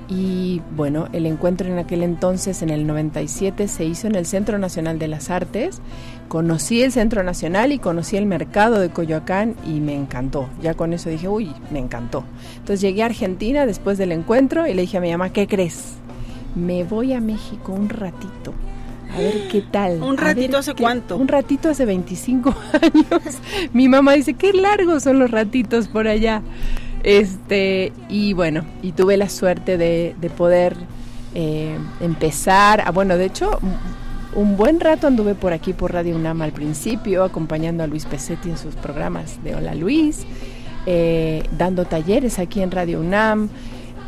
Y 0.09 0.61
bueno, 0.77 1.09
el 1.13 1.25
encuentro 1.25 1.69
en 1.71 1.79
aquel 1.79 2.03
entonces, 2.03 2.63
en 2.63 2.71
el 2.71 2.87
97, 2.87 3.69
se 3.69 3.85
hizo 3.85 4.07
en 4.07 4.17
el 4.17 4.27
Centro 4.27 4.59
Nacional 4.59 4.99
de 4.99 5.09
las 5.09 5.31
Artes. 5.31 5.81
Conocí 6.29 6.83
el 6.83 6.91
Centro 6.91 7.23
Nacional 7.23 7.71
y 7.73 7.79
conocí 7.79 8.17
el 8.17 8.27
mercado 8.27 8.81
de 8.81 8.89
Coyoacán 8.91 9.55
y 9.67 9.81
me 9.81 9.95
encantó. 9.95 10.49
Ya 10.63 10.75
con 10.75 10.93
eso 10.93 11.09
dije, 11.11 11.29
uy, 11.29 11.53
me 11.71 11.79
encantó. 11.79 12.25
Entonces 12.55 12.81
llegué 12.81 13.03
a 13.03 13.07
Argentina 13.07 13.67
después 13.67 13.99
del 13.99 14.11
encuentro 14.13 14.67
y 14.67 14.75
le 14.75 14.83
dije 14.83 14.97
a 14.97 15.01
mi 15.01 15.11
mamá, 15.13 15.31
¿qué 15.31 15.47
crees? 15.47 15.95
Me 16.57 16.83
voy 16.85 17.13
a 17.13 17.21
México 17.21 17.73
un 17.73 17.89
ratito. 17.89 18.53
A 19.15 19.19
ver 19.19 19.47
qué 19.49 19.61
tal. 19.63 20.03
¿Un 20.03 20.19
A 20.19 20.25
ver 20.25 20.37
ratito 20.37 20.59
hace 20.59 20.75
qué- 20.75 20.83
cuánto? 20.83 21.17
Un 21.17 21.29
ratito 21.29 21.69
hace 21.69 21.85
25 21.85 22.53
años. 22.83 23.23
Mi 23.73 23.89
mamá 23.89 24.15
dice, 24.15 24.35
qué 24.35 24.53
largos 24.53 25.05
son 25.05 25.21
los 25.21 25.31
ratitos 25.31 25.87
por 25.87 26.09
allá. 26.09 26.43
Este, 27.05 27.93
y 28.09 28.33
bueno, 28.33 28.65
y 28.83 28.93
tuve 28.93 29.17
la 29.17 29.29
suerte 29.29 29.77
de, 29.77 30.17
de 30.21 30.31
poder 30.31 30.75
eh, 31.35 31.77
empezar. 32.01 32.83
Ah, 32.85 32.91
bueno, 32.91 33.17
de 33.17 33.27
hecho, 33.27 33.51
un- 34.35 34.57
buen 34.57 34.81
rato 34.81 35.07
anduve 35.07 35.35
por 35.35 35.53
aquí 35.53 35.73
por 35.73 35.93
Radio 35.93 36.17
UNAM 36.17 36.43
al 36.43 36.53
principio, 36.53 37.25
acompañando 37.25 37.83
a 37.83 37.87
Luis 37.87 38.05
Pesetti 38.07 38.51
en 38.51 38.59
sus 38.59 38.75
programas 38.75 39.43
de 39.45 39.55
Hola 39.55 39.75
Luis, 39.75 40.25
eh, 40.87 41.43
dando 41.57 41.85
talleres 41.85 42.39
aquí 42.39 42.61
en 42.61 42.71
Radio 42.71 43.01
UNAM. 43.01 43.49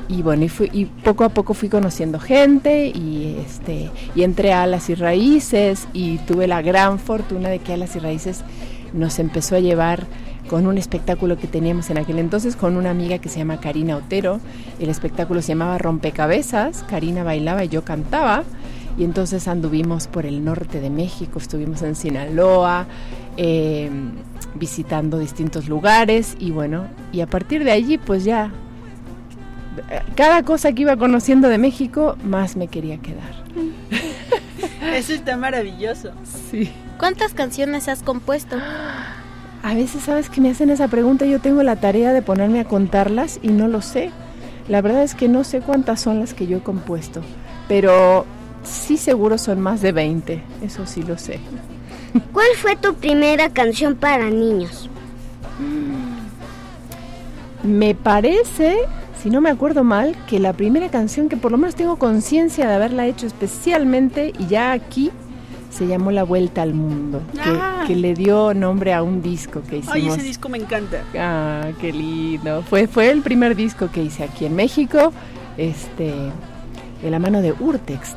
Y 0.08 0.22
bueno, 0.22 0.44
y, 0.44 0.48
fui- 0.48 0.70
y 0.72 0.84
poco 0.84 1.24
a 1.24 1.30
poco 1.30 1.52
fui 1.52 1.68
conociendo 1.68 2.20
gente 2.20 2.86
y 2.86 3.38
este 3.44 3.90
y 4.14 4.22
entré 4.22 4.52
a 4.52 4.62
Alas 4.62 4.88
y 4.88 4.94
Raíces 4.94 5.88
y 5.92 6.18
tuve 6.18 6.46
la 6.46 6.62
gran 6.62 7.00
fortuna 7.00 7.48
de 7.48 7.58
que 7.58 7.72
Alas 7.72 7.96
y 7.96 7.98
Raíces 7.98 8.42
nos 8.92 9.18
empezó 9.18 9.56
a 9.56 9.60
llevar 9.60 10.06
con 10.48 10.68
un 10.68 10.78
espectáculo 10.78 11.36
que 11.36 11.48
teníamos 11.48 11.90
en 11.90 11.98
aquel 11.98 12.20
entonces 12.20 12.54
con 12.54 12.76
una 12.76 12.90
amiga 12.90 13.18
que 13.18 13.28
se 13.28 13.38
llama 13.40 13.58
Karina 13.58 13.96
Otero. 13.96 14.38
El 14.78 14.90
espectáculo 14.90 15.42
se 15.42 15.48
llamaba 15.48 15.76
Rompecabezas, 15.78 16.84
Karina 16.84 17.24
bailaba 17.24 17.64
y 17.64 17.68
yo 17.68 17.82
cantaba. 17.82 18.44
Y 18.98 19.04
entonces 19.04 19.46
anduvimos 19.48 20.06
por 20.06 20.26
el 20.26 20.44
norte 20.44 20.80
de 20.80 20.90
México, 20.90 21.38
estuvimos 21.38 21.82
en 21.82 21.94
Sinaloa, 21.94 22.86
eh, 23.36 23.90
visitando 24.54 25.18
distintos 25.18 25.68
lugares 25.68 26.36
y 26.38 26.50
bueno, 26.50 26.86
y 27.12 27.20
a 27.20 27.26
partir 27.26 27.64
de 27.64 27.72
allí 27.72 27.98
pues 27.98 28.24
ya 28.24 28.50
eh, 29.90 30.00
cada 30.14 30.42
cosa 30.42 30.72
que 30.72 30.82
iba 30.82 30.96
conociendo 30.96 31.48
de 31.48 31.58
México 31.58 32.16
más 32.24 32.56
me 32.56 32.68
quería 32.68 32.98
quedar. 32.98 33.34
Eso 34.94 35.12
está 35.12 35.36
maravilloso. 35.36 36.12
Sí. 36.50 36.70
¿Cuántas 36.98 37.34
canciones 37.34 37.88
has 37.88 38.02
compuesto? 38.02 38.56
A 39.62 39.74
veces 39.74 40.04
sabes 40.04 40.30
que 40.30 40.40
me 40.40 40.50
hacen 40.50 40.70
esa 40.70 40.88
pregunta 40.88 41.26
y 41.26 41.30
yo 41.30 41.40
tengo 41.40 41.62
la 41.62 41.76
tarea 41.76 42.12
de 42.12 42.22
ponerme 42.22 42.60
a 42.60 42.64
contarlas 42.64 43.38
y 43.42 43.48
no 43.48 43.68
lo 43.68 43.82
sé. 43.82 44.10
La 44.68 44.80
verdad 44.80 45.02
es 45.02 45.14
que 45.14 45.28
no 45.28 45.44
sé 45.44 45.60
cuántas 45.60 46.00
son 46.00 46.20
las 46.20 46.34
que 46.34 46.46
yo 46.46 46.58
he 46.58 46.60
compuesto, 46.60 47.20
pero 47.68 48.24
sí 48.66 48.96
seguro 48.96 49.38
son 49.38 49.60
más 49.60 49.80
de 49.80 49.92
20, 49.92 50.42
eso 50.62 50.86
sí 50.86 51.02
lo 51.02 51.16
sé. 51.18 51.38
¿Cuál 52.32 52.46
fue 52.56 52.76
tu 52.76 52.94
primera 52.94 53.48
canción 53.50 53.94
para 53.96 54.30
niños? 54.30 54.88
Me 57.62 57.94
parece, 57.94 58.76
si 59.22 59.30
no 59.30 59.40
me 59.40 59.50
acuerdo 59.50 59.82
mal, 59.84 60.16
que 60.28 60.38
la 60.38 60.52
primera 60.52 60.88
canción 60.88 61.28
que 61.28 61.36
por 61.36 61.50
lo 61.52 61.58
menos 61.58 61.74
tengo 61.74 61.96
conciencia 61.96 62.68
de 62.68 62.74
haberla 62.74 63.06
hecho 63.06 63.26
especialmente 63.26 64.32
y 64.38 64.46
ya 64.46 64.72
aquí 64.72 65.10
se 65.70 65.86
llamó 65.86 66.10
La 66.10 66.22
Vuelta 66.22 66.62
al 66.62 66.72
Mundo, 66.74 67.20
que, 67.34 67.40
Ah. 67.50 67.84
que 67.86 67.96
le 67.96 68.14
dio 68.14 68.54
nombre 68.54 68.94
a 68.94 69.02
un 69.02 69.20
disco 69.20 69.60
que 69.68 69.78
hicimos. 69.78 69.94
Ay, 69.94 70.08
ese 70.08 70.22
disco 70.22 70.48
me 70.48 70.56
encanta. 70.58 71.02
Ah, 71.18 71.68
qué 71.80 71.92
lindo. 71.92 72.62
Fue, 72.62 72.86
fue 72.86 73.10
el 73.10 73.20
primer 73.20 73.54
disco 73.56 73.90
que 73.90 74.02
hice 74.02 74.24
aquí 74.24 74.46
en 74.46 74.54
México, 74.56 75.12
este, 75.58 76.14
de 77.02 77.10
la 77.10 77.18
mano 77.18 77.42
de 77.42 77.52
Urtext. 77.52 78.16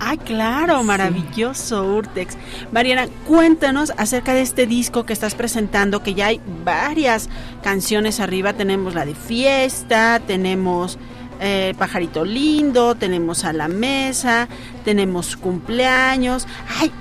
Ay, 0.00 0.18
claro, 0.18 0.82
maravilloso, 0.84 1.84
Urtex. 1.84 2.36
Mariana, 2.72 3.08
cuéntanos 3.26 3.92
acerca 3.96 4.32
de 4.32 4.42
este 4.42 4.66
disco 4.66 5.04
que 5.04 5.12
estás 5.12 5.34
presentando, 5.34 6.02
que 6.02 6.14
ya 6.14 6.26
hay 6.26 6.40
varias 6.64 7.28
canciones 7.62 8.20
arriba. 8.20 8.52
Tenemos 8.52 8.94
la 8.94 9.04
de 9.04 9.14
fiesta, 9.14 10.20
tenemos 10.24 10.98
eh, 11.40 11.74
Pajarito 11.78 12.24
Lindo, 12.24 12.94
tenemos 12.94 13.44
A 13.44 13.52
la 13.52 13.68
Mesa, 13.68 14.48
tenemos 14.84 15.36
cumpleaños. 15.36 16.46
Ay, 16.80 16.92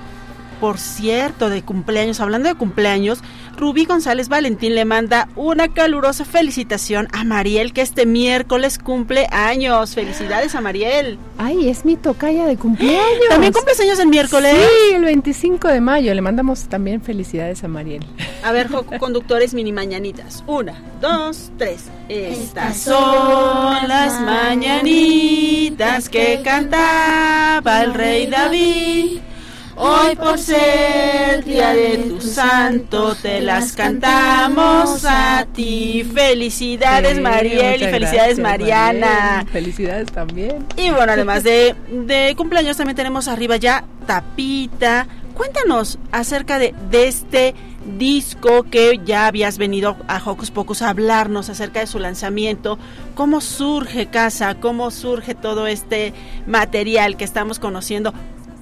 por 0.59 0.79
cierto, 0.79 1.49
de 1.49 1.61
cumpleaños, 1.61 2.19
hablando 2.19 2.49
de 2.49 2.55
cumpleaños, 2.55 3.19
Rubí 3.57 3.85
González 3.85 4.29
Valentín 4.29 4.75
le 4.75 4.85
manda 4.85 5.29
una 5.35 5.67
calurosa 5.67 6.25
felicitación 6.25 7.07
a 7.11 7.23
Mariel, 7.23 7.73
que 7.73 7.81
este 7.81 8.05
miércoles 8.05 8.77
cumple 8.77 9.25
años. 9.31 9.95
Felicidades 9.95 10.53
a 10.53 10.61
Mariel. 10.61 11.17
Ay, 11.39 11.67
es 11.67 11.83
mi 11.83 11.95
tocaya 11.95 12.45
de 12.45 12.55
cumpleaños. 12.55 13.29
¿También 13.29 13.53
cumples 13.53 13.79
años 13.79 13.97
el 13.97 14.09
miércoles? 14.09 14.55
Sí, 14.55 14.93
el 14.93 15.03
25 15.03 15.69
de 15.69 15.81
mayo. 15.81 16.13
Le 16.13 16.21
mandamos 16.21 16.65
también 16.65 17.01
felicidades 17.01 17.63
a 17.63 17.67
Mariel. 17.67 18.05
A 18.43 18.51
ver, 18.51 18.69
conductores 18.99 19.55
mini 19.55 19.71
mañanitas. 19.71 20.43
Una, 20.45 20.75
dos, 21.01 21.51
tres. 21.57 21.85
Estas 22.09 22.77
son 22.77 23.87
las 23.87 24.21
mañanitas 24.21 26.09
que 26.09 26.41
cantaba 26.43 27.81
el 27.81 27.95
rey 27.95 28.27
David. 28.27 29.21
Hoy 29.79 30.15
por 30.15 30.39
ser 30.39 31.45
día 31.45 31.71
de 31.73 31.97
tu 32.09 32.19
santo 32.19 33.15
te 33.21 33.41
las 33.41 33.73
cantamos 33.73 35.05
a 35.05 35.45
ti. 35.53 36.03
Felicidades 36.15 37.17
Sí, 37.17 37.21
Mariel 37.21 37.83
y 37.83 37.85
felicidades 37.85 38.37
gracias, 38.37 38.39
Mariana. 38.39 39.07
Mariel. 39.35 39.47
Felicidades 39.53 40.11
también. 40.11 40.65
Y 40.77 40.89
bueno, 40.89 41.13
además 41.13 41.43
de, 41.43 41.75
de 41.91 42.33
cumpleaños 42.35 42.75
también 42.75 42.95
tenemos 42.95 43.27
arriba 43.27 43.57
ya 43.57 43.85
Tapita. 44.07 45.07
Cuéntanos 45.35 45.99
acerca 46.11 46.57
de, 46.57 46.73
de 46.89 47.07
este 47.07 47.53
disco 47.99 48.63
que 48.63 48.99
ya 49.05 49.27
habías 49.27 49.59
venido 49.59 49.95
a 50.07 50.19
Hocus 50.25 50.49
Pocus 50.49 50.81
a 50.81 50.89
hablarnos 50.89 51.49
acerca 51.49 51.81
de 51.81 51.87
su 51.87 51.99
lanzamiento. 51.99 52.79
¿Cómo 53.13 53.41
surge 53.41 54.07
Casa? 54.07 54.55
¿Cómo 54.55 54.89
surge 54.89 55.35
todo 55.35 55.67
este 55.67 56.13
material 56.47 57.15
que 57.15 57.23
estamos 57.25 57.59
conociendo 57.59 58.11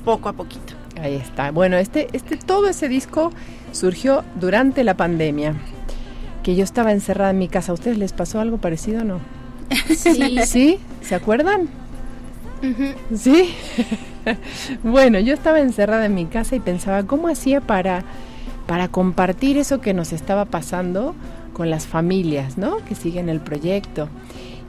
poco 0.04 0.28
a 0.28 0.34
poquito? 0.34 0.75
Ahí 1.02 1.16
está. 1.16 1.52
Bueno, 1.52 1.78
este, 1.78 2.08
este, 2.14 2.38
todo 2.38 2.70
ese 2.70 2.88
disco 2.88 3.32
surgió 3.72 4.24
durante 4.40 4.84
la 4.84 4.96
pandemia. 4.96 5.56
Que 6.44 6.56
yo 6.56 6.64
estaba 6.64 6.92
encerrada 6.92 7.32
en 7.32 7.40
mi 7.40 7.48
casa. 7.48 7.72
¿A 7.72 7.76
ustedes 7.76 7.98
les 7.98 8.14
pasó 8.14 8.40
algo 8.40 8.58
parecido 8.58 9.02
o 9.02 9.04
no? 9.04 9.20
Sí. 9.96 10.38
¿Sí? 10.46 10.80
¿Se 11.02 11.16
acuerdan? 11.16 11.70
Sí. 13.16 13.54
bueno, 14.84 15.20
yo 15.20 15.34
estaba 15.34 15.60
encerrada 15.60 16.06
en 16.06 16.16
mi 16.16 16.26
casa 16.26 16.56
y 16.56 16.60
pensaba 16.60 17.04
cómo 17.04 17.28
hacía 17.28 17.62
para, 17.62 18.04
para 18.68 18.88
compartir 18.88 19.58
eso 19.58 19.82
que 19.82 19.94
nos 19.94 20.14
estaba 20.14 20.46
pasando 20.46 21.16
con 21.54 21.70
las 21.70 21.86
familias, 21.86 22.58
¿no? 22.58 22.78
Que 22.86 22.96
siguen 22.96 23.30
el 23.30 23.40
proyecto. 23.40 24.10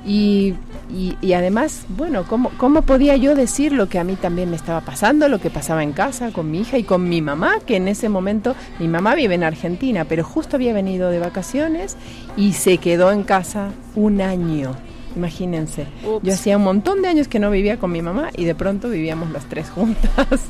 Y, 0.07 0.55
y- 0.95 1.17
y 1.21 1.33
además, 1.33 1.85
bueno, 1.89 2.25
¿cómo, 2.29 2.51
¿cómo 2.59 2.83
podía 2.83 3.17
yo 3.17 3.35
decir 3.35 3.73
lo 3.73 3.89
que 3.89 3.99
a 3.99 4.05
mí 4.05 4.15
también 4.15 4.49
me 4.51 4.57
estaba 4.57 4.81
pasando, 4.83 5.29
lo 5.29 5.41
que 5.41 5.51
pasaba 5.51 5.83
en 5.83 5.93
casa 5.93 6.31
con 6.31 6.49
mi 6.51 6.61
hija 6.61 6.79
y 6.79 6.85
con 6.85 7.09
mi 7.09 7.21
mamá, 7.23 7.55
que 7.67 7.75
en 7.77 7.89
ese 7.89 8.09
momento, 8.09 8.55
mi 8.79 8.87
mamá 8.87 9.17
vive 9.17 9.35
en 9.35 9.43
Argentina, 9.43 10.05
pero 10.05 10.23
justo 10.23 10.55
había 10.57 10.73
venido 10.73 11.11
de 11.11 11.19
vacaciones 11.19 11.97
y 12.37 12.53
se 12.53 12.79
quedó 12.79 13.11
en 13.11 13.25
casa 13.25 13.71
un 13.97 14.21
año. 14.21 14.77
Imagínense, 15.17 15.87
yo 16.23 16.33
hacía 16.35 16.57
un 16.59 16.65
montón 16.65 17.03
de 17.03 17.09
años 17.09 17.27
que 17.27 17.39
no 17.39 17.51
vivía 17.51 17.79
con 17.79 17.91
mi 17.91 18.03
mamá 18.03 18.29
y 18.37 18.45
de 18.45 18.55
pronto 18.55 18.89
vivíamos 18.91 19.31
las 19.33 19.47
tres 19.49 19.69
juntas. 19.71 20.41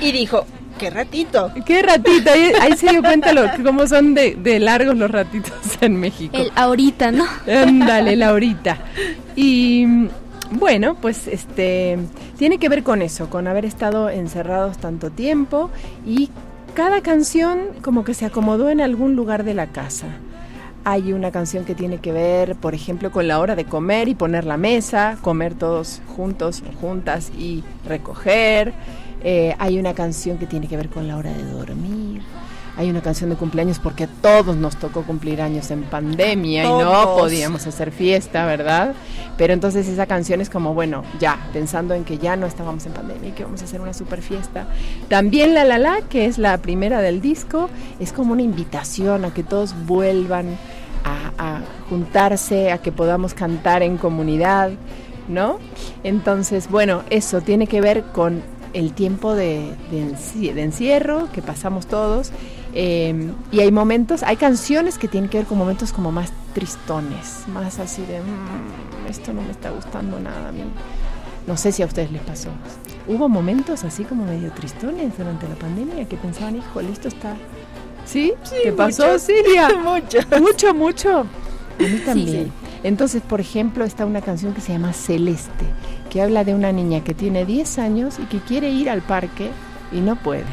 Y 0.00 0.12
dijo, 0.12 0.44
qué 0.80 0.90
ratito. 0.90 1.52
Qué 1.66 1.82
ratito, 1.82 2.30
ahí, 2.32 2.52
ahí 2.60 2.76
se 2.76 2.88
dio 2.88 3.02
cuenta 3.02 3.32
lo, 3.32 3.42
cómo 3.62 3.86
son 3.86 4.14
de, 4.14 4.34
de 4.34 4.58
largos 4.58 4.96
los 4.96 5.10
ratitos 5.10 5.52
en 5.80 5.96
México. 5.96 6.36
El 6.36 6.50
ahorita, 6.56 7.12
¿no? 7.12 7.26
Ándale, 7.46 8.16
Laurita. 8.16 8.78
Y 9.36 9.84
mm, 9.86 10.08
bueno, 10.52 10.96
pues 11.00 11.28
este 11.28 11.98
tiene 12.38 12.58
que 12.58 12.68
ver 12.68 12.82
con 12.82 13.02
eso, 13.02 13.28
con 13.28 13.46
haber 13.46 13.66
estado 13.66 14.08
encerrados 14.08 14.78
tanto 14.78 15.10
tiempo 15.10 15.70
y 16.06 16.30
cada 16.74 17.02
canción 17.02 17.58
como 17.82 18.04
que 18.04 18.14
se 18.14 18.24
acomodó 18.24 18.70
en 18.70 18.80
algún 18.80 19.14
lugar 19.14 19.44
de 19.44 19.54
la 19.54 19.66
casa. 19.66 20.06
Hay 20.82 21.12
una 21.12 21.30
canción 21.30 21.66
que 21.66 21.74
tiene 21.74 21.98
que 21.98 22.10
ver, 22.10 22.56
por 22.56 22.74
ejemplo, 22.74 23.10
con 23.10 23.28
la 23.28 23.38
hora 23.38 23.54
de 23.54 23.66
comer 23.66 24.08
y 24.08 24.14
poner 24.14 24.46
la 24.46 24.56
mesa, 24.56 25.18
comer 25.20 25.52
todos 25.52 26.00
juntos 26.16 26.62
juntas 26.80 27.30
y 27.38 27.62
recoger. 27.86 28.72
Eh, 29.22 29.54
hay 29.58 29.78
una 29.78 29.94
canción 29.94 30.38
que 30.38 30.46
tiene 30.46 30.66
que 30.66 30.76
ver 30.76 30.88
con 30.88 31.06
la 31.06 31.16
hora 31.16 31.32
de 31.32 31.44
dormir. 31.44 32.22
Hay 32.76 32.88
una 32.88 33.02
canción 33.02 33.28
de 33.28 33.36
cumpleaños 33.36 33.78
porque 33.78 34.04
a 34.04 34.06
todos 34.06 34.56
nos 34.56 34.76
tocó 34.76 35.02
cumplir 35.02 35.42
años 35.42 35.70
en 35.70 35.82
pandemia 35.82 36.64
y 36.64 36.68
no 36.68 37.16
podíamos 37.18 37.66
hacer 37.66 37.90
fiesta, 37.90 38.46
¿verdad? 38.46 38.94
Pero 39.36 39.52
entonces 39.52 39.86
esa 39.88 40.06
canción 40.06 40.40
es 40.40 40.48
como, 40.48 40.72
bueno, 40.72 41.02
ya, 41.18 41.38
pensando 41.52 41.94
en 41.94 42.04
que 42.04 42.16
ya 42.16 42.36
no 42.36 42.46
estábamos 42.46 42.86
en 42.86 42.92
pandemia 42.92 43.30
y 43.30 43.32
que 43.32 43.44
vamos 43.44 43.60
a 43.60 43.64
hacer 43.64 43.80
una 43.82 43.92
super 43.92 44.22
fiesta. 44.22 44.66
También 45.08 45.52
La 45.52 45.64
La 45.64 45.78
La, 45.78 46.00
que 46.08 46.24
es 46.24 46.38
la 46.38 46.56
primera 46.58 47.02
del 47.02 47.20
disco, 47.20 47.68
es 47.98 48.12
como 48.12 48.32
una 48.32 48.42
invitación 48.42 49.26
a 49.26 49.34
que 49.34 49.42
todos 49.42 49.74
vuelvan 49.86 50.56
a, 51.04 51.32
a 51.56 51.60
juntarse, 51.90 52.70
a 52.70 52.78
que 52.78 52.92
podamos 52.92 53.34
cantar 53.34 53.82
en 53.82 53.98
comunidad, 53.98 54.70
¿no? 55.28 55.58
Entonces, 56.02 56.70
bueno, 56.70 57.02
eso 57.10 57.42
tiene 57.42 57.66
que 57.66 57.82
ver 57.82 58.04
con 58.04 58.42
el 58.72 58.92
tiempo 58.92 59.34
de, 59.34 59.74
de 59.90 60.02
enci- 60.04 60.52
de 60.52 60.62
encierro 60.62 61.28
que 61.32 61.42
pasamos 61.42 61.86
todos. 61.86 62.30
eh, 62.72 63.32
y 63.50 63.60
hay 63.60 63.72
momentos, 63.72 64.22
hay 64.22 64.36
canciones 64.36 64.96
que 64.98 65.08
tienen 65.08 65.28
que 65.28 65.38
ver 65.38 65.46
con 65.46 65.58
momentos 65.58 65.92
como 65.92 66.12
más 66.12 66.30
tristones, 66.54 67.44
más 67.52 67.78
así 67.80 68.02
de, 68.02 68.20
"Mm, 68.20 69.06
esto 69.08 69.32
no 69.32 69.42
me 69.42 69.50
está 69.50 69.70
gustando 69.70 70.20
nada 70.20 70.48
a 70.50 70.52
mí. 70.52 70.62
No 71.48 71.56
sé 71.56 71.72
si 71.72 71.82
a 71.82 71.86
ustedes 71.86 72.12
les 72.12 72.22
pasó. 72.22 72.50
Hubo 73.08 73.28
momentos 73.28 73.82
así 73.82 74.04
como 74.04 74.24
medio 74.24 74.52
tristones 74.52 75.16
durante 75.18 75.48
la 75.48 75.56
pandemia 75.56 76.08
que 76.08 76.16
pensaban, 76.16 76.56
híjole, 76.56 76.92
esto 76.92 77.08
está... 77.08 77.34
¿Sí? 78.06 78.34
¿Qué 78.62 78.72
pasó, 78.72 79.04
muchos. 79.08 79.26
Muchos. 79.84 80.26
Mucho, 80.40 80.74
mucho. 80.74 81.18
A 81.20 81.82
mí 81.82 82.00
también. 82.04 82.44
sí. 82.46 82.52
Entonces, 82.82 83.20
por 83.22 83.40
ejemplo, 83.40 83.84
está 83.84 84.06
una 84.06 84.20
canción 84.20 84.52
que 84.54 84.60
se 84.60 84.72
llama 84.72 84.92
Celeste, 84.92 85.64
que 86.10 86.20
habla 86.20 86.44
de 86.44 86.54
una 86.54 86.72
niña 86.72 87.02
que 87.02 87.14
tiene 87.14 87.46
10 87.46 87.78
años 87.78 88.18
y 88.18 88.24
que 88.24 88.38
quiere 88.38 88.70
ir 88.70 88.90
al 88.90 89.00
parque 89.00 89.50
y 89.92 90.00
no 90.00 90.16
puede. 90.16 90.44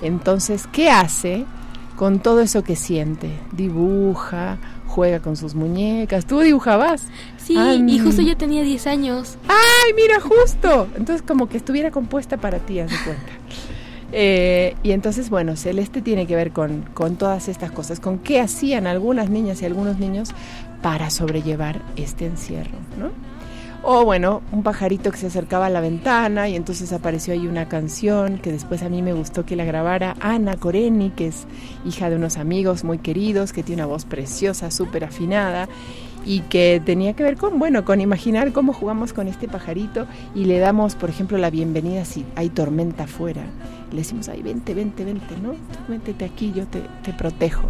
Entonces, 0.00 0.66
¿qué 0.66 0.90
hace 0.90 1.44
con 1.96 2.18
todo 2.18 2.40
eso 2.40 2.64
que 2.64 2.74
siente? 2.74 3.30
Dibuja, 3.52 4.58
juega 4.88 5.20
con 5.20 5.36
sus 5.36 5.54
muñecas. 5.54 6.26
¿Tú 6.26 6.40
dibujabas? 6.40 7.04
Sí, 7.36 7.54
Ay, 7.56 7.84
y 7.86 7.98
justo 8.00 8.22
yo 8.22 8.36
tenía 8.36 8.62
10 8.62 8.86
años. 8.88 9.36
¡Ay, 9.46 9.92
mira, 9.94 10.20
justo! 10.20 10.88
Entonces, 10.96 11.22
como 11.22 11.48
que 11.48 11.58
estuviera 11.58 11.90
compuesta 11.90 12.36
para 12.38 12.58
ti, 12.58 12.80
haz 12.80 12.90
de 12.90 12.96
cuenta. 13.04 13.32
Eh, 14.14 14.76
y 14.82 14.90
entonces, 14.90 15.30
bueno, 15.30 15.56
Celeste 15.56 16.02
tiene 16.02 16.26
que 16.26 16.36
ver 16.36 16.52
con, 16.52 16.82
con 16.92 17.16
todas 17.16 17.48
estas 17.48 17.70
cosas, 17.70 17.98
con 17.98 18.18
qué 18.18 18.40
hacían 18.40 18.86
algunas 18.86 19.30
niñas 19.30 19.62
y 19.62 19.64
algunos 19.64 19.98
niños 19.98 20.34
para 20.82 21.08
sobrellevar 21.08 21.80
este 21.96 22.26
encierro, 22.26 22.76
¿no? 22.98 23.31
O 23.84 24.04
bueno, 24.04 24.42
un 24.52 24.62
pajarito 24.62 25.10
que 25.10 25.16
se 25.16 25.26
acercaba 25.26 25.66
a 25.66 25.70
la 25.70 25.80
ventana 25.80 26.48
y 26.48 26.54
entonces 26.54 26.92
apareció 26.92 27.34
ahí 27.34 27.48
una 27.48 27.68
canción 27.68 28.38
que 28.38 28.52
después 28.52 28.84
a 28.84 28.88
mí 28.88 29.02
me 29.02 29.12
gustó 29.12 29.44
que 29.44 29.56
la 29.56 29.64
grabara 29.64 30.14
Ana 30.20 30.56
Coreni, 30.56 31.10
que 31.10 31.26
es 31.26 31.46
hija 31.84 32.08
de 32.08 32.14
unos 32.14 32.36
amigos 32.36 32.84
muy 32.84 32.98
queridos, 32.98 33.52
que 33.52 33.64
tiene 33.64 33.82
una 33.82 33.92
voz 33.92 34.04
preciosa, 34.04 34.70
súper 34.70 35.02
afinada 35.02 35.68
y 36.24 36.42
que 36.42 36.80
tenía 36.84 37.14
que 37.14 37.24
ver 37.24 37.36
con, 37.36 37.58
bueno, 37.58 37.84
con 37.84 38.00
imaginar 38.00 38.52
cómo 38.52 38.72
jugamos 38.72 39.12
con 39.12 39.26
este 39.26 39.48
pajarito 39.48 40.06
y 40.32 40.44
le 40.44 40.60
damos, 40.60 40.94
por 40.94 41.10
ejemplo, 41.10 41.36
la 41.36 41.50
bienvenida 41.50 42.04
si 42.04 42.24
hay 42.36 42.50
tormenta 42.50 43.04
afuera. 43.04 43.42
Le 43.90 43.98
decimos, 43.98 44.28
ay, 44.28 44.42
vente, 44.42 44.74
vente, 44.74 45.04
vente, 45.04 45.34
¿no? 45.42 45.50
Tú 45.50 45.78
Véntete 45.88 46.24
aquí, 46.24 46.52
yo 46.54 46.68
te, 46.68 46.82
te 47.02 47.12
protejo. 47.12 47.68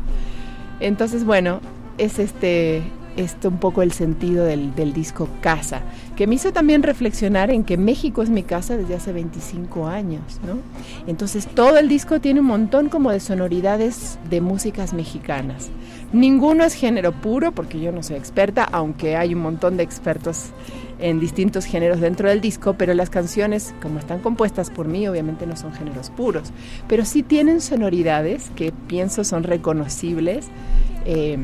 Entonces, 0.78 1.24
bueno, 1.24 1.60
es 1.96 2.18
este, 2.18 2.82
este 3.16 3.48
un 3.48 3.58
poco 3.58 3.82
el 3.82 3.92
sentido 3.92 4.44
del, 4.44 4.74
del 4.74 4.92
disco 4.92 5.28
Casa, 5.40 5.82
que 6.16 6.26
me 6.26 6.36
hizo 6.36 6.52
también 6.52 6.82
reflexionar 6.82 7.50
en 7.50 7.64
que 7.64 7.76
México 7.76 8.22
es 8.22 8.30
mi 8.30 8.42
casa 8.42 8.76
desde 8.76 8.94
hace 8.94 9.12
25 9.12 9.86
años, 9.86 10.40
¿no? 10.46 10.58
Entonces 11.06 11.46
todo 11.46 11.78
el 11.78 11.88
disco 11.88 12.20
tiene 12.20 12.40
un 12.40 12.46
montón 12.46 12.88
como 12.88 13.10
de 13.10 13.20
sonoridades 13.20 14.18
de 14.30 14.40
músicas 14.40 14.92
mexicanas. 14.94 15.70
Ninguno 16.12 16.64
es 16.64 16.74
género 16.74 17.12
puro, 17.12 17.52
porque 17.52 17.80
yo 17.80 17.92
no 17.92 18.02
soy 18.02 18.16
experta, 18.16 18.64
aunque 18.64 19.16
hay 19.16 19.34
un 19.34 19.40
montón 19.40 19.76
de 19.76 19.82
expertos 19.82 20.50
en 20.98 21.18
distintos 21.18 21.64
géneros 21.64 22.00
dentro 22.00 22.28
del 22.28 22.40
disco, 22.40 22.74
pero 22.74 22.94
las 22.94 23.10
canciones, 23.10 23.74
como 23.82 23.98
están 23.98 24.20
compuestas 24.20 24.70
por 24.70 24.86
mí, 24.88 25.08
obviamente 25.08 25.46
no 25.46 25.56
son 25.56 25.72
géneros 25.72 26.10
puros, 26.10 26.52
pero 26.86 27.04
sí 27.04 27.22
tienen 27.22 27.60
sonoridades 27.60 28.50
que 28.54 28.72
pienso 28.72 29.24
son 29.24 29.42
reconocibles. 29.42 30.46
eh, 31.04 31.38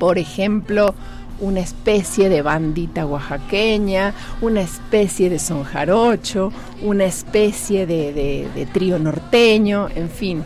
por 0.00 0.18
ejemplo, 0.18 0.94
una 1.38 1.60
especie 1.60 2.28
de 2.28 2.42
bandita 2.42 3.06
oaxaqueña, 3.06 4.12
una 4.40 4.62
especie 4.62 5.30
de 5.30 5.38
son 5.38 5.62
jarocho, 5.62 6.52
una 6.82 7.04
especie 7.04 7.86
de, 7.86 8.12
de- 8.12 8.48
de 8.54 8.66
trío 8.66 8.98
norteño, 8.98 9.88
en 9.94 10.10
fin. 10.10 10.42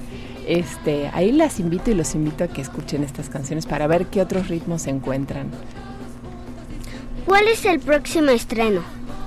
Este, 0.47 1.09
ahí 1.15 1.33
las 1.33 1.59
invito 1.59 1.91
y 1.91 1.95
los 1.95 2.15
invito 2.15 2.45
a 2.45 2.49
que 2.49 2.61
escuchen 2.61 3.03
estas 3.03 3.31
canciones 3.31 3.65
para 3.65 3.87
ver 3.87 4.07
qué 4.07 4.21
otros 4.21 4.49
ritmos 4.49 4.83
se 4.83 4.91
encuentran. 4.91 5.47
¿Cuál 7.25 7.49
es 7.49 7.65
el 7.65 7.81
próximo 7.81 8.31
estreno? 8.31 8.83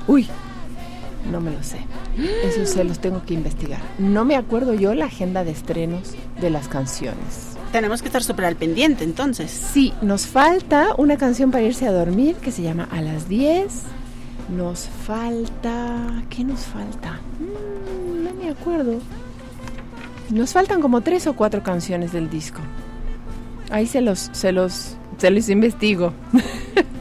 Uy, 0.08 0.28
no 1.32 1.42
me 1.42 1.52
lo 1.52 1.64
sé. 1.64 1.80
Eso 2.44 2.66
se 2.66 2.84
los 2.84 3.00
tengo 3.00 3.24
que 3.26 3.34
investigar. 3.34 3.80
No 3.98 4.24
me 4.26 4.36
acuerdo 4.36 4.74
yo 4.76 4.94
la 4.94 5.06
agenda 5.06 5.44
de 5.44 5.52
estrenos 5.52 6.14
de 6.40 6.50
las 6.50 6.68
canciones. 6.68 7.57
Tenemos 7.72 8.02
que 8.02 8.08
estar 8.08 8.24
súper 8.24 8.46
al 8.46 8.56
pendiente 8.56 9.04
entonces. 9.04 9.52
Sí, 9.52 9.94
nos 10.02 10.26
falta 10.26 10.90
una 10.98 11.18
canción 11.18 11.52
para 11.52 11.64
irse 11.64 11.88
a 11.88 11.92
dormir 11.92 12.36
que 12.36 12.52
se 12.52 12.62
llama 12.62 12.88
A 12.92 13.02
las 13.02 13.28
10. 13.28 13.66
Nos 14.56 14.88
falta... 15.06 16.24
¿Qué 16.30 16.44
nos 16.44 16.62
falta? 16.62 17.20
Mm, 17.40 18.24
no 18.24 18.34
me 18.34 18.50
acuerdo. 18.50 19.00
Nos 20.30 20.54
faltan 20.54 20.82
como 20.82 21.02
tres 21.02 21.28
o 21.28 21.36
cuatro 21.36 21.62
canciones 21.64 22.14
del 22.14 22.30
disco. 22.30 22.60
Ahí 23.70 23.86
se 23.86 24.02
los, 24.02 24.30
se 24.32 24.52
los, 24.52 24.96
se 25.18 25.30
los 25.30 25.50
investigo. 25.50 26.14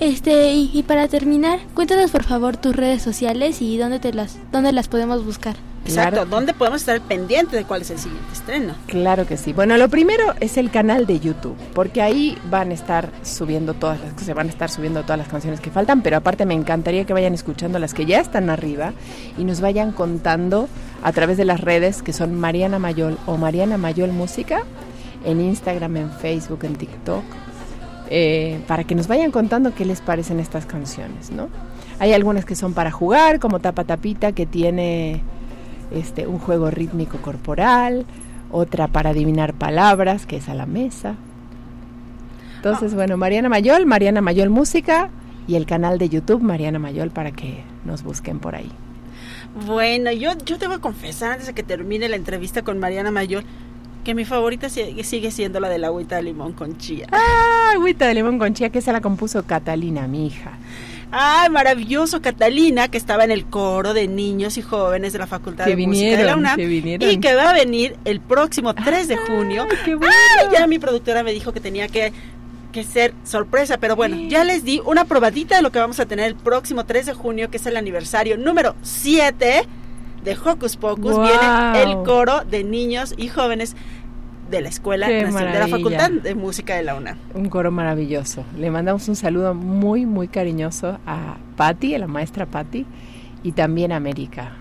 Este, 0.00 0.54
y, 0.54 0.70
y 0.72 0.82
para 0.82 1.08
terminar, 1.08 1.58
cuéntanos 1.74 2.10
por 2.10 2.24
favor 2.24 2.56
tus 2.56 2.74
redes 2.74 3.02
sociales 3.02 3.60
y 3.60 3.76
dónde 3.76 3.98
te 3.98 4.14
las, 4.14 4.38
dónde 4.50 4.72
las 4.72 4.88
podemos 4.88 5.26
buscar. 5.26 5.56
Exacto, 5.84 6.26
¿dónde 6.26 6.54
podemos 6.54 6.82
estar 6.82 6.94
al 6.94 7.00
pendiente 7.00 7.56
de 7.56 7.64
cuál 7.64 7.82
es 7.82 7.90
el 7.90 7.98
siguiente 7.98 8.32
estreno? 8.32 8.74
Claro 8.86 9.26
que 9.26 9.36
sí. 9.36 9.52
Bueno, 9.52 9.76
lo 9.76 9.88
primero 9.88 10.34
es 10.40 10.56
el 10.56 10.70
canal 10.70 11.06
de 11.06 11.20
YouTube, 11.20 11.56
porque 11.74 12.02
ahí 12.02 12.38
van 12.50 12.70
a 12.70 12.74
estar 12.74 13.10
subiendo 13.22 13.74
todas 13.74 13.98
las 14.00 14.22
se 14.22 14.34
van 14.34 14.48
a 14.48 14.50
estar 14.50 14.70
subiendo 14.70 15.02
todas 15.02 15.18
las 15.18 15.28
canciones 15.28 15.60
que 15.60 15.70
faltan, 15.70 16.02
pero 16.02 16.18
aparte 16.18 16.44
me 16.46 16.54
encantaría 16.54 17.04
que 17.04 17.12
vayan 17.12 17.34
escuchando 17.34 17.78
las 17.78 17.94
que 17.94 18.06
ya 18.06 18.20
están 18.20 18.50
arriba 18.50 18.92
y 19.38 19.44
nos 19.44 19.60
vayan 19.60 19.92
contando 19.92 20.68
a 21.02 21.12
través 21.12 21.36
de 21.36 21.44
las 21.44 21.60
redes 21.60 22.02
que 22.02 22.12
son 22.12 22.38
Mariana 22.38 22.78
Mayol 22.78 23.18
o 23.26 23.36
Mariana 23.36 23.78
Mayol 23.78 24.12
Música 24.12 24.62
en 25.24 25.40
Instagram, 25.40 25.96
en 25.96 26.10
Facebook, 26.10 26.64
en 26.64 26.76
TikTok, 26.76 27.24
eh, 28.10 28.60
para 28.66 28.84
que 28.84 28.94
nos 28.94 29.06
vayan 29.06 29.30
contando 29.30 29.74
qué 29.74 29.84
les 29.84 30.00
parecen 30.00 30.40
estas 30.40 30.66
canciones, 30.66 31.30
¿no? 31.30 31.48
Hay 31.98 32.12
algunas 32.12 32.44
que 32.44 32.56
son 32.56 32.72
para 32.72 32.90
jugar, 32.90 33.38
como 33.38 33.60
Tapa 33.60 33.84
Tapita, 33.84 34.32
que 34.32 34.46
tiene 34.46 35.22
este, 35.90 36.26
un 36.26 36.38
juego 36.38 36.70
rítmico 36.70 37.18
corporal, 37.18 38.06
otra 38.50 38.88
para 38.88 39.10
adivinar 39.10 39.54
palabras, 39.54 40.26
que 40.26 40.36
es 40.36 40.48
a 40.48 40.54
la 40.54 40.66
mesa. 40.66 41.16
Entonces, 42.56 42.94
bueno, 42.94 43.16
Mariana 43.16 43.48
Mayol, 43.48 43.86
Mariana 43.86 44.20
Mayol 44.20 44.50
Música 44.50 45.08
y 45.46 45.56
el 45.56 45.66
canal 45.66 45.98
de 45.98 46.08
YouTube 46.08 46.42
Mariana 46.42 46.78
Mayol 46.78 47.10
para 47.10 47.32
que 47.32 47.62
nos 47.84 48.02
busquen 48.02 48.38
por 48.38 48.54
ahí. 48.54 48.70
Bueno, 49.66 50.12
yo, 50.12 50.32
yo 50.44 50.58
debo 50.58 50.80
confesar 50.80 51.32
antes 51.32 51.46
de 51.46 51.54
que 51.54 51.62
termine 51.62 52.08
la 52.08 52.16
entrevista 52.16 52.62
con 52.62 52.78
Mariana 52.78 53.10
Mayor 53.10 53.44
que 54.04 54.14
mi 54.14 54.24
favorita 54.24 54.68
sigue, 54.68 55.04
sigue 55.04 55.30
siendo 55.30 55.60
la 55.60 55.68
de 55.68 55.78
la 55.78 55.88
agüita 55.88 56.16
de 56.16 56.22
limón 56.22 56.52
con 56.52 56.78
chía. 56.78 57.06
Ah, 57.12 57.72
agüita 57.74 58.06
de 58.06 58.14
limón 58.14 58.38
con 58.38 58.54
chía, 58.54 58.70
que 58.70 58.80
se 58.80 58.92
la 58.92 59.00
compuso 59.00 59.42
Catalina, 59.44 60.06
mi 60.06 60.26
hija. 60.26 60.52
Ay, 61.12 61.50
maravilloso 61.50 62.22
Catalina, 62.22 62.88
que 62.88 62.98
estaba 62.98 63.24
en 63.24 63.30
el 63.30 63.44
coro 63.46 63.94
de 63.94 64.06
niños 64.06 64.56
y 64.58 64.62
jóvenes 64.62 65.12
de 65.12 65.18
la 65.18 65.26
Facultad 65.26 65.64
Que 65.64 65.76
de 65.76 65.86
Música 65.86 66.16
de 66.16 66.24
la 66.24 66.36
UNAM 66.36 66.56
que 66.56 66.66
vinieron. 66.66 67.10
y 67.10 67.18
que 67.18 67.34
va 67.34 67.50
a 67.50 67.52
venir 67.52 67.96
el 68.04 68.20
próximo 68.20 68.74
3 68.74 69.08
de 69.08 69.16
junio. 69.16 69.66
qué 69.84 69.94
bueno! 69.94 70.14
Ay, 70.40 70.48
ya 70.52 70.66
mi 70.66 70.78
productora 70.78 71.22
me 71.22 71.32
dijo 71.32 71.52
que 71.52 71.60
tenía 71.60 71.88
que, 71.88 72.12
que 72.72 72.84
ser 72.84 73.12
sorpresa, 73.24 73.78
pero 73.78 73.96
bueno, 73.96 74.16
ya 74.28 74.44
les 74.44 74.64
di 74.64 74.80
una 74.84 75.04
probadita 75.04 75.56
de 75.56 75.62
lo 75.62 75.72
que 75.72 75.80
vamos 75.80 75.98
a 75.98 76.06
tener 76.06 76.26
el 76.26 76.36
próximo 76.36 76.84
3 76.84 77.06
de 77.06 77.14
junio, 77.14 77.50
que 77.50 77.56
es 77.56 77.66
el 77.66 77.76
aniversario 77.76 78.36
número 78.38 78.76
7 78.82 79.66
de 80.22 80.36
Hocus 80.44 80.76
Pocus. 80.76 81.18
Viene 81.18 81.82
el 81.82 82.02
coro 82.04 82.44
de 82.44 82.62
niños 82.62 83.14
y 83.16 83.28
jóvenes 83.28 83.74
de 84.50 84.60
la 84.60 84.68
Escuela 84.68 85.08
Nacional- 85.08 85.52
de 85.52 85.58
la. 85.58 85.68
Facultad 85.68 86.10
de 86.10 86.34
Música 86.34 86.74
de 86.76 86.82
la 86.82 86.94
UNAM. 86.96 87.16
Un 87.34 87.48
coro 87.48 87.70
maravilloso. 87.70 88.44
Le 88.58 88.70
mandamos 88.70 89.08
un 89.08 89.16
saludo 89.16 89.54
muy, 89.54 90.06
muy 90.06 90.28
cariñoso 90.28 90.98
a 91.06 91.36
Patti, 91.56 91.94
a 91.94 91.98
la 91.98 92.06
maestra 92.06 92.46
Patti, 92.46 92.86
y 93.42 93.52
también 93.52 93.92
a 93.92 93.96
América. 93.96 94.52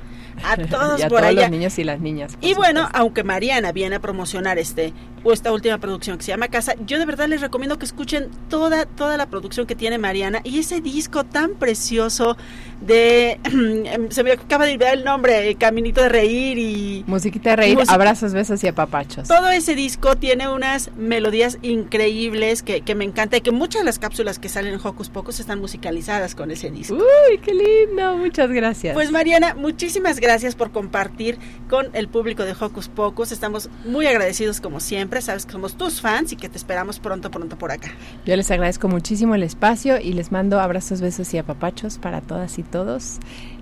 A 0.44 0.58
todos 0.70 1.00
y 1.00 1.04
a 1.04 1.10
por 1.10 1.20
todos 1.20 1.32
allá. 1.32 1.42
los 1.44 1.52
niños 1.52 1.80
y 1.80 1.84
las 1.84 2.00
niñas. 2.00 2.38
Y 2.42 2.54
bueno, 2.54 2.90
aunque 2.94 3.24
Mariana 3.24 3.72
viene 3.72 3.96
a 3.96 4.00
promocionar 4.00 4.58
este 4.58 4.94
o 5.22 5.34
esta 5.34 5.52
última 5.52 5.78
producción 5.80 6.18
que 6.18 6.24
se 6.24 6.32
llama 6.32 6.48
Casa, 6.48 6.76
yo 6.86 6.98
de 6.98 7.06
verdad 7.06 7.28
les 7.28 7.42
recomiendo 7.42 7.78
que 7.78 7.84
escuchen 7.86 8.30
toda 8.50 8.86
toda 8.86 9.18
la 9.18 9.26
producción 9.26 9.68
que 9.68 9.76
tiene 9.76 9.98
Mariana 9.98 10.40
y 10.46 10.60
ese 10.60 10.80
disco 10.80 11.26
tan 11.26 11.56
precioso 11.56 12.38
de 12.80 13.38
se 14.12 14.24
me 14.24 14.32
acaba 14.32 14.66
de 14.66 14.74
olvidar 14.74 14.94
el 14.94 15.04
nombre, 15.04 15.56
Caminito 15.56 16.02
de 16.02 16.08
reír 16.10 16.58
y 16.58 17.04
Musiquita 17.06 17.50
de 17.50 17.56
reír, 17.58 17.80
abrazos, 17.90 18.34
besos 18.34 18.64
y 18.64 18.68
apapachos. 18.68 19.28
todo 19.28 19.50
ese 19.50 19.76
disco 19.76 20.16
tiene 20.16 20.48
unas 20.48 20.90
melodías 20.96 21.58
increíbles 21.64 22.64
que, 22.64 22.80
que 22.82 22.96
me 22.96 23.04
encanta 23.04 23.36
y 23.36 23.42
que 23.42 23.52
muchas 23.52 23.82
de 23.82 23.86
las 23.86 24.00
cápsulas 24.00 24.40
que 24.40 24.48
salen 24.48 24.74
en 24.76 24.80
Hocus 24.82 25.10
Pocus 25.10 25.42
están 25.42 25.60
musicalizadas 25.60 26.34
con 26.34 26.50
ese 26.52 26.72
disco. 26.72 26.96
Uy, 26.96 27.38
qué 27.40 27.54
lindo, 27.54 28.16
muchas 28.16 28.50
gracias. 28.52 28.94
Pues 28.94 29.12
Mariana, 29.12 29.54
muchísimas 29.54 30.18
gracias 30.22 30.29
por 30.56 30.72
compartir 30.72 31.40
con 31.70 31.88
el 31.94 32.08
público 32.08 32.44
de 32.46 32.54
Hocus 32.54 32.88
Pocus. 32.88 33.32
Estamos 33.32 33.68
muy 33.84 34.06
agradecidos 34.06 34.62
como 34.62 34.80
siempre. 34.80 35.22
Sabes 35.24 35.48
que 35.48 35.54
somos 35.54 35.76
tus 35.76 36.02
fans 36.02 36.32
y 36.32 36.36
que 36.36 36.50
te 36.50 36.58
esperamos 36.58 37.00
pronto, 37.00 37.32
pronto 37.32 37.58
por 37.58 37.72
acá. 37.72 37.90
Yo 38.28 38.36
les 38.36 38.52
agradezco 38.52 38.88
muchísimo 38.88 39.34
el 39.34 39.42
espacio 39.42 40.00
y 40.00 40.14
les 40.14 40.32
mando 40.32 40.60
abrazos, 40.60 41.02
besos 41.02 41.34
y 41.34 41.40
apapachos 41.40 41.98
para 41.98 42.22
todas 42.22 42.60
y 42.60 42.64
todos 42.64 43.18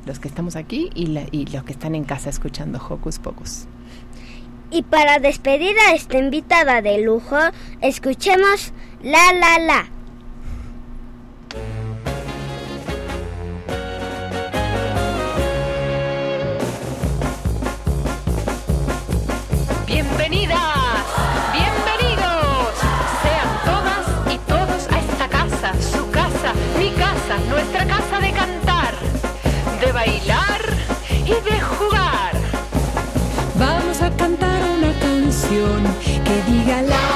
los 0.06 0.20
que 0.20 0.28
estamos 0.28 0.58
aquí 0.58 0.90
y, 0.94 1.06
la- 1.08 1.24
y 1.32 1.46
los 1.46 1.64
que 1.64 1.72
están 1.72 1.96
en 1.96 2.04
casa 2.04 2.30
escuchando 2.30 2.80
Hocus 2.86 3.20
Pocus. 3.20 3.66
Y 4.70 4.84
para 4.84 5.20
despedir 5.20 5.74
a 5.88 5.94
esta 5.96 6.18
invitada 6.18 6.82
de 6.82 7.02
lujo, 7.02 7.38
escuchemos 7.80 8.74
La 9.02 9.32
La 9.32 9.58
La. 9.60 9.86
Bienvenidas, 20.30 21.06
bienvenidos, 21.54 22.74
sean 23.24 23.48
todas 23.64 24.34
y 24.34 24.38
todos 24.40 24.92
a 24.92 25.00
esta 25.00 25.30
casa, 25.30 25.74
su 25.82 26.12
casa, 26.12 26.52
mi 26.78 26.90
casa, 26.92 27.38
nuestra 27.48 27.88
casa 27.88 28.20
de 28.20 28.34
cantar, 28.34 28.94
de 29.80 29.92
bailar 29.94 30.62
y 31.24 31.30
de 31.30 31.62
jugar. 31.62 32.34
Vamos 33.58 34.02
a 34.02 34.10
cantar 34.18 34.62
una 34.64 34.92
canción 35.00 35.82
que 36.26 36.52
diga 36.52 36.82
la, 36.82 37.07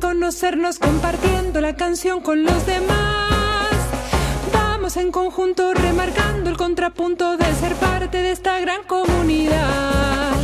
reconocernos 0.00 0.78
compartiendo 0.78 1.60
la 1.60 1.74
canción 1.74 2.20
con 2.20 2.44
los 2.44 2.64
demás. 2.66 3.68
Vamos 4.52 4.96
en 4.96 5.10
conjunto 5.10 5.74
remarcando 5.74 6.50
el 6.50 6.56
contrapunto 6.56 7.36
de 7.36 7.52
ser 7.56 7.74
parte 7.74 8.18
de 8.18 8.30
esta 8.30 8.60
gran 8.60 8.84
comunidad. 8.84 10.36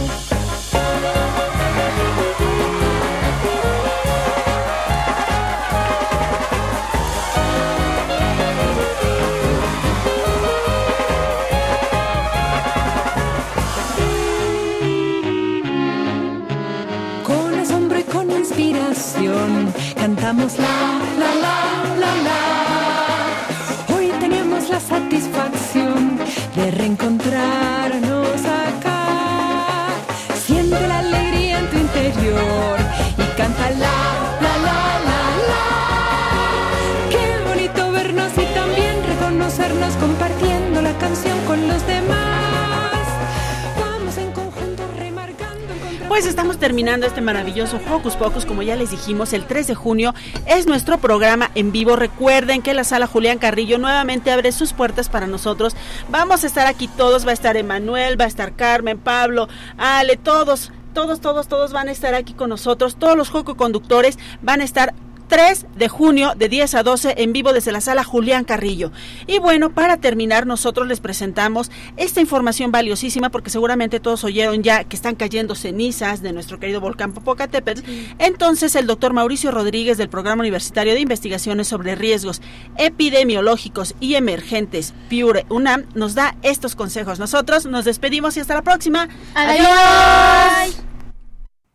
La, 20.36 20.46
la, 21.18 21.34
la, 21.44 21.56
la, 22.00 22.12
la. 22.26 23.94
Hoy 23.94 24.10
tenemos 24.20 24.68
la 24.68 24.80
satisfacción 24.80 26.18
de 26.56 26.70
reencontrarnos 26.72 28.40
acá. 28.44 29.88
Siente 30.44 30.88
la 30.88 30.98
alegría 30.98 31.60
en 31.60 31.70
tu 31.70 31.76
interior 31.78 32.78
y 33.16 33.36
canta 33.36 33.70
la, 33.70 33.96
la, 34.44 34.54
la, 34.66 34.78
la, 35.08 35.20
la. 35.50 35.64
Qué 37.10 37.24
bonito 37.48 37.92
vernos 37.92 38.32
y 38.36 38.46
también 38.54 38.94
reconocernos 39.06 39.94
compartiendo 39.94 40.43
Pues 46.14 46.26
estamos 46.26 46.58
terminando 46.58 47.08
este 47.08 47.20
maravilloso 47.20 47.80
Hocus 47.90 48.14
Pocus, 48.14 48.46
como 48.46 48.62
ya 48.62 48.76
les 48.76 48.92
dijimos, 48.92 49.32
el 49.32 49.46
3 49.46 49.66
de 49.66 49.74
junio 49.74 50.14
es 50.46 50.64
nuestro 50.64 50.98
programa 50.98 51.50
en 51.56 51.72
vivo. 51.72 51.96
Recuerden 51.96 52.62
que 52.62 52.72
la 52.72 52.84
sala 52.84 53.08
Julián 53.08 53.38
Carrillo 53.38 53.78
nuevamente 53.78 54.30
abre 54.30 54.52
sus 54.52 54.72
puertas 54.72 55.08
para 55.08 55.26
nosotros. 55.26 55.74
Vamos 56.10 56.44
a 56.44 56.46
estar 56.46 56.68
aquí 56.68 56.86
todos, 56.86 57.26
va 57.26 57.30
a 57.30 57.34
estar 57.34 57.56
Emanuel, 57.56 58.18
va 58.18 58.26
a 58.26 58.28
estar 58.28 58.54
Carmen, 58.54 58.96
Pablo, 58.96 59.48
Ale, 59.76 60.16
todos, 60.16 60.70
todos, 60.92 61.20
todos, 61.20 61.48
todos 61.48 61.72
van 61.72 61.88
a 61.88 61.90
estar 61.90 62.14
aquí 62.14 62.32
con 62.32 62.48
nosotros. 62.48 62.94
Todos 62.94 63.16
los 63.16 63.28
Joco 63.28 63.56
conductores 63.56 64.16
van 64.40 64.60
a 64.60 64.64
estar 64.64 64.94
3 65.34 65.66
de 65.74 65.88
junio 65.88 66.34
de 66.36 66.48
10 66.48 66.76
a 66.76 66.82
12 66.84 67.14
en 67.16 67.32
vivo 67.32 67.52
desde 67.52 67.72
la 67.72 67.80
sala 67.80 68.04
Julián 68.04 68.44
Carrillo. 68.44 68.92
Y 69.26 69.40
bueno, 69.40 69.74
para 69.74 69.96
terminar, 69.96 70.46
nosotros 70.46 70.86
les 70.86 71.00
presentamos 71.00 71.72
esta 71.96 72.20
información 72.20 72.70
valiosísima 72.70 73.30
porque 73.30 73.50
seguramente 73.50 73.98
todos 73.98 74.22
oyeron 74.22 74.62
ya 74.62 74.84
que 74.84 74.94
están 74.94 75.16
cayendo 75.16 75.56
cenizas 75.56 76.22
de 76.22 76.32
nuestro 76.32 76.60
querido 76.60 76.80
volcán 76.80 77.12
Popocatépetl. 77.12 77.80
Entonces, 78.20 78.76
el 78.76 78.86
doctor 78.86 79.12
Mauricio 79.12 79.50
Rodríguez 79.50 79.98
del 79.98 80.08
Programa 80.08 80.42
Universitario 80.42 80.94
de 80.94 81.00
Investigaciones 81.00 81.66
sobre 81.66 81.96
Riesgos 81.96 82.40
Epidemiológicos 82.76 83.96
y 83.98 84.14
Emergentes, 84.14 84.94
PURE 85.10 85.46
UNAM, 85.48 85.86
nos 85.96 86.14
da 86.14 86.36
estos 86.42 86.76
consejos. 86.76 87.18
Nosotros 87.18 87.66
nos 87.66 87.84
despedimos 87.84 88.36
y 88.36 88.40
hasta 88.40 88.54
la 88.54 88.62
próxima. 88.62 89.08
Adiós. 89.34 90.93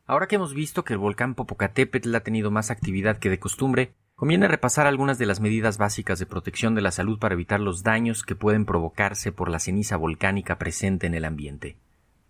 Ahora 0.10 0.28
que 0.28 0.38
hemos 0.38 0.56
visto 0.56 0.84
que 0.84 0.94
el 0.94 0.98
volcán 0.98 1.36
Popocatépetl 1.36 2.16
ha 2.16 2.22
tenido 2.22 2.50
más 2.50 2.72
actividad 2.72 3.20
que 3.20 3.30
de 3.30 3.38
costumbre, 3.38 3.94
conviene 4.16 4.48
repasar 4.48 4.88
algunas 4.88 5.20
de 5.20 5.28
las 5.28 5.40
medidas 5.40 5.78
básicas 5.78 6.18
de 6.18 6.26
protección 6.26 6.74
de 6.74 6.82
la 6.82 6.90
salud 6.90 7.20
para 7.20 7.36
evitar 7.36 7.60
los 7.60 7.84
daños 7.84 8.24
que 8.24 8.34
pueden 8.34 8.66
provocarse 8.66 9.32
por 9.32 9.52
la 9.52 9.60
ceniza 9.60 9.98
volcánica 9.98 10.58
presente 10.58 11.06
en 11.06 11.14
el 11.14 11.26
ambiente. 11.26 11.78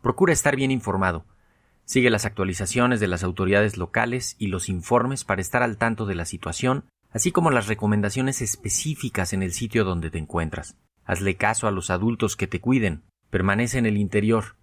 Procura 0.02 0.34
estar 0.34 0.58
bien 0.58 0.72
informado. 0.72 1.24
Sigue 1.86 2.10
las 2.10 2.26
actualizaciones 2.26 3.00
de 3.00 3.08
las 3.08 3.24
autoridades 3.24 3.78
locales 3.78 4.36
y 4.38 4.48
los 4.48 4.68
informes 4.68 5.24
para 5.24 5.40
estar 5.40 5.64
al 5.64 5.78
tanto 5.78 6.06
de 6.06 6.16
la 6.16 6.26
situación, 6.26 6.84
así 7.12 7.32
como 7.32 7.50
las 7.50 7.68
recomendaciones 7.68 8.42
específicas 8.42 9.32
en 9.32 9.42
el 9.42 9.54
sitio 9.54 9.86
donde 9.86 10.12
te 10.12 10.18
encuentras. 10.18 10.76
Hazle 11.06 11.38
caso 11.38 11.66
a 11.66 11.72
los 11.72 11.92
adultos 11.92 12.36
que 12.36 12.48
te 12.48 12.60
cuiden. 12.60 13.04
Permanece 13.30 13.78
en 13.78 13.86
el 13.86 13.96
interior. 13.96 14.58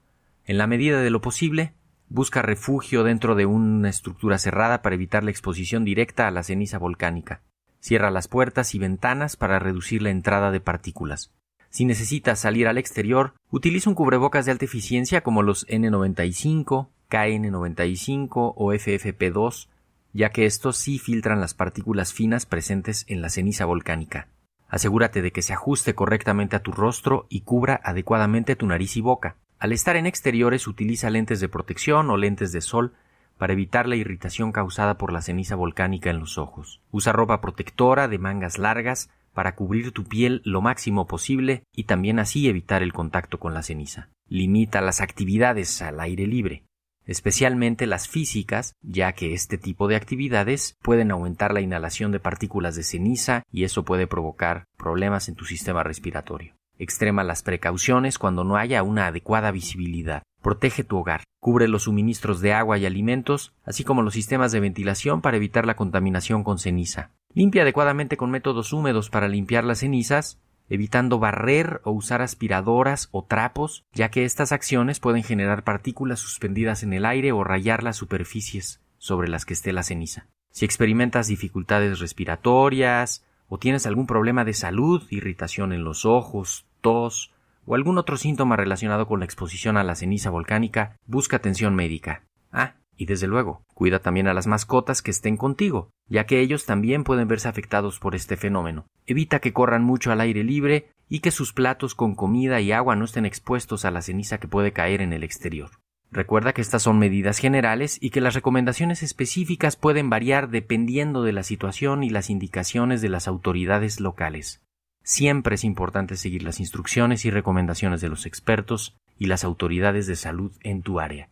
En 0.44 0.58
la 0.58 0.66
medida 0.66 1.00
de 1.00 1.08
lo 1.08 1.22
posible, 1.22 1.72
Busca 2.08 2.40
refugio 2.40 3.02
dentro 3.02 3.34
de 3.34 3.46
una 3.46 3.88
estructura 3.88 4.38
cerrada 4.38 4.80
para 4.80 4.94
evitar 4.94 5.24
la 5.24 5.30
exposición 5.30 5.84
directa 5.84 6.28
a 6.28 6.30
la 6.30 6.44
ceniza 6.44 6.78
volcánica. 6.78 7.42
Cierra 7.80 8.10
las 8.10 8.28
puertas 8.28 8.74
y 8.74 8.78
ventanas 8.78 9.36
para 9.36 9.58
reducir 9.58 10.02
la 10.02 10.10
entrada 10.10 10.50
de 10.50 10.60
partículas. 10.60 11.32
Si 11.68 11.84
necesitas 11.84 12.38
salir 12.38 12.68
al 12.68 12.78
exterior, 12.78 13.34
utiliza 13.50 13.90
un 13.90 13.96
cubrebocas 13.96 14.46
de 14.46 14.52
alta 14.52 14.64
eficiencia 14.64 15.22
como 15.22 15.42
los 15.42 15.66
N95, 15.66 16.88
KN95 17.10 18.54
o 18.56 18.72
FFP2, 18.72 19.68
ya 20.12 20.30
que 20.30 20.46
estos 20.46 20.76
sí 20.76 20.98
filtran 20.98 21.40
las 21.40 21.54
partículas 21.54 22.12
finas 22.12 22.46
presentes 22.46 23.04
en 23.08 23.20
la 23.20 23.30
ceniza 23.30 23.64
volcánica. 23.64 24.28
Asegúrate 24.68 25.22
de 25.22 25.32
que 25.32 25.42
se 25.42 25.52
ajuste 25.52 25.94
correctamente 25.94 26.56
a 26.56 26.62
tu 26.62 26.72
rostro 26.72 27.26
y 27.28 27.42
cubra 27.42 27.80
adecuadamente 27.84 28.56
tu 28.56 28.66
nariz 28.66 28.96
y 28.96 29.00
boca. 29.00 29.36
Al 29.58 29.72
estar 29.72 29.96
en 29.96 30.06
exteriores 30.06 30.66
utiliza 30.66 31.08
lentes 31.08 31.40
de 31.40 31.48
protección 31.48 32.10
o 32.10 32.16
lentes 32.18 32.52
de 32.52 32.60
sol 32.60 32.92
para 33.38 33.54
evitar 33.54 33.88
la 33.88 33.96
irritación 33.96 34.52
causada 34.52 34.98
por 34.98 35.12
la 35.12 35.22
ceniza 35.22 35.56
volcánica 35.56 36.10
en 36.10 36.18
los 36.18 36.36
ojos. 36.36 36.80
Usa 36.90 37.12
ropa 37.12 37.40
protectora 37.40 38.06
de 38.08 38.18
mangas 38.18 38.58
largas 38.58 39.08
para 39.32 39.54
cubrir 39.54 39.92
tu 39.92 40.04
piel 40.04 40.42
lo 40.44 40.60
máximo 40.60 41.06
posible 41.06 41.64
y 41.74 41.84
también 41.84 42.18
así 42.18 42.48
evitar 42.48 42.82
el 42.82 42.92
contacto 42.92 43.38
con 43.38 43.54
la 43.54 43.62
ceniza. 43.62 44.08
Limita 44.28 44.80
las 44.80 45.00
actividades 45.00 45.80
al 45.82 46.00
aire 46.00 46.26
libre, 46.26 46.64
especialmente 47.04 47.86
las 47.86 48.08
físicas, 48.08 48.74
ya 48.82 49.12
que 49.12 49.32
este 49.34 49.56
tipo 49.58 49.88
de 49.88 49.96
actividades 49.96 50.76
pueden 50.82 51.10
aumentar 51.10 51.54
la 51.54 51.60
inhalación 51.60 52.12
de 52.12 52.20
partículas 52.20 52.76
de 52.76 52.82
ceniza 52.82 53.42
y 53.50 53.64
eso 53.64 53.84
puede 53.84 54.06
provocar 54.06 54.64
problemas 54.76 55.28
en 55.28 55.34
tu 55.34 55.44
sistema 55.44 55.82
respiratorio. 55.82 56.55
Extrema 56.78 57.24
las 57.24 57.42
precauciones 57.42 58.18
cuando 58.18 58.44
no 58.44 58.56
haya 58.56 58.82
una 58.82 59.06
adecuada 59.06 59.50
visibilidad. 59.50 60.22
Protege 60.42 60.84
tu 60.84 60.98
hogar. 60.98 61.24
Cubre 61.40 61.68
los 61.68 61.84
suministros 61.84 62.40
de 62.40 62.52
agua 62.52 62.76
y 62.78 62.86
alimentos, 62.86 63.54
así 63.64 63.82
como 63.82 64.02
los 64.02 64.14
sistemas 64.14 64.52
de 64.52 64.60
ventilación 64.60 65.22
para 65.22 65.38
evitar 65.38 65.66
la 65.66 65.76
contaminación 65.76 66.44
con 66.44 66.58
ceniza. 66.58 67.12
Limpia 67.32 67.62
adecuadamente 67.62 68.16
con 68.16 68.30
métodos 68.30 68.72
húmedos 68.72 69.10
para 69.10 69.28
limpiar 69.28 69.64
las 69.64 69.78
cenizas, 69.78 70.40
evitando 70.68 71.18
barrer 71.18 71.80
o 71.84 71.92
usar 71.92 72.22
aspiradoras 72.22 73.08
o 73.12 73.24
trapos, 73.24 73.84
ya 73.92 74.10
que 74.10 74.24
estas 74.24 74.52
acciones 74.52 75.00
pueden 75.00 75.22
generar 75.22 75.64
partículas 75.64 76.20
suspendidas 76.20 76.82
en 76.82 76.92
el 76.92 77.06
aire 77.06 77.32
o 77.32 77.44
rayar 77.44 77.82
las 77.82 77.96
superficies 77.96 78.80
sobre 78.98 79.28
las 79.28 79.44
que 79.44 79.54
esté 79.54 79.72
la 79.72 79.82
ceniza. 79.82 80.28
Si 80.50 80.64
experimentas 80.64 81.26
dificultades 81.26 82.00
respiratorias, 82.00 83.25
o 83.48 83.58
tienes 83.58 83.86
algún 83.86 84.06
problema 84.06 84.44
de 84.44 84.54
salud, 84.54 85.02
irritación 85.10 85.72
en 85.72 85.84
los 85.84 86.04
ojos, 86.04 86.66
tos 86.80 87.32
o 87.66 87.74
algún 87.74 87.98
otro 87.98 88.16
síntoma 88.16 88.56
relacionado 88.56 89.06
con 89.06 89.20
la 89.20 89.24
exposición 89.24 89.76
a 89.76 89.84
la 89.84 89.96
ceniza 89.96 90.30
volcánica, 90.30 90.96
busca 91.06 91.36
atención 91.36 91.74
médica. 91.74 92.22
Ah, 92.52 92.76
y 92.96 93.06
desde 93.06 93.26
luego, 93.26 93.62
cuida 93.74 93.98
también 93.98 94.28
a 94.28 94.34
las 94.34 94.46
mascotas 94.46 95.02
que 95.02 95.10
estén 95.10 95.36
contigo, 95.36 95.90
ya 96.08 96.24
que 96.24 96.40
ellos 96.40 96.64
también 96.64 97.04
pueden 97.04 97.28
verse 97.28 97.48
afectados 97.48 97.98
por 97.98 98.14
este 98.14 98.36
fenómeno. 98.36 98.86
Evita 99.04 99.40
que 99.40 99.52
corran 99.52 99.82
mucho 99.82 100.12
al 100.12 100.20
aire 100.20 100.44
libre 100.44 100.90
y 101.08 101.20
que 101.20 101.30
sus 101.30 101.52
platos 101.52 101.94
con 101.94 102.14
comida 102.14 102.60
y 102.60 102.72
agua 102.72 102.96
no 102.96 103.04
estén 103.04 103.26
expuestos 103.26 103.84
a 103.84 103.90
la 103.90 104.02
ceniza 104.02 104.38
que 104.38 104.48
puede 104.48 104.72
caer 104.72 105.02
en 105.02 105.12
el 105.12 105.24
exterior. 105.24 105.70
Recuerda 106.10 106.52
que 106.52 106.60
estas 106.60 106.82
son 106.82 106.98
medidas 106.98 107.38
generales 107.38 107.98
y 108.00 108.10
que 108.10 108.20
las 108.20 108.34
recomendaciones 108.34 109.02
específicas 109.02 109.76
pueden 109.76 110.08
variar 110.08 110.48
dependiendo 110.48 111.22
de 111.22 111.32
la 111.32 111.42
situación 111.42 112.04
y 112.04 112.10
las 112.10 112.30
indicaciones 112.30 113.02
de 113.02 113.08
las 113.08 113.28
autoridades 113.28 114.00
locales. 114.00 114.62
Siempre 115.02 115.56
es 115.56 115.64
importante 115.64 116.16
seguir 116.16 116.42
las 116.42 116.58
instrucciones 116.58 117.24
y 117.24 117.30
recomendaciones 117.30 118.00
de 118.00 118.08
los 118.08 118.26
expertos 118.26 118.96
y 119.18 119.26
las 119.26 119.44
autoridades 119.44 120.06
de 120.06 120.16
salud 120.16 120.52
en 120.62 120.82
tu 120.82 121.00
área. 121.00 121.28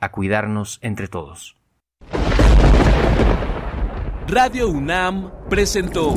A 0.00 0.10
cuidarnos 0.10 0.78
entre 0.82 1.08
todos. 1.08 1.56
Radio 4.28 4.68
UNAM 4.68 5.30
presentó 5.48 6.16